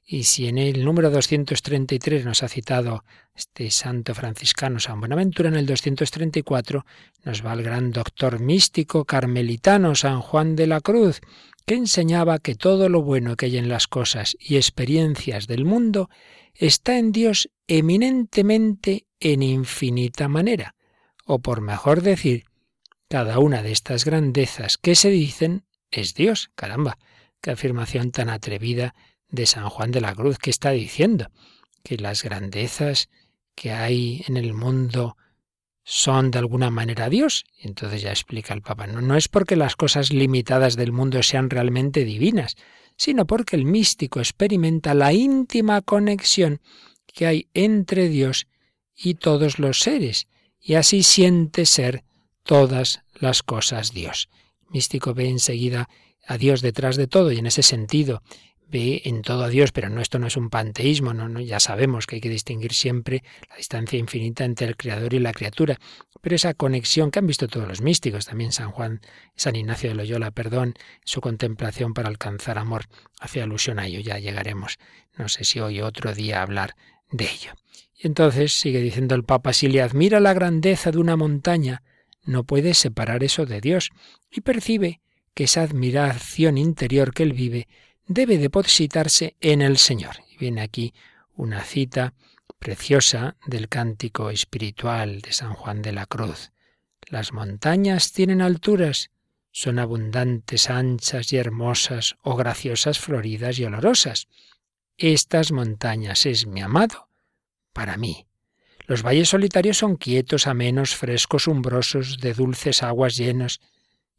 Y 0.05 0.23
si 0.23 0.47
en 0.47 0.57
el 0.57 0.83
número 0.83 1.09
233 1.09 2.25
nos 2.25 2.43
ha 2.43 2.49
citado 2.49 3.03
este 3.35 3.71
santo 3.71 4.13
franciscano 4.13 4.79
San 4.79 4.99
Buenaventura, 4.99 5.49
en 5.49 5.55
el 5.55 5.65
234 5.65 6.85
nos 7.23 7.45
va 7.45 7.53
el 7.53 7.63
gran 7.63 7.91
doctor 7.91 8.39
místico 8.39 9.05
carmelitano 9.05 9.95
San 9.95 10.21
Juan 10.21 10.55
de 10.55 10.67
la 10.67 10.81
Cruz, 10.81 11.21
que 11.65 11.75
enseñaba 11.75 12.39
que 12.39 12.55
todo 12.55 12.89
lo 12.89 13.03
bueno 13.03 13.35
que 13.35 13.45
hay 13.45 13.57
en 13.57 13.69
las 13.69 13.87
cosas 13.87 14.35
y 14.39 14.57
experiencias 14.57 15.47
del 15.47 15.65
mundo 15.65 16.09
está 16.55 16.97
en 16.97 17.11
Dios 17.11 17.49
eminentemente 17.67 19.05
en 19.19 19.43
infinita 19.43 20.27
manera, 20.27 20.75
o 21.25 21.39
por 21.39 21.61
mejor 21.61 22.01
decir, 22.01 22.45
cada 23.07 23.39
una 23.39 23.61
de 23.61 23.71
estas 23.71 24.05
grandezas 24.05 24.77
que 24.77 24.95
se 24.95 25.09
dicen 25.09 25.65
es 25.91 26.13
Dios, 26.13 26.51
caramba. 26.55 26.97
Qué 27.41 27.51
afirmación 27.51 28.11
tan 28.11 28.29
atrevida 28.29 28.93
de 29.29 29.45
San 29.45 29.67
Juan 29.69 29.91
de 29.91 30.01
la 30.01 30.13
Cruz 30.13 30.37
que 30.37 30.51
está 30.51 30.71
diciendo 30.71 31.31
que 31.83 31.97
las 31.97 32.23
grandezas 32.23 33.09
que 33.55 33.71
hay 33.71 34.23
en 34.27 34.37
el 34.37 34.53
mundo 34.53 35.17
son 35.83 36.31
de 36.31 36.39
alguna 36.39 36.69
manera 36.69 37.09
Dios. 37.09 37.45
Y 37.57 37.67
entonces 37.67 38.01
ya 38.01 38.11
explica 38.11 38.53
el 38.53 38.61
Papa, 38.61 38.87
no, 38.87 39.01
no 39.01 39.15
es 39.15 39.27
porque 39.27 39.55
las 39.55 39.75
cosas 39.75 40.13
limitadas 40.13 40.75
del 40.75 40.91
mundo 40.91 41.23
sean 41.23 41.49
realmente 41.49 42.05
divinas, 42.05 42.55
sino 42.95 43.25
porque 43.25 43.55
el 43.55 43.65
místico 43.65 44.19
experimenta 44.19 44.93
la 44.93 45.11
íntima 45.11 45.81
conexión 45.81 46.61
que 47.07 47.25
hay 47.25 47.49
entre 47.53 48.09
Dios 48.09 48.47
y 48.95 49.15
todos 49.15 49.57
los 49.57 49.79
seres, 49.79 50.27
y 50.59 50.75
así 50.75 51.01
siente 51.01 51.65
ser 51.65 52.03
todas 52.43 53.01
las 53.15 53.41
cosas 53.41 53.91
Dios. 53.93 54.29
El 54.65 54.73
místico 54.73 55.13
ve 55.13 55.27
enseguida 55.27 55.89
a 56.25 56.37
Dios 56.37 56.61
detrás 56.61 56.95
de 56.95 57.07
todo 57.07 57.31
y 57.31 57.39
en 57.39 57.45
ese 57.45 57.63
sentido 57.63 58.21
ve 58.71 59.01
en 59.05 59.21
todo 59.21 59.43
a 59.43 59.49
Dios, 59.49 59.71
pero 59.71 59.89
no 59.89 60.01
esto 60.01 60.17
no 60.17 60.27
es 60.27 60.37
un 60.37 60.49
panteísmo, 60.49 61.13
no, 61.13 61.39
ya 61.41 61.59
sabemos 61.59 62.07
que 62.07 62.15
hay 62.15 62.21
que 62.21 62.29
distinguir 62.29 62.73
siempre 62.73 63.21
la 63.49 63.57
distancia 63.57 63.99
infinita 63.99 64.45
entre 64.45 64.65
el 64.67 64.77
creador 64.77 65.13
y 65.13 65.19
la 65.19 65.33
criatura, 65.33 65.77
pero 66.21 66.35
esa 66.35 66.53
conexión 66.53 67.11
que 67.11 67.19
han 67.19 67.27
visto 67.27 67.47
todos 67.49 67.67
los 67.67 67.81
místicos, 67.81 68.25
también 68.25 68.53
San 68.53 68.71
Juan, 68.71 69.01
San 69.35 69.57
Ignacio 69.57 69.89
de 69.89 69.95
Loyola, 69.95 70.31
perdón, 70.31 70.75
su 71.03 71.19
contemplación 71.19 71.93
para 71.93 72.07
alcanzar 72.07 72.57
amor, 72.57 72.85
hace 73.19 73.41
alusión 73.41 73.77
a 73.77 73.87
ello, 73.87 73.99
ya 73.99 74.19
llegaremos, 74.19 74.79
no 75.17 75.27
sé 75.27 75.43
si 75.43 75.59
hoy 75.59 75.81
otro 75.81 76.13
día 76.13 76.41
hablar 76.41 76.75
de 77.11 77.25
ello. 77.25 77.51
Y 77.97 78.07
entonces 78.07 78.53
sigue 78.53 78.79
diciendo 78.79 79.15
el 79.15 79.25
Papa, 79.25 79.51
si 79.51 79.67
le 79.67 79.81
admira 79.81 80.19
la 80.21 80.33
grandeza 80.33 80.91
de 80.91 80.97
una 80.97 81.17
montaña, 81.17 81.83
no 82.23 82.45
puede 82.45 82.73
separar 82.73 83.23
eso 83.23 83.45
de 83.45 83.59
Dios, 83.59 83.89
y 84.31 84.41
percibe 84.41 85.01
que 85.33 85.45
esa 85.45 85.61
admiración 85.61 86.57
interior 86.57 87.13
que 87.13 87.23
él 87.23 87.33
vive 87.33 87.67
debe 88.07 88.37
depositarse 88.37 89.35
en 89.39 89.61
el 89.61 89.77
Señor. 89.77 90.17
Y 90.31 90.37
viene 90.37 90.61
aquí 90.61 90.93
una 91.35 91.63
cita 91.63 92.13
preciosa 92.59 93.37
del 93.45 93.69
cántico 93.69 94.29
espiritual 94.29 95.21
de 95.21 95.31
San 95.31 95.53
Juan 95.53 95.81
de 95.81 95.93
la 95.93 96.05
Cruz. 96.05 96.51
Las 97.07 97.33
montañas 97.33 98.11
tienen 98.11 98.41
alturas, 98.41 99.09
son 99.51 99.79
abundantes, 99.79 100.69
anchas 100.69 101.33
y 101.33 101.37
hermosas, 101.37 102.15
o 102.21 102.35
graciosas, 102.35 102.99
floridas 102.99 103.57
y 103.59 103.65
olorosas. 103.65 104.27
Estas 104.97 105.51
montañas 105.51 106.25
es 106.25 106.45
mi 106.45 106.61
amado 106.61 107.09
para 107.73 107.97
mí. 107.97 108.27
Los 108.85 109.03
valles 109.03 109.29
solitarios 109.29 109.77
son 109.77 109.95
quietos, 109.95 110.47
amenos, 110.47 110.95
frescos, 110.95 111.47
umbrosos, 111.47 112.17
de 112.19 112.33
dulces 112.33 112.83
aguas 112.83 113.15
llenos, 113.17 113.61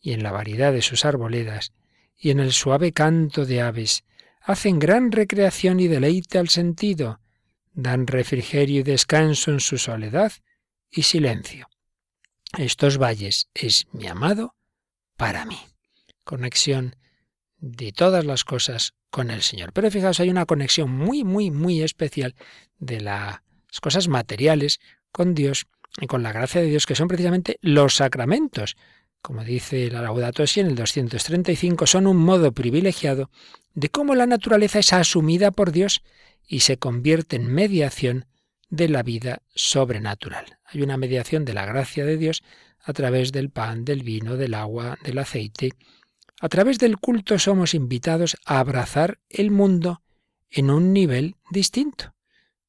y 0.02 0.12
en 0.12 0.22
la 0.22 0.32
variedad 0.32 0.72
de 0.72 0.82
sus 0.82 1.04
arboledas, 1.04 1.72
y 2.18 2.30
en 2.30 2.40
el 2.40 2.52
suave 2.52 2.92
canto 2.92 3.46
de 3.46 3.62
aves, 3.62 4.04
hacen 4.40 4.78
gran 4.78 5.12
recreación 5.12 5.80
y 5.80 5.88
deleite 5.88 6.38
al 6.38 6.48
sentido, 6.48 7.20
dan 7.72 8.06
refrigerio 8.06 8.80
y 8.80 8.82
descanso 8.82 9.52
en 9.52 9.60
su 9.60 9.78
soledad 9.78 10.32
y 10.90 11.04
silencio. 11.04 11.68
Estos 12.58 12.98
valles 12.98 13.48
es 13.54 13.86
mi 13.92 14.08
amado 14.08 14.54
para 15.16 15.46
mí. 15.46 15.58
Conexión 16.24 16.96
de 17.58 17.92
todas 17.92 18.24
las 18.24 18.44
cosas 18.44 18.94
con 19.10 19.30
el 19.30 19.42
Señor. 19.42 19.72
Pero 19.72 19.90
fijaos, 19.90 20.20
hay 20.20 20.28
una 20.28 20.46
conexión 20.46 20.90
muy, 20.90 21.24
muy, 21.24 21.50
muy 21.50 21.82
especial 21.82 22.34
de 22.78 23.00
las 23.00 23.40
cosas 23.80 24.08
materiales 24.08 24.80
con 25.12 25.34
Dios 25.34 25.66
y 26.00 26.06
con 26.06 26.22
la 26.22 26.32
gracia 26.32 26.60
de 26.60 26.66
Dios, 26.66 26.86
que 26.86 26.94
son 26.94 27.08
precisamente 27.08 27.58
los 27.60 27.96
sacramentos 27.96 28.76
como 29.22 29.44
dice 29.44 29.88
la 29.90 30.02
Laudato 30.02 30.46
Si 30.46 30.60
en 30.60 30.66
el 30.66 30.74
235, 30.74 31.86
son 31.86 32.06
un 32.06 32.16
modo 32.16 32.52
privilegiado 32.52 33.30
de 33.72 33.88
cómo 33.88 34.14
la 34.14 34.26
naturaleza 34.26 34.80
es 34.80 34.92
asumida 34.92 35.52
por 35.52 35.72
Dios 35.72 36.02
y 36.46 36.60
se 36.60 36.76
convierte 36.76 37.36
en 37.36 37.46
mediación 37.46 38.26
de 38.68 38.88
la 38.88 39.02
vida 39.02 39.42
sobrenatural. 39.54 40.58
Hay 40.64 40.82
una 40.82 40.96
mediación 40.96 41.44
de 41.44 41.54
la 41.54 41.64
gracia 41.64 42.04
de 42.04 42.16
Dios 42.16 42.42
a 42.82 42.92
través 42.92 43.32
del 43.32 43.50
pan, 43.50 43.84
del 43.84 44.02
vino, 44.02 44.36
del 44.36 44.54
agua, 44.54 44.98
del 45.04 45.18
aceite. 45.18 45.72
A 46.40 46.48
través 46.48 46.78
del 46.78 46.98
culto 46.98 47.38
somos 47.38 47.74
invitados 47.74 48.36
a 48.44 48.58
abrazar 48.58 49.20
el 49.28 49.50
mundo 49.50 50.02
en 50.50 50.70
un 50.70 50.92
nivel 50.92 51.36
distinto. 51.50 52.14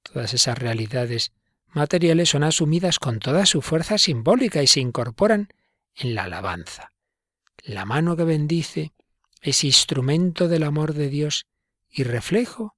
Todas 0.04 0.34
esas 0.34 0.58
realidades 0.58 1.32
materiales 1.70 2.30
son 2.30 2.44
asumidas 2.44 3.00
con 3.00 3.20
toda 3.20 3.46
su 3.48 3.62
fuerza 3.62 3.98
simbólica 3.98 4.62
y 4.62 4.68
se 4.68 4.80
incorporan 4.80 5.50
en 5.95 6.15
la 6.15 6.23
alabanza. 6.23 6.91
La 7.63 7.86
mano 7.86 8.15
que 8.15 8.23
bendice 8.23 8.93
es 9.41 9.63
instrumento 9.63 10.47
del 10.47 10.63
amor 10.63 10.93
de 10.93 11.10
Dios 11.10 11.45
y 11.89 12.03
reflejo 12.03 12.75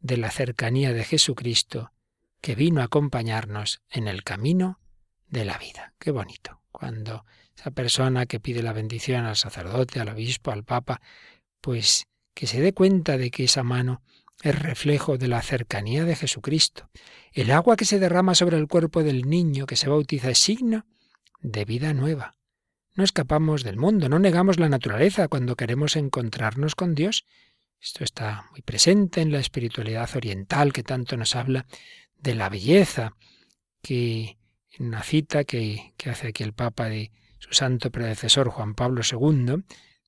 de 0.00 0.16
la 0.16 0.30
cercanía 0.30 0.92
de 0.92 1.04
Jesucristo 1.04 1.92
que 2.40 2.54
vino 2.54 2.80
a 2.80 2.84
acompañarnos 2.84 3.82
en 3.90 4.08
el 4.08 4.22
camino 4.24 4.78
de 5.28 5.44
la 5.44 5.58
vida. 5.58 5.94
Qué 5.98 6.10
bonito. 6.10 6.60
Cuando 6.70 7.24
esa 7.56 7.70
persona 7.70 8.26
que 8.26 8.40
pide 8.40 8.62
la 8.62 8.72
bendición 8.72 9.24
al 9.24 9.36
sacerdote, 9.36 10.00
al 10.00 10.10
obispo, 10.10 10.50
al 10.50 10.64
papa, 10.64 11.00
pues 11.60 12.06
que 12.34 12.46
se 12.46 12.60
dé 12.60 12.72
cuenta 12.72 13.16
de 13.16 13.30
que 13.30 13.44
esa 13.44 13.62
mano 13.62 14.02
es 14.42 14.58
reflejo 14.58 15.16
de 15.16 15.28
la 15.28 15.42
cercanía 15.42 16.04
de 16.04 16.16
Jesucristo. 16.16 16.90
El 17.32 17.50
agua 17.50 17.76
que 17.76 17.86
se 17.86 17.98
derrama 17.98 18.34
sobre 18.34 18.58
el 18.58 18.68
cuerpo 18.68 19.02
del 19.02 19.28
niño 19.28 19.66
que 19.66 19.76
se 19.76 19.88
bautiza 19.88 20.30
es 20.30 20.38
signo 20.38 20.86
de 21.40 21.64
vida 21.64 21.94
nueva. 21.94 22.35
No 22.96 23.04
escapamos 23.04 23.62
del 23.62 23.76
mundo, 23.76 24.08
no 24.08 24.18
negamos 24.18 24.58
la 24.58 24.70
naturaleza 24.70 25.28
cuando 25.28 25.54
queremos 25.54 25.96
encontrarnos 25.96 26.74
con 26.74 26.94
Dios. 26.94 27.26
Esto 27.78 28.02
está 28.02 28.46
muy 28.52 28.62
presente 28.62 29.20
en 29.20 29.32
la 29.32 29.38
espiritualidad 29.38 30.08
oriental 30.16 30.72
que 30.72 30.82
tanto 30.82 31.18
nos 31.18 31.36
habla 31.36 31.66
de 32.18 32.34
la 32.34 32.48
belleza, 32.48 33.14
que 33.82 34.38
en 34.70 34.86
una 34.86 35.02
cita 35.02 35.44
que, 35.44 35.92
que 35.98 36.08
hace 36.08 36.28
aquí 36.28 36.42
el 36.42 36.54
Papa 36.54 36.88
de 36.88 37.12
su 37.38 37.52
santo 37.52 37.90
predecesor 37.90 38.48
Juan 38.48 38.74
Pablo 38.74 39.02
II, 39.02 39.62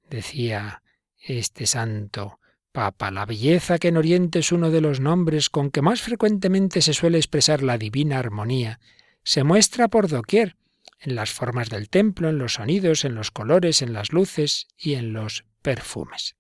decía 0.09 0.83
este 1.21 1.67
santo 1.67 2.41
Papa, 2.73 3.11
la 3.11 3.27
belleza 3.27 3.79
que 3.79 3.89
en 3.89 3.99
Oriente 3.99 4.39
es 4.39 4.51
uno 4.51 4.71
de 4.71 4.81
los 4.81 4.99
nombres 4.99 5.51
con 5.51 5.71
que 5.71 5.83
más 5.83 6.01
frecuentemente 6.01 6.81
se 6.81 6.95
suele 6.95 7.19
expresar 7.19 7.63
la 7.63 7.77
divina 7.77 8.19
armonía, 8.19 8.81
se 9.25 9.45
muestra 9.45 9.89
por 9.89 10.09
doquier, 10.09 10.57
en 11.01 11.15
las 11.15 11.31
formas 11.31 11.71
del 11.71 11.89
templo, 11.89 12.29
en 12.29 12.39
los 12.39 12.55
sonidos, 12.55 13.05
en 13.05 13.15
los 13.15 13.31
colores, 13.31 13.83
en 13.83 13.93
las 13.93 14.13
luces 14.13 14.67
y 14.77 14.95
en 14.95 15.13
los 15.13 15.45
perfumes. 15.63 16.37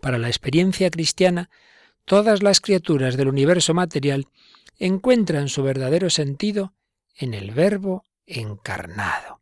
Para 0.00 0.18
la 0.18 0.28
experiencia 0.28 0.90
cristiana, 0.90 1.50
todas 2.04 2.42
las 2.42 2.60
criaturas 2.60 3.16
del 3.16 3.28
universo 3.28 3.74
material 3.74 4.26
encuentran 4.78 5.48
su 5.48 5.62
verdadero 5.62 6.10
sentido 6.10 6.74
en 7.14 7.34
el 7.34 7.50
Verbo 7.52 8.04
encarnado, 8.26 9.40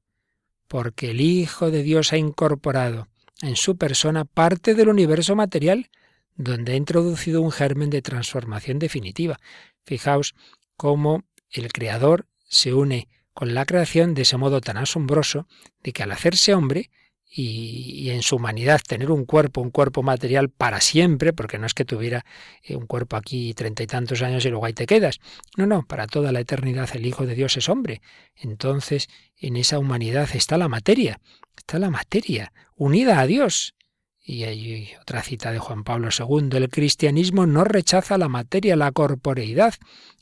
porque 0.66 1.10
el 1.12 1.20
Hijo 1.20 1.70
de 1.70 1.82
Dios 1.82 2.12
ha 2.12 2.16
incorporado 2.16 3.08
en 3.40 3.56
su 3.56 3.76
persona 3.76 4.24
parte 4.24 4.74
del 4.74 4.88
universo 4.88 5.36
material, 5.36 5.90
donde 6.34 6.72
ha 6.72 6.76
introducido 6.76 7.40
un 7.42 7.52
germen 7.52 7.90
de 7.90 8.02
transformación 8.02 8.78
definitiva. 8.78 9.38
Fijaos 9.84 10.34
cómo 10.76 11.24
el 11.50 11.72
Creador 11.72 12.26
se 12.48 12.74
une 12.74 13.08
con 13.38 13.54
la 13.54 13.66
creación 13.66 14.14
de 14.14 14.22
ese 14.22 14.36
modo 14.36 14.60
tan 14.60 14.78
asombroso 14.78 15.46
de 15.84 15.92
que 15.92 16.02
al 16.02 16.10
hacerse 16.10 16.54
hombre 16.54 16.90
y, 17.30 18.10
en 18.10 18.22
su 18.22 18.34
humanidad 18.34 18.80
tener 18.84 19.12
un 19.12 19.26
cuerpo, 19.26 19.60
un 19.60 19.70
cuerpo 19.70 20.02
material 20.02 20.48
para 20.48 20.80
siempre, 20.80 21.32
porque 21.32 21.56
no 21.56 21.64
es 21.64 21.72
que 21.72 21.84
tuviera 21.84 22.24
eh, 22.64 22.74
un 22.74 22.88
cuerpo 22.88 23.14
aquí 23.14 23.54
treinta 23.54 23.84
y 23.84 23.86
tantos 23.86 24.22
años 24.22 24.44
y 24.44 24.48
luego 24.48 24.66
ahí 24.66 24.72
te 24.72 24.86
quedas. 24.86 25.20
No, 25.56 25.66
no, 25.66 25.84
para 25.86 26.08
toda 26.08 26.32
la 26.32 26.40
eternidad 26.40 26.90
el 26.94 27.06
Hijo 27.06 27.26
de 27.26 27.36
Dios 27.36 27.56
es 27.56 27.68
hombre. 27.68 28.02
Entonces, 28.34 29.06
en 29.36 29.56
esa 29.56 29.78
humanidad 29.78 30.28
está 30.34 30.58
la 30.58 30.66
materia, 30.66 31.20
está 31.56 31.78
la 31.78 31.90
materia, 31.90 32.52
unida 32.74 33.20
a 33.20 33.26
Dios. 33.28 33.76
Y 34.28 34.44
hay 34.44 34.90
otra 35.00 35.22
cita 35.22 35.52
de 35.52 35.58
Juan 35.58 35.84
Pablo 35.84 36.10
II, 36.10 36.50
el 36.58 36.68
cristianismo 36.68 37.46
no 37.46 37.64
rechaza 37.64 38.18
la 38.18 38.28
materia, 38.28 38.76
la 38.76 38.92
corporeidad, 38.92 39.72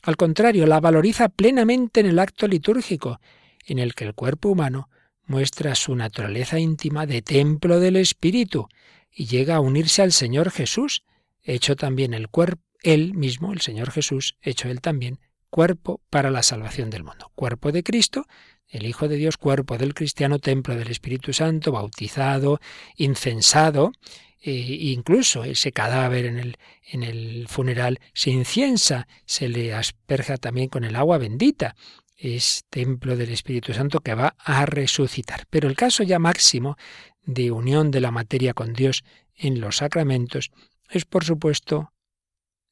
al 0.04 0.16
contrario, 0.16 0.64
la 0.66 0.78
valoriza 0.78 1.28
plenamente 1.28 1.98
en 1.98 2.06
el 2.06 2.20
acto 2.20 2.46
litúrgico, 2.46 3.20
en 3.66 3.80
el 3.80 3.96
que 3.96 4.04
el 4.04 4.14
cuerpo 4.14 4.50
humano 4.50 4.88
muestra 5.24 5.74
su 5.74 5.96
naturaleza 5.96 6.60
íntima 6.60 7.04
de 7.04 7.20
templo 7.20 7.80
del 7.80 7.96
Espíritu 7.96 8.68
y 9.10 9.26
llega 9.26 9.56
a 9.56 9.60
unirse 9.60 10.02
al 10.02 10.12
Señor 10.12 10.52
Jesús, 10.52 11.02
hecho 11.42 11.74
también 11.74 12.14
el 12.14 12.28
cuerpo, 12.28 12.62
él 12.84 13.12
mismo, 13.14 13.52
el 13.52 13.60
Señor 13.60 13.90
Jesús, 13.90 14.36
hecho 14.40 14.68
él 14.68 14.80
también 14.82 15.18
cuerpo 15.50 16.00
para 16.10 16.30
la 16.30 16.44
salvación 16.44 16.90
del 16.90 17.02
mundo. 17.02 17.32
Cuerpo 17.34 17.72
de 17.72 17.82
Cristo, 17.82 18.26
el 18.68 18.86
Hijo 18.86 19.08
de 19.08 19.16
Dios, 19.16 19.36
cuerpo 19.36 19.78
del 19.78 19.94
cristiano, 19.94 20.38
templo 20.38 20.76
del 20.76 20.90
Espíritu 20.90 21.32
Santo, 21.32 21.72
bautizado, 21.72 22.60
incensado, 22.96 23.92
e 24.40 24.52
incluso 24.92 25.44
ese 25.44 25.72
cadáver 25.72 26.26
en 26.26 26.38
el, 26.38 26.56
en 26.84 27.02
el 27.02 27.46
funeral 27.48 27.98
se 28.12 28.30
inciensa, 28.30 29.08
se 29.24 29.48
le 29.48 29.74
asperja 29.74 30.36
también 30.36 30.68
con 30.68 30.84
el 30.84 30.94
agua 30.94 31.18
bendita. 31.18 31.74
Es 32.16 32.64
templo 32.70 33.16
del 33.16 33.30
Espíritu 33.30 33.72
Santo 33.74 34.00
que 34.00 34.14
va 34.14 34.36
a 34.38 34.64
resucitar. 34.64 35.46
Pero 35.50 35.68
el 35.68 35.76
caso 35.76 36.02
ya 36.02 36.18
máximo 36.18 36.76
de 37.24 37.50
unión 37.50 37.90
de 37.90 38.00
la 38.00 38.10
materia 38.10 38.54
con 38.54 38.72
Dios 38.72 39.04
en 39.34 39.60
los 39.60 39.78
sacramentos 39.78 40.50
es, 40.90 41.04
por 41.04 41.24
supuesto, 41.24 41.92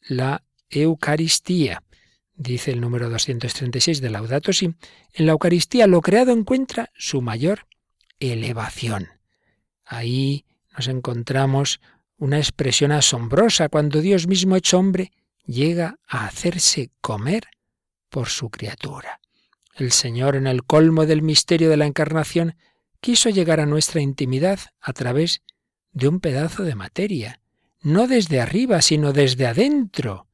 la 0.01 0.45
Eucaristía 0.71 1.83
dice 2.35 2.73
el 2.73 2.81
número 2.81 3.09
236 3.09 4.01
de 4.01 4.11
Laudato 4.11 4.53
Si, 4.53 4.67
en 5.13 5.27
la 5.27 5.33
Eucaristía 5.33 5.87
lo 5.87 6.01
creado 6.01 6.33
encuentra 6.33 6.91
su 6.95 7.23
mayor 7.23 7.67
elevación. 8.19 9.09
Ahí 9.85 10.45
nos 10.77 10.89
encontramos 10.89 11.81
una 12.17 12.39
expresión 12.39 12.93
asombrosa 12.93 13.69
cuando 13.69 14.01
Dios 14.01 14.27
mismo 14.27 14.57
hecho 14.57 14.79
hombre 14.79 15.13
llega 15.47 15.99
a 16.07 16.27
hacerse 16.27 16.91
comer 17.01 17.45
por 18.09 18.29
su 18.29 18.51
criatura. 18.51 19.21
El 19.75 19.93
Señor 19.93 20.37
en 20.37 20.47
el 20.47 20.65
colmo 20.65 21.05
del 21.05 21.23
misterio 21.23 21.69
de 21.69 21.77
la 21.77 21.87
encarnación 21.87 22.57
quiso 23.01 23.29
llegar 23.29 23.61
a 23.61 23.67
nuestra 23.67 24.01
intimidad 24.01 24.61
a 24.81 24.93
través 24.93 25.43
de 25.93 26.09
un 26.09 26.21
pedazo 26.21 26.63
de 26.63 26.75
materia, 26.75 27.41
no 27.83 28.07
desde 28.07 28.41
arriba, 28.41 28.81
sino 28.83 29.13
desde 29.13 29.47
adentro, 29.47 30.27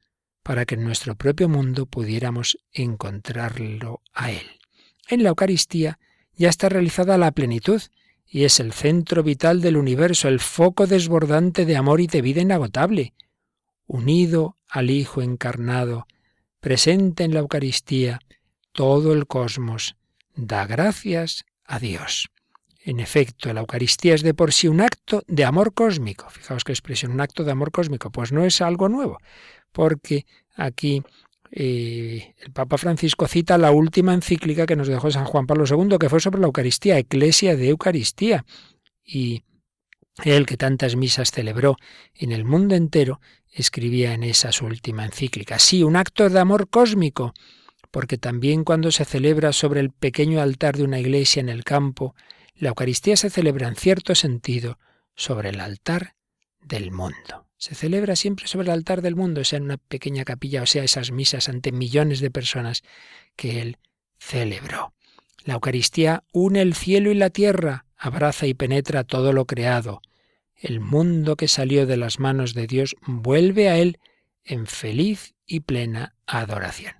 para 0.50 0.66
que 0.66 0.74
en 0.74 0.82
nuestro 0.82 1.14
propio 1.14 1.48
mundo 1.48 1.86
pudiéramos 1.86 2.58
encontrarlo 2.72 4.00
a 4.12 4.32
Él. 4.32 4.58
En 5.08 5.22
la 5.22 5.28
Eucaristía 5.28 6.00
ya 6.34 6.48
está 6.48 6.68
realizada 6.68 7.16
la 7.18 7.30
plenitud 7.30 7.80
y 8.26 8.42
es 8.42 8.58
el 8.58 8.72
centro 8.72 9.22
vital 9.22 9.60
del 9.60 9.76
universo, 9.76 10.26
el 10.26 10.40
foco 10.40 10.88
desbordante 10.88 11.66
de 11.66 11.76
amor 11.76 12.00
y 12.00 12.08
de 12.08 12.20
vida 12.20 12.40
inagotable. 12.40 13.14
Unido 13.86 14.56
al 14.68 14.90
Hijo 14.90 15.22
encarnado, 15.22 16.08
presente 16.58 17.22
en 17.22 17.32
la 17.32 17.38
Eucaristía, 17.38 18.18
todo 18.72 19.12
el 19.12 19.28
cosmos 19.28 19.94
da 20.34 20.66
gracias 20.66 21.44
a 21.64 21.78
Dios. 21.78 22.28
En 22.82 22.98
efecto, 22.98 23.52
la 23.52 23.60
Eucaristía 23.60 24.16
es 24.16 24.24
de 24.24 24.34
por 24.34 24.52
sí 24.52 24.66
un 24.66 24.80
acto 24.80 25.22
de 25.28 25.44
amor 25.44 25.74
cósmico. 25.74 26.28
Fijaos 26.28 26.64
qué 26.64 26.72
expresión, 26.72 27.12
un 27.12 27.20
acto 27.20 27.44
de 27.44 27.52
amor 27.52 27.70
cósmico. 27.70 28.10
Pues 28.10 28.32
no 28.32 28.44
es 28.44 28.60
algo 28.60 28.88
nuevo 28.88 29.18
porque 29.72 30.26
aquí 30.56 31.02
eh, 31.52 32.34
el 32.38 32.52
Papa 32.52 32.78
Francisco 32.78 33.26
cita 33.26 33.58
la 33.58 33.72
última 33.72 34.14
encíclica 34.14 34.66
que 34.66 34.76
nos 34.76 34.88
dejó 34.88 35.10
San 35.10 35.24
Juan 35.24 35.46
Pablo 35.46 35.64
II, 35.66 35.98
que 35.98 36.08
fue 36.08 36.20
sobre 36.20 36.40
la 36.40 36.46
Eucaristía, 36.46 36.98
Eclesia 36.98 37.56
de 37.56 37.70
Eucaristía. 37.70 38.44
Y 39.04 39.42
él, 40.24 40.46
que 40.46 40.56
tantas 40.56 40.96
misas 40.96 41.30
celebró 41.30 41.76
en 42.14 42.32
el 42.32 42.44
mundo 42.44 42.74
entero, 42.74 43.20
escribía 43.52 44.14
en 44.14 44.22
esa 44.22 44.52
su 44.52 44.66
última 44.66 45.04
encíclica. 45.04 45.58
Sí, 45.58 45.82
un 45.82 45.96
acto 45.96 46.28
de 46.28 46.38
amor 46.38 46.68
cósmico, 46.68 47.34
porque 47.90 48.18
también 48.18 48.62
cuando 48.62 48.92
se 48.92 49.04
celebra 49.04 49.52
sobre 49.52 49.80
el 49.80 49.90
pequeño 49.90 50.40
altar 50.40 50.76
de 50.76 50.84
una 50.84 51.00
iglesia 51.00 51.40
en 51.40 51.48
el 51.48 51.64
campo, 51.64 52.14
la 52.54 52.68
Eucaristía 52.68 53.16
se 53.16 53.30
celebra 53.30 53.66
en 53.66 53.74
cierto 53.74 54.14
sentido 54.14 54.78
sobre 55.16 55.48
el 55.48 55.60
altar 55.60 56.14
del 56.60 56.92
mundo 56.92 57.49
se 57.60 57.74
celebra 57.74 58.16
siempre 58.16 58.46
sobre 58.46 58.68
el 58.68 58.72
altar 58.72 59.02
del 59.02 59.16
mundo, 59.16 59.44
sea 59.44 59.58
en 59.58 59.64
una 59.64 59.76
pequeña 59.76 60.24
capilla 60.24 60.62
o 60.62 60.66
sea 60.66 60.82
esas 60.82 61.12
misas 61.12 61.50
ante 61.50 61.72
millones 61.72 62.20
de 62.20 62.30
personas 62.30 62.82
que 63.36 63.60
él 63.60 63.76
celebró. 64.18 64.94
La 65.44 65.54
Eucaristía 65.54 66.24
une 66.32 66.62
el 66.62 66.74
cielo 66.74 67.10
y 67.10 67.14
la 67.14 67.28
tierra, 67.28 67.84
abraza 67.98 68.46
y 68.46 68.54
penetra 68.54 69.04
todo 69.04 69.34
lo 69.34 69.44
creado. 69.44 70.00
El 70.56 70.80
mundo 70.80 71.36
que 71.36 71.48
salió 71.48 71.86
de 71.86 71.98
las 71.98 72.18
manos 72.18 72.54
de 72.54 72.66
Dios 72.66 72.96
vuelve 73.06 73.68
a 73.68 73.76
él 73.76 73.98
en 74.42 74.66
feliz 74.66 75.34
y 75.46 75.60
plena 75.60 76.14
adoración. 76.26 76.94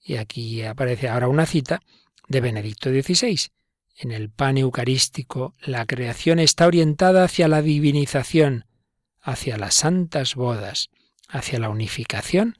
Y 0.00 0.16
aquí 0.16 0.64
aparece 0.64 1.08
ahora 1.08 1.28
una 1.28 1.46
cita 1.46 1.80
de 2.26 2.40
Benedicto 2.40 2.90
XVI. 2.90 3.38
En 3.94 4.10
el 4.10 4.30
pan 4.30 4.58
eucarístico 4.58 5.54
la 5.64 5.86
creación 5.86 6.40
está 6.40 6.66
orientada 6.66 7.22
hacia 7.22 7.46
la 7.46 7.62
divinización, 7.62 8.64
hacia 9.22 9.56
las 9.56 9.74
santas 9.74 10.34
bodas, 10.34 10.90
hacia 11.28 11.58
la 11.58 11.70
unificación 11.70 12.56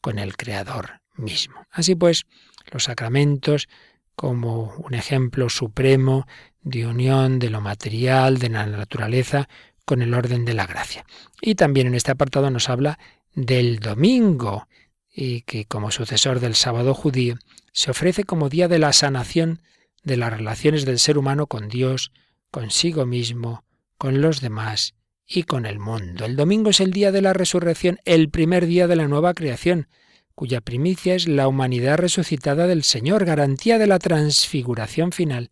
con 0.00 0.18
el 0.18 0.36
Creador 0.36 1.00
mismo. 1.16 1.66
Así 1.70 1.94
pues, 1.94 2.24
los 2.70 2.84
sacramentos 2.84 3.68
como 4.14 4.74
un 4.76 4.94
ejemplo 4.94 5.48
supremo 5.48 6.26
de 6.62 6.86
unión 6.86 7.38
de 7.38 7.50
lo 7.50 7.60
material, 7.60 8.38
de 8.38 8.48
la 8.48 8.66
naturaleza, 8.66 9.48
con 9.84 10.02
el 10.02 10.14
orden 10.14 10.44
de 10.44 10.54
la 10.54 10.66
gracia. 10.66 11.04
Y 11.40 11.56
también 11.56 11.88
en 11.88 11.94
este 11.94 12.12
apartado 12.12 12.50
nos 12.50 12.68
habla 12.68 12.98
del 13.34 13.80
domingo, 13.80 14.68
y 15.12 15.42
que 15.42 15.66
como 15.66 15.90
sucesor 15.90 16.40
del 16.40 16.54
sábado 16.54 16.94
judío, 16.94 17.36
se 17.72 17.90
ofrece 17.90 18.24
como 18.24 18.48
día 18.48 18.68
de 18.68 18.78
la 18.78 18.92
sanación 18.92 19.60
de 20.02 20.16
las 20.16 20.32
relaciones 20.32 20.84
del 20.84 20.98
ser 20.98 21.18
humano 21.18 21.46
con 21.46 21.68
Dios, 21.68 22.12
consigo 22.50 23.04
mismo, 23.04 23.64
con 23.98 24.20
los 24.20 24.40
demás 24.40 24.94
y 25.36 25.42
con 25.42 25.66
el 25.66 25.78
mundo. 25.78 26.24
El 26.24 26.36
domingo 26.36 26.70
es 26.70 26.80
el 26.80 26.92
día 26.92 27.12
de 27.12 27.22
la 27.22 27.32
resurrección, 27.32 27.98
el 28.04 28.30
primer 28.30 28.66
día 28.66 28.86
de 28.86 28.96
la 28.96 29.08
nueva 29.08 29.34
creación. 29.34 29.88
cuya 30.36 30.60
primicia 30.60 31.14
es 31.14 31.28
la 31.28 31.46
humanidad 31.46 31.96
resucitada 31.96 32.66
del 32.66 32.82
Señor, 32.82 33.24
garantía 33.24 33.78
de 33.78 33.86
la 33.86 34.00
transfiguración 34.00 35.12
final 35.12 35.50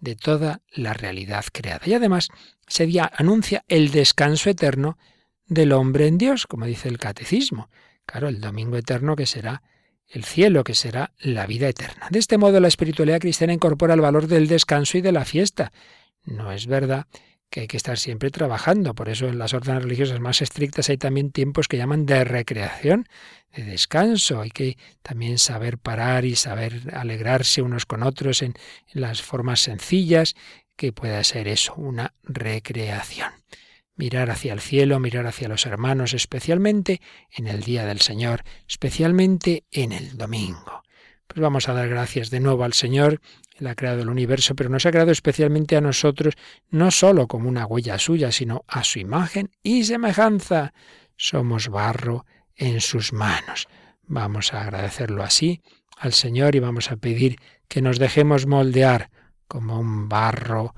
de 0.00 0.16
toda 0.16 0.60
la 0.72 0.92
realidad 0.92 1.44
creada. 1.52 1.82
Y 1.86 1.94
además 1.94 2.28
ese 2.68 2.86
día 2.86 3.08
anuncia 3.16 3.64
el 3.68 3.92
descanso 3.92 4.50
eterno 4.50 4.98
del 5.46 5.72
hombre 5.72 6.08
en 6.08 6.18
Dios, 6.18 6.48
como 6.48 6.66
dice 6.66 6.88
el 6.88 6.98
catecismo. 6.98 7.70
Claro, 8.06 8.26
el 8.28 8.40
domingo 8.40 8.76
eterno 8.76 9.14
que 9.14 9.26
será 9.26 9.62
el 10.08 10.24
cielo, 10.24 10.64
que 10.64 10.74
será 10.74 11.12
la 11.20 11.46
vida 11.46 11.68
eterna. 11.68 12.08
De 12.10 12.18
este 12.18 12.36
modo 12.36 12.60
la 12.60 12.68
espiritualidad 12.68 13.20
cristiana 13.20 13.52
incorpora 13.52 13.94
el 13.94 14.00
valor 14.00 14.26
del 14.26 14.48
descanso 14.48 14.98
y 14.98 15.00
de 15.00 15.12
la 15.12 15.24
fiesta. 15.24 15.72
No 16.24 16.52
es 16.52 16.66
verdad 16.66 17.06
que 17.54 17.60
hay 17.60 17.66
que 17.68 17.76
estar 17.76 17.96
siempre 17.98 18.32
trabajando. 18.32 18.96
Por 18.96 19.08
eso 19.08 19.28
en 19.28 19.38
las 19.38 19.54
órdenes 19.54 19.84
religiosas 19.84 20.18
más 20.18 20.42
estrictas 20.42 20.88
hay 20.88 20.96
también 20.96 21.30
tiempos 21.30 21.68
que 21.68 21.76
llaman 21.76 22.04
de 22.04 22.24
recreación, 22.24 23.06
de 23.54 23.62
descanso. 23.62 24.40
Hay 24.40 24.50
que 24.50 24.76
también 25.02 25.38
saber 25.38 25.78
parar 25.78 26.24
y 26.24 26.34
saber 26.34 26.92
alegrarse 26.92 27.62
unos 27.62 27.86
con 27.86 28.02
otros 28.02 28.42
en, 28.42 28.54
en 28.92 29.00
las 29.00 29.22
formas 29.22 29.60
sencillas, 29.60 30.34
que 30.74 30.92
pueda 30.92 31.22
ser 31.22 31.46
eso, 31.46 31.74
una 31.76 32.12
recreación. 32.24 33.30
Mirar 33.94 34.30
hacia 34.30 34.52
el 34.52 34.60
cielo, 34.60 34.98
mirar 34.98 35.28
hacia 35.28 35.46
los 35.46 35.64
hermanos, 35.64 36.12
especialmente 36.12 37.00
en 37.30 37.46
el 37.46 37.62
día 37.62 37.86
del 37.86 38.00
Señor, 38.00 38.42
especialmente 38.66 39.62
en 39.70 39.92
el 39.92 40.16
domingo. 40.16 40.82
Pues 41.34 41.42
vamos 41.42 41.68
a 41.68 41.72
dar 41.74 41.88
gracias 41.88 42.30
de 42.30 42.38
nuevo 42.38 42.62
al 42.62 42.74
Señor 42.74 43.20
él 43.58 43.66
ha 43.68 43.74
creado 43.74 44.02
el 44.02 44.08
universo, 44.08 44.54
pero 44.54 44.68
nos 44.68 44.84
ha 44.84 44.90
creado 44.90 45.12
especialmente 45.12 45.76
a 45.76 45.80
nosotros, 45.80 46.34
no 46.70 46.90
sólo 46.90 47.28
como 47.28 47.48
una 47.48 47.66
huella 47.66 47.98
suya, 47.98 48.32
sino 48.32 48.64
a 48.66 48.82
su 48.82 48.98
imagen 48.98 49.50
y 49.62 49.84
semejanza. 49.84 50.74
Somos 51.16 51.68
barro 51.68 52.26
en 52.56 52.80
sus 52.80 53.12
manos. 53.12 53.68
Vamos 54.02 54.52
a 54.52 54.62
agradecerlo 54.62 55.22
así 55.22 55.62
al 55.96 56.12
Señor 56.12 56.56
y 56.56 56.60
vamos 56.60 56.90
a 56.90 56.96
pedir 56.96 57.36
que 57.68 57.80
nos 57.80 57.98
dejemos 57.98 58.46
moldear 58.46 59.10
como 59.46 59.78
un 59.78 60.08
barro 60.08 60.74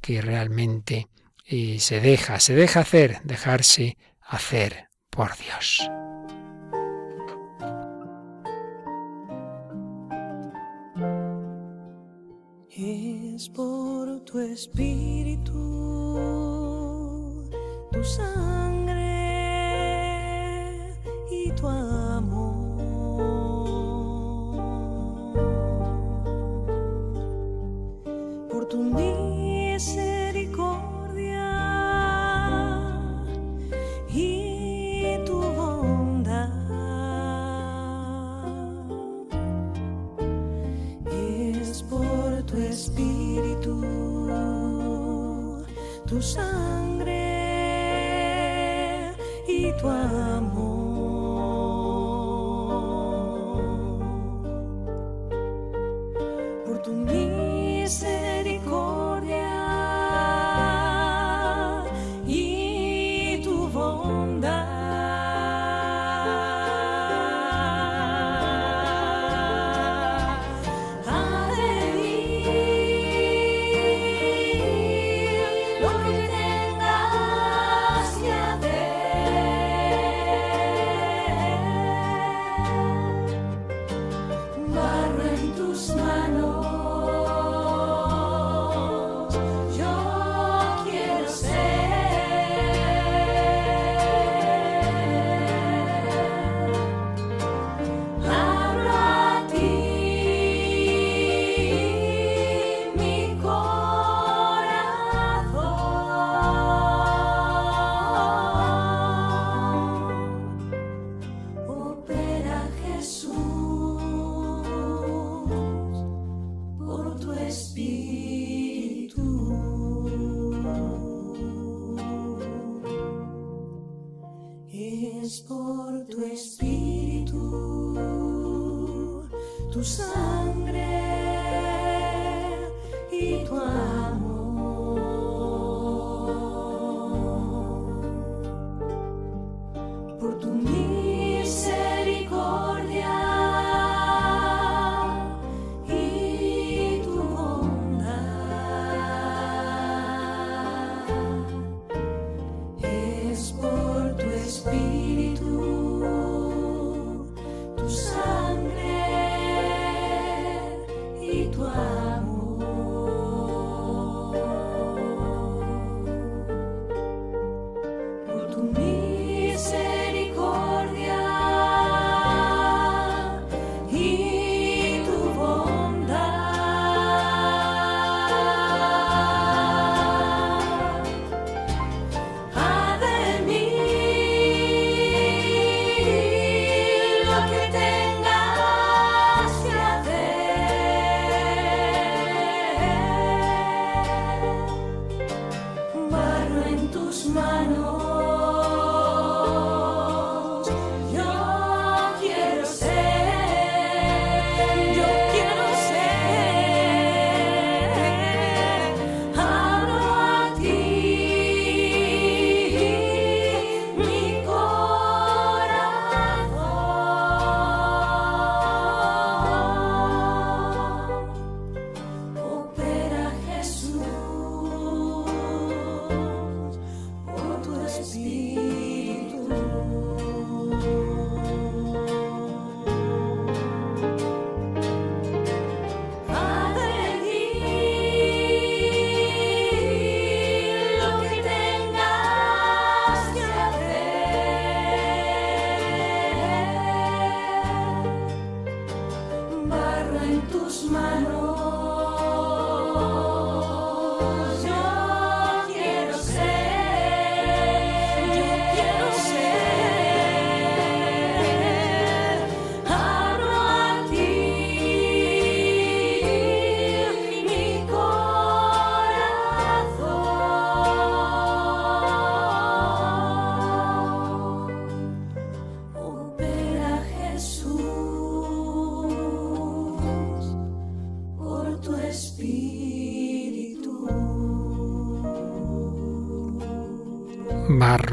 que 0.00 0.22
realmente 0.22 1.08
eh, 1.44 1.78
se 1.80 2.00
deja, 2.00 2.38
se 2.38 2.54
deja 2.54 2.80
hacer, 2.80 3.18
dejarse 3.24 3.96
hacer 4.20 4.88
por 5.10 5.36
Dios. 5.36 5.90
Por 13.48 14.20
tu 14.24 14.38
espíritu, 14.38 15.52
tu 17.90 18.04
sangre 18.04 19.06
y 21.30 21.50
tu 21.52 21.66
amor. 21.66 21.99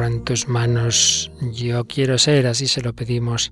En 0.08 0.24
tus 0.24 0.47
manos, 0.47 1.32
yo 1.53 1.86
quiero 1.86 2.18
ser, 2.18 2.47
así 2.47 2.68
se 2.68 2.82
lo 2.82 2.93
pedimos 2.93 3.51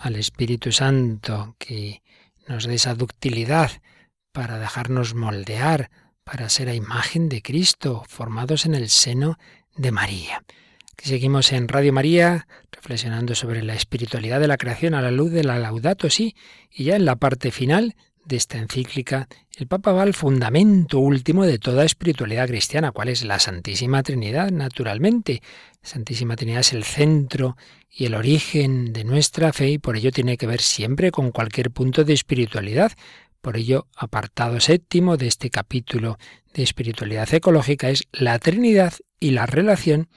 al 0.00 0.16
Espíritu 0.16 0.72
Santo, 0.72 1.54
que 1.58 2.02
nos 2.48 2.66
dé 2.66 2.74
esa 2.74 2.94
ductilidad 2.94 3.70
para 4.32 4.58
dejarnos 4.58 5.14
moldear, 5.14 5.90
para 6.24 6.48
ser 6.48 6.68
a 6.68 6.74
imagen 6.74 7.28
de 7.28 7.40
Cristo, 7.40 8.02
formados 8.08 8.66
en 8.66 8.74
el 8.74 8.88
seno 8.88 9.38
de 9.76 9.92
María. 9.92 10.42
Aquí 10.92 11.08
seguimos 11.08 11.52
en 11.52 11.68
Radio 11.68 11.92
María, 11.92 12.46
reflexionando 12.70 13.34
sobre 13.34 13.62
la 13.62 13.74
espiritualidad 13.74 14.40
de 14.40 14.48
la 14.48 14.58
creación 14.58 14.94
a 14.94 15.02
la 15.02 15.10
luz 15.10 15.30
de 15.30 15.44
la 15.44 15.58
Laudato 15.58 16.10
Si, 16.10 16.34
y 16.70 16.84
ya 16.84 16.96
en 16.96 17.04
la 17.04 17.16
parte 17.16 17.50
final 17.50 17.94
de 18.24 18.36
esta 18.36 18.58
encíclica, 18.58 19.28
el 19.56 19.66
Papa 19.66 19.92
va 19.92 20.02
al 20.02 20.14
fundamento 20.14 20.98
último 20.98 21.44
de 21.44 21.58
toda 21.58 21.84
espiritualidad 21.84 22.48
cristiana, 22.48 22.92
cuál 22.92 23.08
es 23.08 23.24
la 23.24 23.38
Santísima 23.38 24.02
Trinidad, 24.02 24.50
naturalmente. 24.50 25.42
Santísima 25.82 26.36
Trinidad 26.36 26.60
es 26.60 26.72
el 26.72 26.84
centro 26.84 27.56
y 27.90 28.06
el 28.06 28.14
origen 28.14 28.92
de 28.92 29.04
nuestra 29.04 29.52
fe 29.52 29.70
y 29.70 29.78
por 29.78 29.96
ello 29.96 30.10
tiene 30.10 30.36
que 30.36 30.46
ver 30.46 30.60
siempre 30.60 31.10
con 31.10 31.30
cualquier 31.30 31.70
punto 31.70 32.04
de 32.04 32.14
espiritualidad. 32.14 32.92
Por 33.40 33.56
ello, 33.56 33.88
apartado 33.96 34.60
séptimo 34.60 35.16
de 35.16 35.26
este 35.26 35.50
capítulo 35.50 36.18
de 36.54 36.62
espiritualidad 36.62 37.32
ecológica 37.34 37.90
es 37.90 38.04
la 38.12 38.38
Trinidad 38.38 38.94
y 39.18 39.32
la 39.32 39.46
relación 39.46 40.08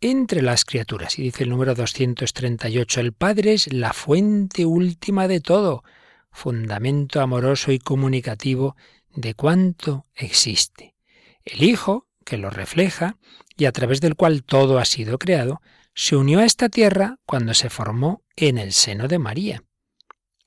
entre 0.00 0.42
las 0.42 0.64
criaturas. 0.64 1.18
Y 1.18 1.22
dice 1.22 1.44
el 1.44 1.50
número 1.50 1.74
238, 1.74 3.00
el 3.00 3.12
Padre 3.12 3.54
es 3.54 3.72
la 3.72 3.92
fuente 3.92 4.66
última 4.66 5.28
de 5.28 5.40
todo, 5.40 5.84
fundamento 6.32 7.20
amoroso 7.20 7.72
y 7.72 7.78
comunicativo 7.78 8.76
de 9.14 9.34
cuanto 9.34 10.06
existe. 10.14 10.94
El 11.44 11.62
Hijo, 11.62 12.08
que 12.24 12.38
lo 12.38 12.50
refleja 12.50 13.18
y 13.56 13.66
a 13.66 13.72
través 13.72 14.00
del 14.00 14.16
cual 14.16 14.42
todo 14.42 14.78
ha 14.78 14.84
sido 14.84 15.18
creado, 15.18 15.60
se 15.94 16.16
unió 16.16 16.40
a 16.40 16.44
esta 16.44 16.68
tierra 16.68 17.18
cuando 17.26 17.54
se 17.54 17.70
formó 17.70 18.22
en 18.36 18.58
el 18.58 18.72
seno 18.72 19.08
de 19.08 19.18
María. 19.18 19.62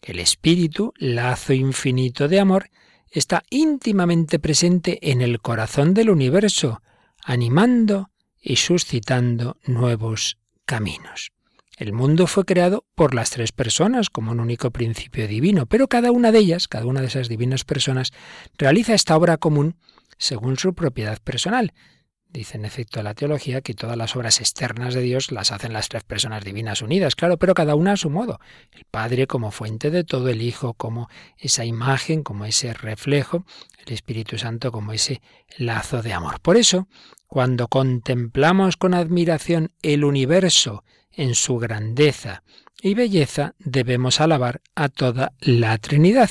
El 0.02 0.20
Espíritu, 0.20 0.94
lazo 0.98 1.54
infinito 1.54 2.28
de 2.28 2.40
amor, 2.40 2.70
está 3.10 3.44
íntimamente 3.50 4.40
presente 4.40 5.12
en 5.12 5.22
el 5.22 5.40
corazón 5.40 5.94
del 5.94 6.10
universo, 6.10 6.82
animando 7.24 8.12
y 8.42 8.58
suscitando 8.58 9.58
nuevos 9.66 10.38
caminos. 10.66 11.35
El 11.78 11.92
mundo 11.92 12.26
fue 12.26 12.46
creado 12.46 12.86
por 12.96 13.14
las 13.14 13.32
tres 13.32 13.52
personas 13.52 14.10
como 14.10 14.32
un 14.32 14.40
único 14.40 14.72
principio 14.72 15.28
divino, 15.28 15.66
pero 15.66 15.90
cada 15.90 16.12
una 16.12 16.32
de 16.32 16.40
ellas, 16.40 16.70
cada 16.70 16.86
una 16.86 17.02
de 17.02 17.08
esas 17.08 17.28
divinas 17.28 17.66
personas, 17.66 18.14
realiza 18.58 18.94
esta 18.94 19.18
obra 19.18 19.36
común 19.36 19.76
según 20.18 20.58
su 20.58 20.74
propiedad 20.74 21.20
personal. 21.22 21.74
Dice 22.30 22.58
en 22.58 22.64
efecto 22.64 23.04
la 23.04 23.14
teología 23.14 23.60
que 23.62 23.74
todas 23.74 23.98
las 23.98 24.16
obras 24.16 24.40
externas 24.40 24.94
de 24.94 25.02
Dios 25.02 25.34
las 25.34 25.52
hacen 25.52 25.74
las 25.74 25.90
tres 25.90 26.04
personas 26.04 26.46
divinas 26.46 26.82
unidas, 26.82 27.16
claro, 27.16 27.38
pero 27.38 27.54
cada 27.54 27.76
una 27.76 27.94
a 27.94 27.98
su 27.98 28.10
modo. 28.10 28.40
El 28.72 28.86
Padre 28.90 29.28
como 29.28 29.52
fuente 29.52 29.92
de 29.92 30.06
todo, 30.06 30.30
el 30.30 30.42
Hijo 30.42 30.76
como 30.76 31.10
esa 31.38 31.66
imagen, 31.66 32.24
como 32.24 32.46
ese 32.46 32.74
reflejo, 32.74 33.46
el 33.86 33.94
Espíritu 33.94 34.38
Santo 34.38 34.72
como 34.72 34.94
ese 34.94 35.22
lazo 35.58 36.02
de 36.02 36.14
amor. 36.14 36.40
Por 36.40 36.56
eso, 36.56 36.88
cuando 37.28 37.68
contemplamos 37.68 38.78
con 38.78 38.94
admiración 38.94 39.72
el 39.82 40.06
universo 40.06 40.86
en 41.16 41.36
su 41.36 41.58
grandeza 41.58 42.44
y 42.82 42.94
belleza, 42.94 43.56
debemos 43.60 44.22
alabar 44.22 44.62
a 44.76 44.90
toda 44.90 45.34
la 45.40 45.78
Trinidad. 45.78 46.30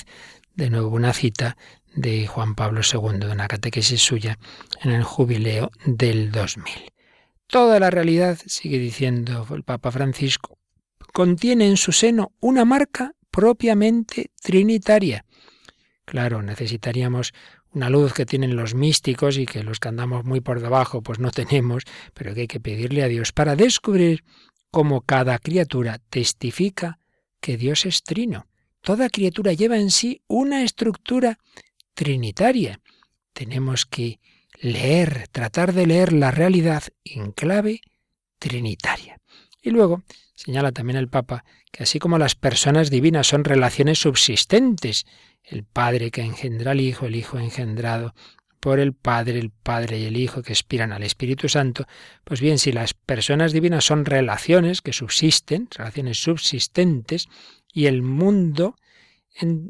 De 0.55 0.71
nuevo 0.71 0.89
una 0.91 1.13
cita 1.13 1.57
de 1.95 2.27
Juan 2.27 2.55
Pablo 2.55 2.81
II, 2.81 3.19
de 3.19 3.33
una 3.33 3.49
catequesis 3.49 4.01
suya 4.01 4.39
en 4.83 4.91
el 4.91 5.03
jubileo 5.03 5.71
del 5.85 6.31
2000. 6.31 6.93
Toda 7.47 7.79
la 7.81 7.91
realidad, 7.91 8.39
sigue 8.47 8.79
diciendo 8.79 9.47
el 9.51 9.63
Papa 9.63 9.91
Francisco, 9.91 10.59
contiene 11.13 11.69
en 11.69 11.77
su 11.77 11.93
seno 11.93 12.33
una 12.41 12.65
marca 12.65 13.13
propiamente 13.31 14.31
trinitaria. 14.43 15.25
Claro, 16.05 16.43
necesitaríamos 16.43 17.33
una 17.73 17.91
luz 17.91 18.13
que 18.13 18.27
tienen 18.27 18.57
los 18.57 18.75
místicos 18.75 19.37
y 19.37 19.47
que 19.47 19.65
los 19.65 19.81
que 19.81 19.89
andamos 19.89 20.25
muy 20.25 20.41
por 20.41 20.61
debajo 20.61 21.03
pues 21.03 21.19
no 21.19 21.31
tenemos, 21.31 21.85
pero 22.15 22.35
que 22.35 22.43
hay 22.43 22.47
que 22.47 22.61
pedirle 22.61 23.03
a 23.03 23.09
Dios 23.09 23.33
para 23.33 23.57
descubrir 23.57 24.25
cómo 24.75 25.03
cada 25.03 25.39
criatura 25.39 26.01
testifica 26.11 26.99
que 27.41 27.57
Dios 27.57 27.87
es 27.87 28.03
trino. 28.03 28.49
Toda 28.81 29.09
criatura 29.09 29.53
lleva 29.53 29.79
en 29.79 29.93
sí 29.93 30.21
una 30.27 30.65
estructura 30.65 31.39
trinitaria. 31.95 32.81
Tenemos 33.33 33.87
que 33.87 34.19
leer, 34.61 35.29
tratar 35.31 35.75
de 35.75 35.87
leer 35.87 36.13
la 36.13 36.33
realidad 36.33 36.83
en 37.05 37.31
clave 37.31 37.83
trinitaria. 38.41 39.21
Y 39.63 39.71
luego 39.71 40.03
señala 40.35 40.73
también 40.73 40.97
el 40.97 41.09
Papa 41.09 41.45
que 41.71 41.85
así 41.85 42.01
como 42.01 42.19
las 42.19 42.35
personas 42.35 42.91
divinas 42.91 43.29
son 43.29 43.45
relaciones 43.45 44.01
subsistentes, 44.01 45.07
el 45.45 45.63
Padre 45.63 46.11
que 46.11 46.23
engendra 46.23 46.73
al 46.73 46.81
Hijo, 46.81 47.07
el 47.07 47.15
Hijo 47.15 47.39
engendrado 47.39 48.13
por 48.65 48.81
el 48.81 48.95
Padre, 48.95 49.39
el 49.41 49.51
Padre 49.51 49.99
y 49.99 50.05
el 50.07 50.17
Hijo 50.17 50.43
que 50.43 50.55
aspiran 50.55 50.91
al 50.91 51.03
Espíritu 51.03 51.51
Santo, 51.51 51.87
pues 52.25 52.41
bien, 52.41 52.57
si 52.59 52.73
las 52.73 52.95
personas 52.95 53.53
divinas 53.53 53.85
son 53.85 54.07
relaciones 54.07 54.81
que 54.81 54.95
subsisten, 54.95 55.69
relaciones 55.71 56.17
subsistentes, 56.23 57.29
y 57.75 57.85
el 57.85 58.01
mundo 58.01 58.77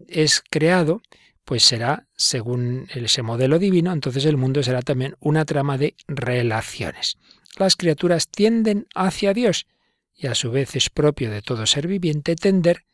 es 0.06 0.44
creado, 0.48 1.02
pues 1.44 1.64
será, 1.64 2.06
según 2.14 2.86
ese 2.94 3.22
modelo 3.22 3.58
divino, 3.58 3.92
entonces 3.92 4.26
el 4.26 4.36
mundo 4.36 4.62
será 4.62 4.80
también 4.80 5.16
una 5.18 5.44
trama 5.44 5.76
de 5.76 5.96
relaciones. 6.06 7.18
Las 7.56 7.74
criaturas 7.74 8.28
tienden 8.28 8.86
hacia 8.94 9.34
Dios 9.34 9.66
y 10.14 10.28
a 10.28 10.36
su 10.36 10.52
vez 10.52 10.76
es 10.76 10.88
propio 10.88 11.32
de 11.32 11.42
todo 11.42 11.66
ser 11.66 11.88
viviente 11.88 12.36
tender 12.36 12.84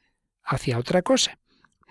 hacia 0.42 0.78
otra 0.78 1.02
cosa, 1.02 1.38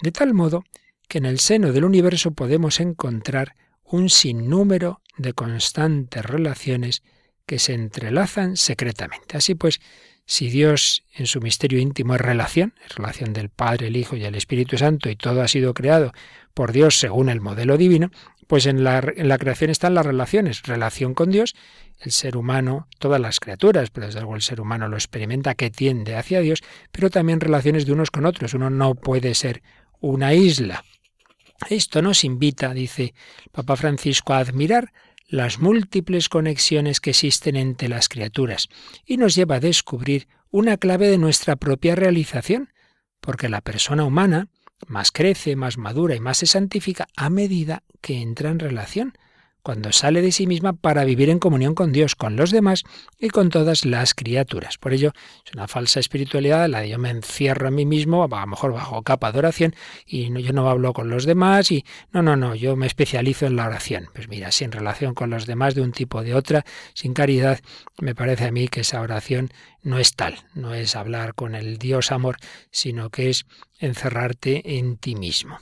de 0.01 0.11
tal 0.11 0.33
modo 0.33 0.63
que 1.07 1.19
en 1.19 1.27
el 1.27 1.37
seno 1.37 1.71
del 1.71 1.83
universo 1.83 2.31
podemos 2.31 2.79
encontrar 2.79 3.53
un 3.89 4.09
sinnúmero 4.09 5.01
de 5.17 5.33
constantes 5.33 6.23
relaciones 6.25 7.03
que 7.45 7.59
se 7.59 7.73
entrelazan 7.73 8.55
secretamente. 8.55 9.37
Así 9.37 9.55
pues, 9.55 9.81
si 10.25 10.49
Dios 10.49 11.03
en 11.15 11.25
su 11.25 11.41
misterio 11.41 11.79
íntimo 11.79 12.13
es 12.13 12.21
relación, 12.21 12.75
es 12.85 12.95
relación 12.95 13.33
del 13.33 13.49
Padre, 13.49 13.87
el 13.87 13.97
Hijo 13.97 14.15
y 14.15 14.23
el 14.23 14.35
Espíritu 14.35 14.77
Santo, 14.77 15.09
y 15.09 15.15
todo 15.15 15.41
ha 15.41 15.47
sido 15.47 15.73
creado 15.73 16.13
por 16.53 16.71
Dios 16.71 16.99
según 16.99 17.29
el 17.29 17.41
modelo 17.41 17.77
divino, 17.77 18.11
pues 18.45 18.67
en 18.67 18.83
la, 18.83 18.99
en 19.15 19.27
la 19.27 19.37
creación 19.39 19.71
están 19.71 19.95
las 19.95 20.05
relaciones, 20.05 20.63
relación 20.63 21.13
con 21.15 21.31
Dios, 21.31 21.55
el 21.99 22.11
ser 22.11 22.37
humano, 22.37 22.87
todas 22.99 23.19
las 23.19 23.39
criaturas, 23.39 23.89
pero 23.89 24.07
desde 24.07 24.21
luego 24.21 24.35
el 24.35 24.41
ser 24.41 24.61
humano 24.61 24.87
lo 24.87 24.97
experimenta 24.97 25.55
que 25.55 25.69
tiende 25.71 26.15
hacia 26.15 26.41
Dios, 26.41 26.61
pero 26.91 27.09
también 27.09 27.39
relaciones 27.39 27.85
de 27.85 27.93
unos 27.93 28.11
con 28.11 28.25
otros. 28.25 28.53
Uno 28.53 28.69
no 28.69 28.95
puede 28.95 29.35
ser 29.35 29.61
una 29.99 30.33
isla. 30.33 30.83
Esto 31.67 32.01
nos 32.01 32.23
invita, 32.23 32.73
dice 32.73 33.13
el 33.43 33.51
Papa 33.51 33.75
Francisco, 33.75 34.33
a 34.33 34.39
admirar 34.39 34.93
las 35.27 35.59
múltiples 35.59 36.29
conexiones 36.29 36.99
que 36.99 37.11
existen 37.11 37.55
entre 37.55 37.89
las 37.89 38.09
criaturas 38.09 38.69
y 39.05 39.17
nos 39.17 39.35
lleva 39.35 39.55
a 39.55 39.59
descubrir 39.59 40.27
una 40.49 40.77
clave 40.77 41.07
de 41.07 41.17
nuestra 41.17 41.55
propia 41.55 41.95
realización, 41.95 42.73
porque 43.19 43.49
la 43.49 43.61
persona 43.61 44.05
humana 44.05 44.47
más 44.87 45.11
crece, 45.11 45.55
más 45.55 45.77
madura 45.77 46.15
y 46.15 46.19
más 46.19 46.37
se 46.37 46.47
santifica 46.47 47.07
a 47.15 47.29
medida 47.29 47.83
que 48.01 48.21
entra 48.21 48.49
en 48.49 48.59
relación, 48.59 49.13
cuando 49.61 49.91
sale 49.91 50.21
de 50.21 50.31
sí 50.31 50.47
misma 50.47 50.73
para 50.73 51.03
vivir 51.03 51.29
en 51.29 51.39
comunión 51.39 51.75
con 51.75 51.91
Dios, 51.91 52.15
con 52.15 52.35
los 52.35 52.51
demás 52.51 52.83
y 53.19 53.29
con 53.29 53.49
todas 53.49 53.85
las 53.85 54.13
criaturas. 54.13 54.77
Por 54.77 54.93
ello, 54.93 55.13
es 55.45 55.53
una 55.53 55.67
falsa 55.67 55.99
espiritualidad 55.99 56.67
la 56.69 56.81
de 56.81 56.89
yo 56.89 56.99
me 56.99 57.09
encierro 57.09 57.67
a 57.67 57.71
mí 57.71 57.85
mismo, 57.85 58.23
a 58.23 58.27
lo 58.27 58.47
mejor 58.47 58.73
bajo 58.73 59.01
capa 59.03 59.31
de 59.31 59.39
oración, 59.39 59.75
y 60.05 60.31
yo 60.41 60.53
no 60.53 60.69
hablo 60.69 60.93
con 60.93 61.09
los 61.09 61.25
demás, 61.25 61.71
y 61.71 61.85
no, 62.11 62.21
no, 62.21 62.35
no, 62.35 62.55
yo 62.55 62.75
me 62.75 62.87
especializo 62.87 63.45
en 63.45 63.55
la 63.55 63.67
oración. 63.67 64.09
Pues 64.13 64.27
mira, 64.29 64.51
sin 64.51 64.71
relación 64.71 65.13
con 65.13 65.29
los 65.29 65.45
demás 65.45 65.75
de 65.75 65.81
un 65.81 65.91
tipo 65.91 66.19
o 66.19 66.23
de 66.23 66.33
otra, 66.33 66.65
sin 66.93 67.13
caridad, 67.13 67.59
me 67.99 68.15
parece 68.15 68.45
a 68.45 68.51
mí 68.51 68.67
que 68.67 68.81
esa 68.81 69.01
oración 69.01 69.49
no 69.81 69.99
es 69.99 70.15
tal, 70.15 70.35
no 70.53 70.73
es 70.73 70.95
hablar 70.95 71.35
con 71.35 71.55
el 71.55 71.77
Dios 71.77 72.11
amor, 72.11 72.37
sino 72.71 73.09
que 73.09 73.29
es 73.29 73.45
encerrarte 73.79 74.77
en 74.77 74.97
ti 74.97 75.15
mismo. 75.15 75.59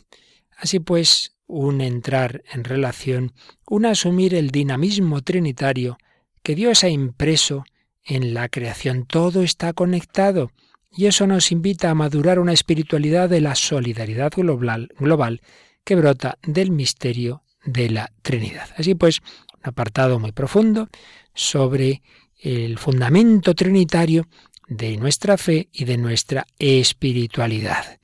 Así 0.57 0.79
pues, 0.79 1.36
un 1.47 1.81
entrar 1.81 2.43
en 2.51 2.63
relación, 2.63 3.33
un 3.65 3.85
asumir 3.85 4.35
el 4.35 4.51
dinamismo 4.51 5.21
trinitario 5.21 5.97
que 6.43 6.55
Dios 6.55 6.83
ha 6.83 6.89
impreso 6.89 7.63
en 8.03 8.33
la 8.33 8.49
creación. 8.49 9.05
Todo 9.05 9.41
está 9.41 9.73
conectado 9.73 10.51
y 10.91 11.05
eso 11.05 11.27
nos 11.27 11.51
invita 11.51 11.89
a 11.89 11.95
madurar 11.95 12.39
una 12.39 12.53
espiritualidad 12.53 13.29
de 13.29 13.41
la 13.41 13.55
solidaridad 13.55 14.31
global, 14.31 15.41
que 15.83 15.95
brota 15.95 16.37
del 16.43 16.71
misterio 16.71 17.43
de 17.65 17.89
la 17.89 18.11
Trinidad. 18.21 18.69
Así 18.77 18.95
pues, 18.95 19.21
un 19.53 19.61
apartado 19.63 20.19
muy 20.19 20.31
profundo 20.31 20.89
sobre 21.33 22.01
el 22.41 22.77
fundamento 22.77 23.53
trinitario 23.53 24.27
de 24.67 24.97
nuestra 24.97 25.37
fe 25.37 25.69
y 25.71 25.85
de 25.85 25.97
nuestra 25.97 26.45
espiritualidad. 26.59 27.99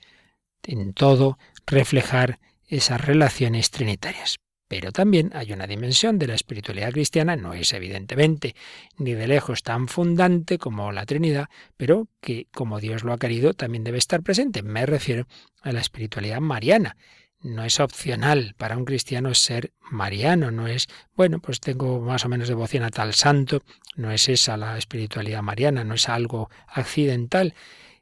En 0.63 0.93
todo, 0.93 1.37
reflejar 1.65 2.39
esas 2.77 3.01
relaciones 3.01 3.71
trinitarias. 3.71 4.37
Pero 4.67 4.91
también 4.91 5.29
hay 5.35 5.53
una 5.53 5.67
dimensión 5.67 6.17
de 6.17 6.27
la 6.27 6.33
espiritualidad 6.33 6.91
cristiana, 6.91 7.35
no 7.35 7.53
es 7.53 7.73
evidentemente 7.73 8.55
ni 8.97 9.13
de 9.13 9.27
lejos 9.27 9.61
tan 9.61 9.87
fundante 9.87 10.57
como 10.57 10.91
la 10.91 11.05
Trinidad, 11.05 11.49
pero 11.77 12.07
que 12.21 12.47
como 12.51 12.79
Dios 12.79 13.03
lo 13.03 13.13
ha 13.13 13.19
querido 13.19 13.53
también 13.53 13.83
debe 13.83 13.99
estar 13.99 14.23
presente. 14.23 14.63
Me 14.63 14.85
refiero 14.85 15.27
a 15.61 15.71
la 15.73 15.81
espiritualidad 15.81 16.39
mariana. 16.39 16.97
No 17.41 17.65
es 17.65 17.79
opcional 17.79 18.55
para 18.57 18.77
un 18.77 18.85
cristiano 18.85 19.33
ser 19.35 19.73
mariano, 19.91 20.49
no 20.49 20.65
es, 20.65 20.87
bueno, 21.13 21.39
pues 21.39 21.59
tengo 21.59 21.99
más 21.99 22.25
o 22.25 22.29
menos 22.29 22.47
devoción 22.47 22.83
a 22.83 22.89
tal 22.89 23.13
santo, 23.13 23.61
no 23.95 24.11
es 24.11 24.29
esa 24.29 24.55
la 24.55 24.77
espiritualidad 24.77 25.43
mariana, 25.43 25.83
no 25.83 25.93
es 25.95 26.07
algo 26.07 26.49
accidental. 26.67 27.53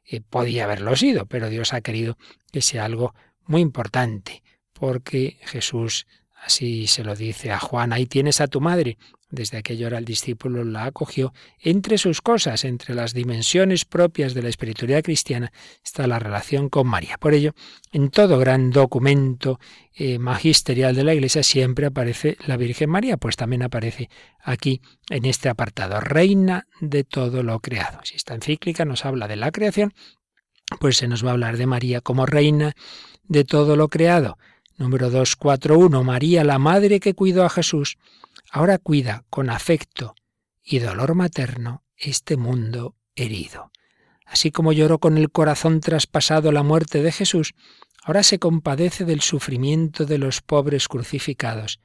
Eh, 0.04 0.20
podía 0.20 0.64
haberlo 0.64 0.96
sido, 0.96 1.26
pero 1.26 1.50
Dios 1.50 1.72
ha 1.74 1.80
querido 1.80 2.16
que 2.52 2.62
sea 2.62 2.84
algo 2.84 3.14
muy 3.44 3.60
importante, 3.60 4.42
porque 4.82 5.36
Jesús 5.42 6.08
así 6.44 6.88
se 6.88 7.04
lo 7.04 7.14
dice 7.14 7.52
a 7.52 7.60
Juan, 7.60 7.92
ahí 7.92 8.06
tienes 8.06 8.40
a 8.40 8.48
tu 8.48 8.60
madre. 8.60 8.98
Desde 9.30 9.56
aquella 9.56 9.86
hora 9.86 9.98
el 9.98 10.04
discípulo 10.04 10.64
la 10.64 10.86
acogió. 10.86 11.32
Entre 11.60 11.98
sus 11.98 12.20
cosas, 12.20 12.64
entre 12.64 12.96
las 12.96 13.14
dimensiones 13.14 13.84
propias 13.84 14.34
de 14.34 14.42
la 14.42 14.48
espiritualidad 14.48 15.04
cristiana, 15.04 15.52
está 15.84 16.08
la 16.08 16.18
relación 16.18 16.68
con 16.68 16.88
María. 16.88 17.16
Por 17.16 17.32
ello, 17.32 17.54
en 17.92 18.10
todo 18.10 18.40
gran 18.40 18.70
documento 18.70 19.60
eh, 19.94 20.18
magisterial 20.18 20.96
de 20.96 21.04
la 21.04 21.14
Iglesia 21.14 21.44
siempre 21.44 21.86
aparece 21.86 22.36
la 22.48 22.56
Virgen 22.56 22.90
María, 22.90 23.18
pues 23.18 23.36
también 23.36 23.62
aparece 23.62 24.10
aquí 24.42 24.82
en 25.10 25.26
este 25.26 25.48
apartado, 25.48 26.00
Reina 26.00 26.66
de 26.80 27.04
todo 27.04 27.44
lo 27.44 27.60
creado. 27.60 28.00
Si 28.02 28.16
esta 28.16 28.34
encíclica 28.34 28.84
nos 28.84 29.04
habla 29.04 29.28
de 29.28 29.36
la 29.36 29.52
creación, 29.52 29.94
pues 30.80 30.96
se 30.96 31.06
nos 31.06 31.24
va 31.24 31.28
a 31.28 31.34
hablar 31.34 31.56
de 31.56 31.68
María 31.68 32.00
como 32.00 32.26
Reina 32.26 32.74
de 33.28 33.44
todo 33.44 33.76
lo 33.76 33.86
creado. 33.86 34.38
Número 34.82 35.10
241. 35.10 36.02
María, 36.02 36.42
la 36.42 36.58
madre 36.58 36.98
que 36.98 37.14
cuidó 37.14 37.44
a 37.44 37.48
Jesús, 37.48 37.98
ahora 38.50 38.78
cuida 38.78 39.24
con 39.30 39.48
afecto 39.48 40.16
y 40.60 40.80
dolor 40.80 41.14
materno 41.14 41.84
este 41.96 42.36
mundo 42.36 42.96
herido. 43.14 43.70
Así 44.26 44.50
como 44.50 44.72
lloró 44.72 44.98
con 44.98 45.18
el 45.18 45.30
corazón 45.30 45.78
traspasado 45.78 46.50
la 46.50 46.64
muerte 46.64 47.00
de 47.00 47.12
Jesús, 47.12 47.54
ahora 48.02 48.24
se 48.24 48.40
compadece 48.40 49.04
del 49.04 49.20
sufrimiento 49.20 50.04
de 50.04 50.18
los 50.18 50.40
pobres 50.42 50.88
crucificados 50.88 51.78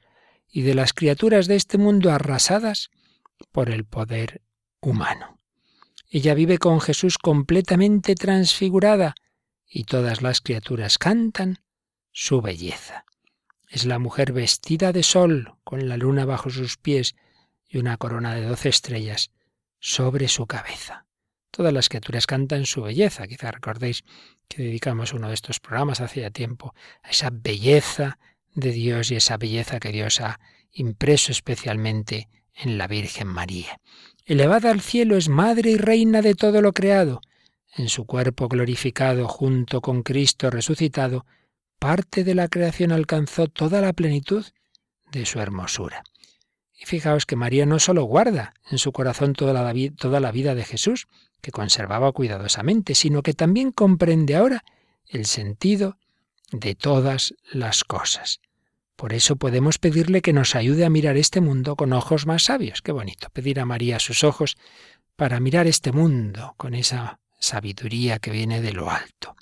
y 0.50 0.62
de 0.62 0.74
las 0.74 0.92
criaturas 0.92 1.46
de 1.46 1.54
este 1.54 1.78
mundo 1.78 2.10
arrasadas 2.10 2.90
por 3.52 3.70
el 3.70 3.84
poder 3.84 4.42
humano. 4.80 5.38
Ella 6.10 6.34
vive 6.34 6.58
con 6.58 6.80
Jesús 6.80 7.16
completamente 7.16 8.16
transfigurada 8.16 9.14
y 9.70 9.84
todas 9.84 10.20
las 10.20 10.40
criaturas 10.40 10.98
cantan 10.98 11.60
su 12.12 12.40
belleza. 12.40 13.04
Es 13.68 13.84
la 13.84 13.98
mujer 13.98 14.32
vestida 14.32 14.92
de 14.92 15.02
sol, 15.02 15.54
con 15.64 15.88
la 15.88 15.96
luna 15.96 16.24
bajo 16.24 16.50
sus 16.50 16.76
pies 16.76 17.14
y 17.68 17.78
una 17.78 17.96
corona 17.96 18.34
de 18.34 18.46
doce 18.46 18.70
estrellas 18.70 19.30
sobre 19.78 20.28
su 20.28 20.46
cabeza. 20.46 21.06
Todas 21.50 21.72
las 21.72 21.88
criaturas 21.88 22.26
cantan 22.26 22.66
su 22.66 22.82
belleza. 22.82 23.26
Quizá 23.26 23.50
recordéis 23.50 24.04
que 24.48 24.62
dedicamos 24.62 25.12
uno 25.12 25.28
de 25.28 25.34
estos 25.34 25.60
programas 25.60 26.00
hace 26.00 26.30
tiempo 26.30 26.74
a 27.02 27.10
esa 27.10 27.30
belleza 27.32 28.18
de 28.54 28.72
Dios 28.72 29.10
y 29.10 29.16
esa 29.16 29.36
belleza 29.36 29.80
que 29.80 29.92
Dios 29.92 30.20
ha 30.20 30.40
impreso 30.72 31.32
especialmente 31.32 32.28
en 32.54 32.78
la 32.78 32.86
Virgen 32.86 33.28
María. 33.28 33.80
Elevada 34.24 34.70
al 34.70 34.80
cielo 34.80 35.16
es 35.16 35.28
madre 35.28 35.70
y 35.70 35.76
reina 35.76 36.22
de 36.22 36.34
todo 36.34 36.60
lo 36.60 36.72
creado. 36.72 37.20
En 37.74 37.88
su 37.88 38.06
cuerpo 38.06 38.48
glorificado 38.48 39.28
junto 39.28 39.80
con 39.80 40.02
Cristo 40.02 40.50
resucitado, 40.50 41.26
parte 41.78 42.24
de 42.24 42.34
la 42.34 42.48
creación 42.48 42.92
alcanzó 42.92 43.48
toda 43.48 43.80
la 43.80 43.92
plenitud 43.92 44.44
de 45.12 45.26
su 45.26 45.40
hermosura. 45.40 46.02
Y 46.74 46.86
fijaos 46.86 47.26
que 47.26 47.36
María 47.36 47.66
no 47.66 47.78
sólo 47.78 48.04
guarda 48.04 48.54
en 48.70 48.78
su 48.78 48.92
corazón 48.92 49.32
toda 49.32 49.52
la, 49.52 49.74
toda 49.96 50.20
la 50.20 50.32
vida 50.32 50.54
de 50.54 50.64
Jesús, 50.64 51.08
que 51.40 51.50
conservaba 51.50 52.12
cuidadosamente, 52.12 52.94
sino 52.94 53.22
que 53.22 53.32
también 53.34 53.72
comprende 53.72 54.36
ahora 54.36 54.64
el 55.06 55.26
sentido 55.26 55.96
de 56.50 56.74
todas 56.74 57.34
las 57.52 57.84
cosas. 57.84 58.40
Por 58.96 59.12
eso 59.12 59.36
podemos 59.36 59.78
pedirle 59.78 60.22
que 60.22 60.32
nos 60.32 60.56
ayude 60.56 60.84
a 60.84 60.90
mirar 60.90 61.16
este 61.16 61.40
mundo 61.40 61.76
con 61.76 61.92
ojos 61.92 62.26
más 62.26 62.44
sabios. 62.44 62.82
Qué 62.82 62.90
bonito 62.90 63.28
pedir 63.30 63.60
a 63.60 63.64
María 63.64 64.00
sus 64.00 64.24
ojos 64.24 64.56
para 65.14 65.40
mirar 65.40 65.66
este 65.66 65.92
mundo 65.92 66.54
con 66.56 66.74
esa 66.74 67.20
sabiduría 67.38 68.18
que 68.18 68.32
viene 68.32 68.60
de 68.60 68.72
lo 68.72 68.90
alto. 68.90 69.36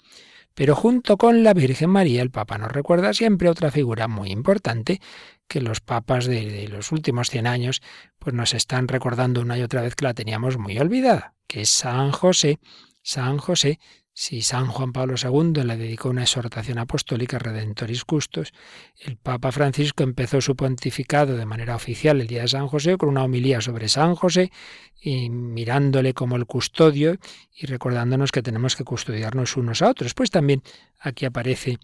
Pero 0.57 0.75
junto 0.75 1.19
con 1.19 1.45
la 1.45 1.53
Virgen 1.53 1.91
María, 1.91 2.23
el 2.23 2.31
Papa 2.31 2.57
nos 2.57 2.73
recuerda 2.73 3.13
siempre 3.13 3.51
otra 3.51 3.71
figura 3.71 4.09
muy 4.09 4.31
importante 4.31 5.03
que 5.47 5.61
los 5.61 5.83
papas 5.83 6.25
de, 6.25 6.67
los 6.69 6.93
últimos 6.93 7.29
cien 7.29 7.47
años 7.47 7.83
pues 8.19 8.35
nos 8.35 8.55
están 8.55 8.89
recordando 8.89 9.43
una 9.43 9.59
y 9.59 9.63
otra 9.63 9.83
vez 9.83 9.95
que 9.95 10.07
la 10.07 10.15
teníamos 10.15 10.57
muy 10.57 10.79
olvidada, 10.79 11.35
que 11.47 11.61
es 11.61 11.69
San 11.69 12.11
José. 12.11 12.59
San 13.03 13.37
José 13.37 13.79
si 14.19 14.41
San 14.41 14.69
Juan 14.69 14.95
Pablo 14.95 15.17
II 15.23 15.63
le 15.63 15.77
dedicó 15.77 16.09
una 16.09 16.23
exhortación 16.23 16.79
apostólica 16.79 17.39
Redentoris 17.39 18.07
Custos, 18.07 18.55
el 18.99 19.19
Papa 19.19 19.53
Francisco 19.53 20.05
empezó 20.05 20.41
su 20.41 20.57
pontificado 20.57 21.37
de 21.37 21.45
manera 21.45 21.77
oficial 21.77 22.23
el 22.23 22.27
día 22.27 22.41
de 22.41 22.49
San 22.49 22.67
José 22.67 22.97
con 22.97 23.11
una 23.11 23.25
homilía 23.25 23.61
sobre 23.61 23.91
San 23.91 24.15
José 24.15 24.51
y 24.99 25.29
mirándole 25.29 26.15
como 26.15 26.37
el 26.37 26.47
custodio 26.47 27.17
y 27.55 27.67
recordándonos 27.67 28.33
que 28.33 28.43
tenemos 28.43 28.75
que 28.75 28.85
custodiarnos 28.85 29.55
unos 29.59 29.83
a 29.83 29.91
otros. 29.91 30.15
Pues 30.15 30.31
también 30.31 30.63
aquí 30.99 31.27
aparece 31.27 31.79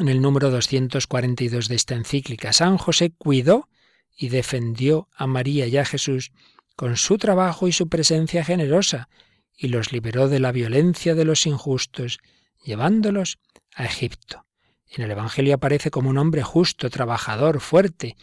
en 0.00 0.08
el 0.08 0.20
número 0.20 0.50
242 0.50 1.68
de 1.68 1.76
esta 1.76 1.94
encíclica, 1.94 2.52
San 2.52 2.78
José 2.78 3.12
cuidó 3.16 3.68
y 4.16 4.28
defendió 4.28 5.08
a 5.14 5.28
María 5.28 5.68
y 5.68 5.76
a 5.76 5.84
Jesús 5.84 6.32
con 6.74 6.96
su 6.96 7.16
trabajo 7.16 7.68
y 7.68 7.72
su 7.72 7.88
presencia 7.88 8.42
generosa, 8.42 9.08
y 9.56 9.68
los 9.68 9.92
liberó 9.92 10.28
de 10.28 10.40
la 10.40 10.52
violencia 10.52 11.14
de 11.14 11.24
los 11.24 11.46
injustos, 11.46 12.18
llevándolos 12.64 13.38
a 13.74 13.84
Egipto. 13.84 14.46
En 14.88 15.04
el 15.04 15.10
Evangelio 15.10 15.54
aparece 15.54 15.90
como 15.90 16.10
un 16.10 16.18
hombre 16.18 16.42
justo, 16.42 16.90
trabajador, 16.90 17.60
fuerte, 17.60 18.16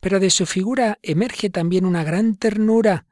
pero 0.00 0.20
de 0.20 0.30
su 0.30 0.46
figura 0.46 0.98
emerge 1.02 1.50
también 1.50 1.84
una 1.84 2.04
gran 2.04 2.36
ternura, 2.36 3.06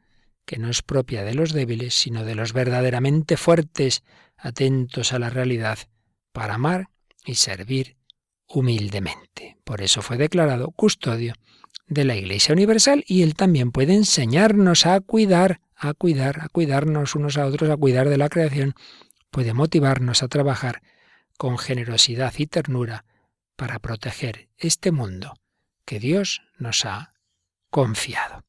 que 0.44 0.58
no 0.58 0.70
es 0.70 0.82
propia 0.82 1.24
de 1.24 1.34
los 1.34 1.52
débiles, 1.52 1.94
sino 1.94 2.24
de 2.24 2.34
los 2.34 2.52
verdaderamente 2.52 3.36
fuertes, 3.36 4.02
atentos 4.36 5.12
a 5.12 5.18
la 5.18 5.30
realidad, 5.30 5.78
para 6.32 6.54
amar 6.54 6.90
y 7.24 7.34
servir 7.34 7.96
humildemente. 8.48 9.58
Por 9.64 9.82
eso 9.82 10.02
fue 10.02 10.16
declarado 10.16 10.70
custodio 10.70 11.34
de 11.88 12.04
la 12.04 12.16
Iglesia 12.16 12.52
Universal 12.52 13.04
y 13.06 13.22
él 13.22 13.34
también 13.34 13.72
puede 13.72 13.94
enseñarnos 13.94 14.86
a 14.86 15.00
cuidar 15.00 15.60
a 15.76 15.94
cuidar, 15.94 16.40
a 16.40 16.48
cuidarnos 16.48 17.14
unos 17.14 17.36
a 17.36 17.46
otros, 17.46 17.70
a 17.70 17.76
cuidar 17.76 18.08
de 18.08 18.16
la 18.16 18.28
creación, 18.28 18.74
puede 19.30 19.52
motivarnos 19.52 20.22
a 20.22 20.28
trabajar 20.28 20.82
con 21.36 21.58
generosidad 21.58 22.32
y 22.38 22.46
ternura 22.46 23.04
para 23.56 23.78
proteger 23.78 24.48
este 24.56 24.90
mundo 24.90 25.34
que 25.84 26.00
Dios 26.00 26.42
nos 26.58 26.84
ha 26.84 27.12
confiado. 27.70 28.44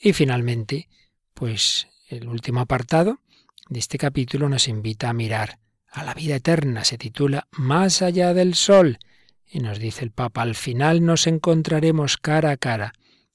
Y 0.00 0.12
finalmente, 0.14 0.88
pues 1.34 1.88
el 2.08 2.28
último 2.28 2.60
apartado 2.60 3.20
de 3.68 3.78
este 3.78 3.98
capítulo 3.98 4.48
nos 4.48 4.68
invita 4.68 5.08
a 5.08 5.12
mirar 5.12 5.58
a 5.90 6.04
la 6.04 6.14
vida 6.14 6.36
eterna. 6.36 6.84
Se 6.84 6.98
titula 6.98 7.46
Más 7.52 8.02
allá 8.02 8.34
del 8.34 8.54
sol. 8.54 8.98
Y 9.46 9.60
nos 9.60 9.78
dice 9.78 10.04
el 10.04 10.10
Papa, 10.10 10.42
al 10.42 10.54
final 10.54 11.04
nos 11.04 11.26
encontraremos 11.26 12.16
cara 12.16 12.50
a 12.50 12.56
cara 12.56 12.94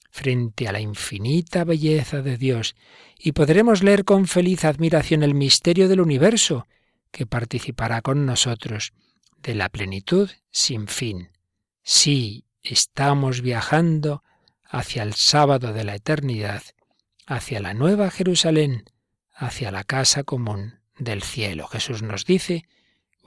frente 0.10 0.68
a 0.68 0.72
la 0.72 0.80
infinita 0.80 1.64
belleza 1.64 2.22
de 2.22 2.38
Dios 2.38 2.76
y 3.18 3.34
podremos 3.34 3.84
leer 3.84 4.06
con 4.06 4.28
feliz 4.28 4.66
admiración 4.66 5.24
el 5.24 5.34
misterio 5.34 5.88
del 5.88 6.02
universo 6.02 6.68
que 7.12 7.26
participará 7.26 8.02
con 8.02 8.26
nosotros 8.26 8.94
de 9.42 9.56
la 9.56 9.70
plenitud 9.70 10.30
sin 10.52 10.88
fin. 10.88 11.30
Sí, 11.84 12.46
estamos 12.64 13.42
viajando 13.42 14.24
hacia 14.66 15.04
el 15.04 15.14
sábado 15.14 15.74
de 15.74 15.84
la 15.84 15.96
eternidad, 15.96 16.64
hacia 17.26 17.62
la 17.62 17.74
nueva 17.74 18.12
Jerusalén, 18.12 18.86
hacia 19.34 19.72
la 19.72 19.84
casa 19.84 20.24
común 20.24 20.80
del 20.98 21.24
cielo. 21.24 21.68
Jesús 21.68 22.02
nos 22.02 22.26
dice, 22.26 22.66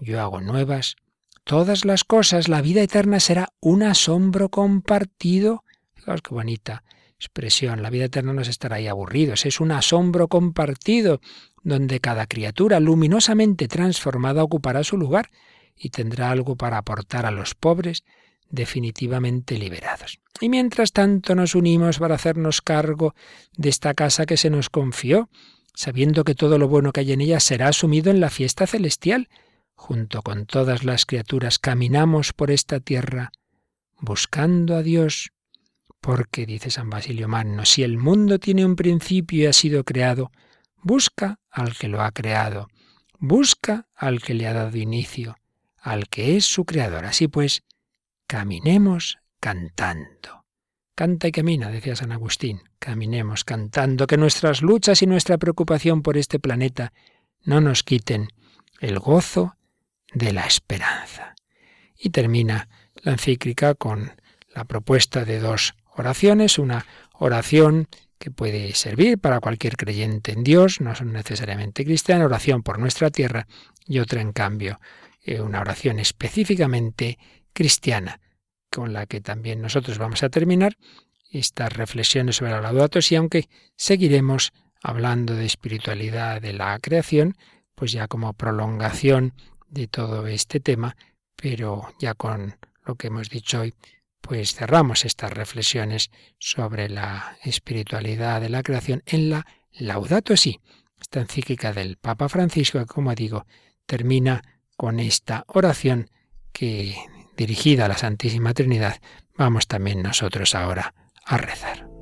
yo 0.00 0.20
hago 0.20 0.40
nuevas 0.40 0.96
todas 1.44 1.84
las 1.84 2.04
cosas, 2.04 2.48
la 2.48 2.62
vida 2.62 2.82
eterna 2.82 3.20
será 3.20 3.48
un 3.60 3.82
asombro 3.82 4.50
compartido. 4.50 5.64
Fijaos 6.00 6.22
qué 6.22 6.34
bonita 6.34 6.82
expresión. 7.16 7.82
La 7.82 7.90
vida 7.90 8.06
eterna 8.06 8.32
no 8.32 8.40
es 8.40 8.48
estar 8.48 8.72
ahí 8.72 8.86
aburridos, 8.86 9.44
es 9.44 9.60
un 9.60 9.70
asombro 9.70 10.28
compartido, 10.28 11.20
donde 11.62 12.00
cada 12.00 12.26
criatura 12.26 12.80
luminosamente 12.80 13.68
transformada 13.68 14.42
ocupará 14.42 14.82
su 14.82 14.96
lugar 14.96 15.28
y 15.76 15.90
tendrá 15.90 16.30
algo 16.30 16.56
para 16.56 16.78
aportar 16.78 17.26
a 17.26 17.30
los 17.30 17.54
pobres 17.54 18.04
definitivamente 18.48 19.58
liberados. 19.58 20.20
Y 20.40 20.48
mientras 20.48 20.92
tanto 20.92 21.34
nos 21.34 21.54
unimos 21.54 21.98
para 21.98 22.14
hacernos 22.14 22.62
cargo 22.62 23.14
de 23.58 23.68
esta 23.68 23.92
casa 23.92 24.24
que 24.24 24.38
se 24.38 24.48
nos 24.48 24.70
confió, 24.70 25.28
sabiendo 25.74 26.24
que 26.24 26.34
todo 26.34 26.56
lo 26.56 26.66
bueno 26.66 26.92
que 26.92 27.00
hay 27.00 27.12
en 27.12 27.20
ella 27.20 27.40
será 27.40 27.68
asumido 27.68 28.10
en 28.10 28.20
la 28.20 28.30
fiesta 28.30 28.66
celestial, 28.66 29.28
junto 29.74 30.22
con 30.22 30.46
todas 30.46 30.82
las 30.82 31.04
criaturas 31.04 31.58
caminamos 31.58 32.32
por 32.32 32.50
esta 32.50 32.80
tierra 32.80 33.32
buscando 34.00 34.76
a 34.76 34.82
Dios, 34.82 35.32
porque, 36.00 36.46
dice 36.46 36.70
San 36.70 36.90
Basilio 36.90 37.28
Magno, 37.28 37.64
si 37.64 37.82
el 37.82 37.98
mundo 37.98 38.38
tiene 38.38 38.64
un 38.64 38.76
principio 38.76 39.42
y 39.42 39.46
ha 39.46 39.52
sido 39.52 39.84
creado, 39.84 40.30
busca 40.82 41.40
al 41.50 41.76
que 41.76 41.88
lo 41.88 42.02
ha 42.02 42.10
creado, 42.12 42.68
busca 43.18 43.86
al 43.94 44.22
que 44.22 44.34
le 44.34 44.46
ha 44.46 44.54
dado 44.54 44.76
inicio, 44.76 45.36
al 45.78 46.08
que 46.08 46.36
es 46.36 46.44
su 46.46 46.64
creador. 46.64 47.04
Así 47.04 47.28
pues, 47.28 47.62
caminemos 48.26 49.18
cantando. 49.40 50.44
Canta 50.94 51.28
y 51.28 51.32
camina, 51.32 51.70
decía 51.70 51.96
San 51.96 52.12
Agustín, 52.12 52.62
caminemos 52.78 53.44
cantando, 53.44 54.06
que 54.06 54.16
nuestras 54.16 54.60
luchas 54.60 55.02
y 55.02 55.06
nuestra 55.06 55.38
preocupación 55.38 56.02
por 56.02 56.16
este 56.16 56.38
planeta 56.38 56.92
no 57.42 57.60
nos 57.60 57.82
quiten 57.82 58.28
el 58.80 58.98
gozo 58.98 59.56
de 60.12 60.32
la 60.32 60.46
esperanza. 60.46 61.34
Y 61.96 62.10
termina 62.10 62.68
la 62.94 63.12
encíclica 63.12 63.74
con 63.74 64.12
la 64.54 64.64
propuesta 64.64 65.24
de 65.24 65.38
dos 65.38 65.74
oraciones, 66.00 66.58
una 66.58 66.84
oración 67.12 67.88
que 68.18 68.30
puede 68.30 68.74
servir 68.74 69.18
para 69.18 69.40
cualquier 69.40 69.76
creyente 69.76 70.32
en 70.32 70.44
Dios, 70.44 70.80
no 70.80 70.94
son 70.94 71.12
necesariamente 71.12 71.84
cristiana, 71.84 72.26
oración 72.26 72.62
por 72.62 72.78
nuestra 72.78 73.10
tierra 73.10 73.46
y 73.86 73.98
otra 73.98 74.20
en 74.20 74.32
cambio, 74.32 74.78
eh, 75.24 75.40
una 75.40 75.60
oración 75.60 75.98
específicamente 75.98 77.18
cristiana, 77.52 78.20
con 78.70 78.92
la 78.92 79.06
que 79.06 79.20
también 79.20 79.62
nosotros 79.62 79.98
vamos 79.98 80.22
a 80.22 80.28
terminar 80.28 80.76
estas 81.30 81.72
reflexiones 81.72 82.36
sobre 82.36 82.52
la 82.52 82.60
Laudato 82.60 82.98
y 83.08 83.14
aunque 83.14 83.48
seguiremos 83.76 84.52
hablando 84.82 85.34
de 85.34 85.46
espiritualidad 85.46 86.42
de 86.42 86.52
la 86.52 86.78
creación, 86.78 87.36
pues 87.74 87.92
ya 87.92 88.08
como 88.08 88.32
prolongación 88.34 89.32
de 89.68 89.86
todo 89.86 90.26
este 90.26 90.60
tema, 90.60 90.96
pero 91.36 91.88
ya 91.98 92.14
con 92.14 92.56
lo 92.84 92.96
que 92.96 93.06
hemos 93.06 93.30
dicho 93.30 93.60
hoy, 93.60 93.74
pues 94.30 94.54
cerramos 94.54 95.04
estas 95.04 95.32
reflexiones 95.32 96.12
sobre 96.38 96.88
la 96.88 97.36
espiritualidad 97.42 98.40
de 98.40 98.48
la 98.48 98.62
creación 98.62 99.02
en 99.04 99.28
la 99.28 99.44
Laudato 99.72 100.36
Si, 100.36 100.60
esta 101.00 101.18
encíclica 101.18 101.72
del 101.72 101.96
Papa 101.96 102.28
Francisco, 102.28 102.78
que 102.78 102.86
como 102.86 103.12
digo, 103.16 103.44
termina 103.86 104.40
con 104.76 105.00
esta 105.00 105.42
oración 105.48 106.10
que 106.52 106.94
dirigida 107.36 107.86
a 107.86 107.88
la 107.88 107.98
Santísima 107.98 108.54
Trinidad, 108.54 109.00
vamos 109.36 109.66
también 109.66 110.00
nosotros 110.00 110.54
ahora 110.54 110.94
a 111.24 111.36
rezar. 111.36 111.99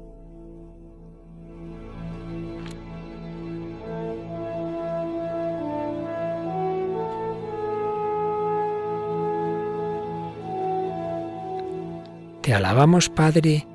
Te 12.48 12.54
alabamos, 12.54 13.10
Padre, 13.10 13.66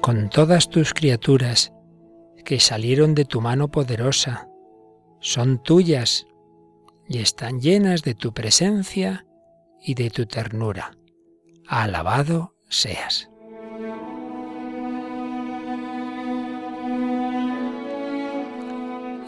con 0.00 0.30
todas 0.30 0.70
tus 0.70 0.94
criaturas 0.94 1.74
que 2.46 2.58
salieron 2.58 3.14
de 3.14 3.26
tu 3.26 3.42
mano 3.42 3.70
poderosa, 3.70 4.48
son 5.20 5.62
tuyas 5.62 6.26
y 7.06 7.18
están 7.18 7.60
llenas 7.60 8.02
de 8.02 8.14
tu 8.14 8.32
presencia 8.32 9.26
y 9.82 9.96
de 9.96 10.08
tu 10.08 10.24
ternura. 10.24 10.92
Alabado 11.68 12.54
seas. 12.70 13.28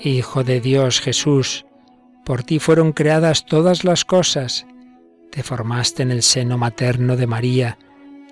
Hijo 0.00 0.44
de 0.44 0.62
Dios 0.62 1.02
Jesús, 1.02 1.66
por 2.24 2.42
ti 2.42 2.58
fueron 2.58 2.92
creadas 2.92 3.44
todas 3.44 3.84
las 3.84 4.06
cosas, 4.06 4.66
te 5.30 5.42
formaste 5.42 6.02
en 6.02 6.10
el 6.10 6.22
seno 6.22 6.56
materno 6.56 7.18
de 7.18 7.26
María, 7.26 7.78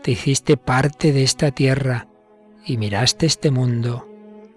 te 0.03 0.13
hiciste 0.13 0.57
parte 0.57 1.13
de 1.13 1.23
esta 1.23 1.51
tierra 1.51 2.09
y 2.65 2.79
miraste 2.79 3.27
este 3.27 3.51
mundo 3.51 4.09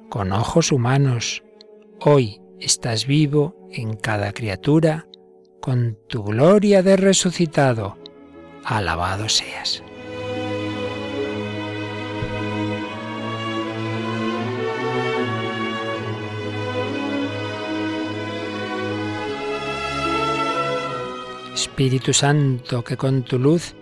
con 0.10 0.32
ojos 0.32 0.72
humanos. 0.72 1.44
Hoy 2.00 2.42
estás 2.60 3.06
vivo 3.08 3.56
en 3.72 3.96
cada 3.96 4.32
criatura 4.32 5.08
con 5.62 5.98
tu 6.08 6.24
gloria 6.24 6.82
de 6.82 6.96
resucitado. 6.96 7.98
Alabado 8.64 9.28
seas. 9.28 9.84
Espíritu 21.54 22.14
Santo, 22.14 22.84
que 22.84 22.98
con 22.98 23.24
tu 23.24 23.40
luz 23.40 23.76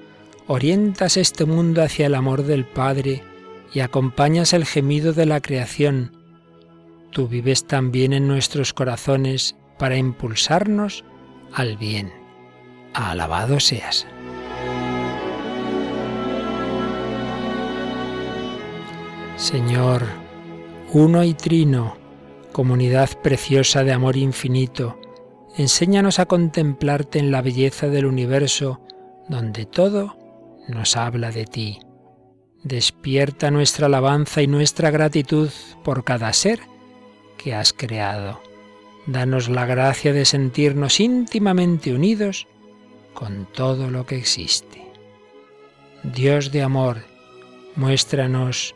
orientas 0.51 1.15
este 1.15 1.45
mundo 1.45 1.81
hacia 1.81 2.07
el 2.07 2.13
amor 2.13 2.43
del 2.43 2.65
Padre 2.65 3.23
y 3.73 3.79
acompañas 3.79 4.51
el 4.51 4.65
gemido 4.65 5.13
de 5.13 5.25
la 5.25 5.39
creación. 5.39 6.11
Tú 7.11 7.29
vives 7.29 7.67
también 7.67 8.11
en 8.11 8.27
nuestros 8.27 8.73
corazones 8.73 9.55
para 9.79 9.95
impulsarnos 9.95 11.05
al 11.53 11.77
bien. 11.77 12.11
Alabado 12.93 13.61
seas. 13.61 14.05
Señor, 19.37 20.03
uno 20.91 21.23
y 21.23 21.33
trino, 21.33 21.95
comunidad 22.51 23.09
preciosa 23.23 23.85
de 23.85 23.93
amor 23.93 24.17
infinito, 24.17 24.99
enséñanos 25.55 26.19
a 26.19 26.25
contemplarte 26.25 27.19
en 27.19 27.31
la 27.31 27.41
belleza 27.41 27.87
del 27.87 28.05
universo, 28.05 28.81
donde 29.29 29.65
todo 29.65 30.20
nos 30.67 30.97
habla 30.97 31.31
de 31.31 31.45
ti. 31.45 31.79
Despierta 32.63 33.51
nuestra 33.51 33.87
alabanza 33.87 34.41
y 34.41 34.47
nuestra 34.47 34.91
gratitud 34.91 35.49
por 35.83 36.03
cada 36.03 36.31
ser 36.33 36.59
que 37.37 37.55
has 37.55 37.73
creado. 37.73 38.39
Danos 39.07 39.49
la 39.49 39.65
gracia 39.65 40.13
de 40.13 40.25
sentirnos 40.25 40.99
íntimamente 40.99 41.93
unidos 41.93 42.47
con 43.13 43.47
todo 43.51 43.89
lo 43.89 44.05
que 44.05 44.17
existe. 44.17 44.81
Dios 46.03 46.51
de 46.51 46.61
amor, 46.61 47.03
muéstranos 47.75 48.75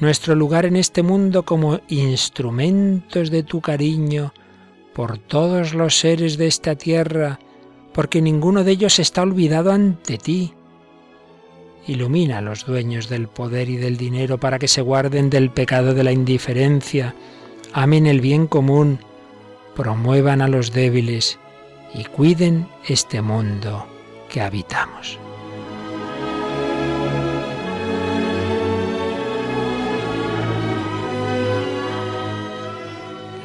nuestro 0.00 0.34
lugar 0.34 0.64
en 0.64 0.76
este 0.76 1.02
mundo 1.02 1.44
como 1.44 1.80
instrumentos 1.88 3.30
de 3.30 3.42
tu 3.42 3.60
cariño 3.60 4.32
por 4.94 5.18
todos 5.18 5.74
los 5.74 5.98
seres 5.98 6.38
de 6.38 6.46
esta 6.46 6.74
tierra, 6.74 7.38
porque 7.92 8.20
ninguno 8.20 8.64
de 8.64 8.72
ellos 8.72 8.98
está 8.98 9.22
olvidado 9.22 9.72
ante 9.72 10.18
ti. 10.18 10.54
Ilumina 11.88 12.38
a 12.38 12.42
los 12.42 12.66
dueños 12.66 13.08
del 13.08 13.28
poder 13.28 13.70
y 13.70 13.78
del 13.78 13.96
dinero 13.96 14.36
para 14.36 14.58
que 14.58 14.68
se 14.68 14.82
guarden 14.82 15.30
del 15.30 15.50
pecado 15.50 15.94
de 15.94 16.04
la 16.04 16.12
indiferencia, 16.12 17.14
amen 17.72 18.06
el 18.06 18.20
bien 18.20 18.46
común, 18.46 19.00
promuevan 19.74 20.42
a 20.42 20.48
los 20.48 20.70
débiles 20.72 21.38
y 21.94 22.04
cuiden 22.04 22.68
este 22.86 23.22
mundo 23.22 23.86
que 24.28 24.42
habitamos. 24.42 25.18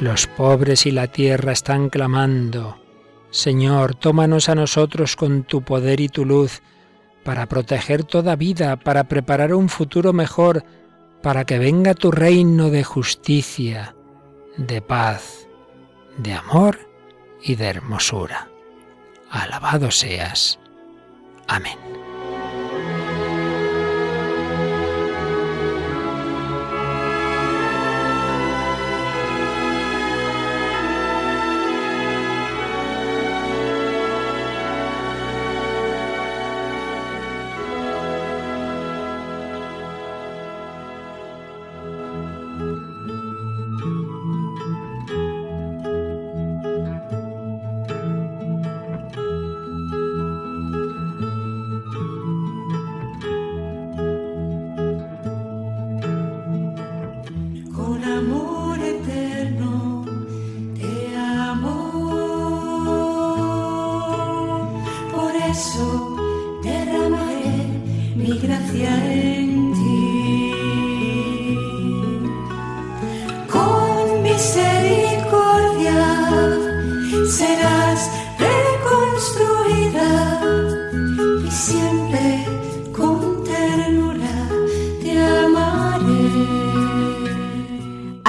Los 0.00 0.26
pobres 0.26 0.84
y 0.84 0.90
la 0.90 1.06
tierra 1.06 1.52
están 1.52 1.88
clamando, 1.88 2.76
Señor, 3.30 3.94
tómanos 3.94 4.50
a 4.50 4.54
nosotros 4.54 5.16
con 5.16 5.44
tu 5.44 5.62
poder 5.62 6.00
y 6.00 6.10
tu 6.10 6.26
luz, 6.26 6.60
para 7.24 7.46
proteger 7.46 8.04
toda 8.04 8.36
vida, 8.36 8.76
para 8.76 9.04
preparar 9.04 9.54
un 9.54 9.68
futuro 9.68 10.12
mejor, 10.12 10.64
para 11.22 11.44
que 11.44 11.58
venga 11.58 11.94
tu 11.94 12.10
reino 12.10 12.70
de 12.70 12.84
justicia, 12.84 13.96
de 14.56 14.82
paz, 14.82 15.48
de 16.18 16.34
amor 16.34 16.78
y 17.42 17.54
de 17.56 17.66
hermosura. 17.66 18.48
Alabado 19.30 19.90
seas. 19.90 20.60
Amén. 21.48 21.93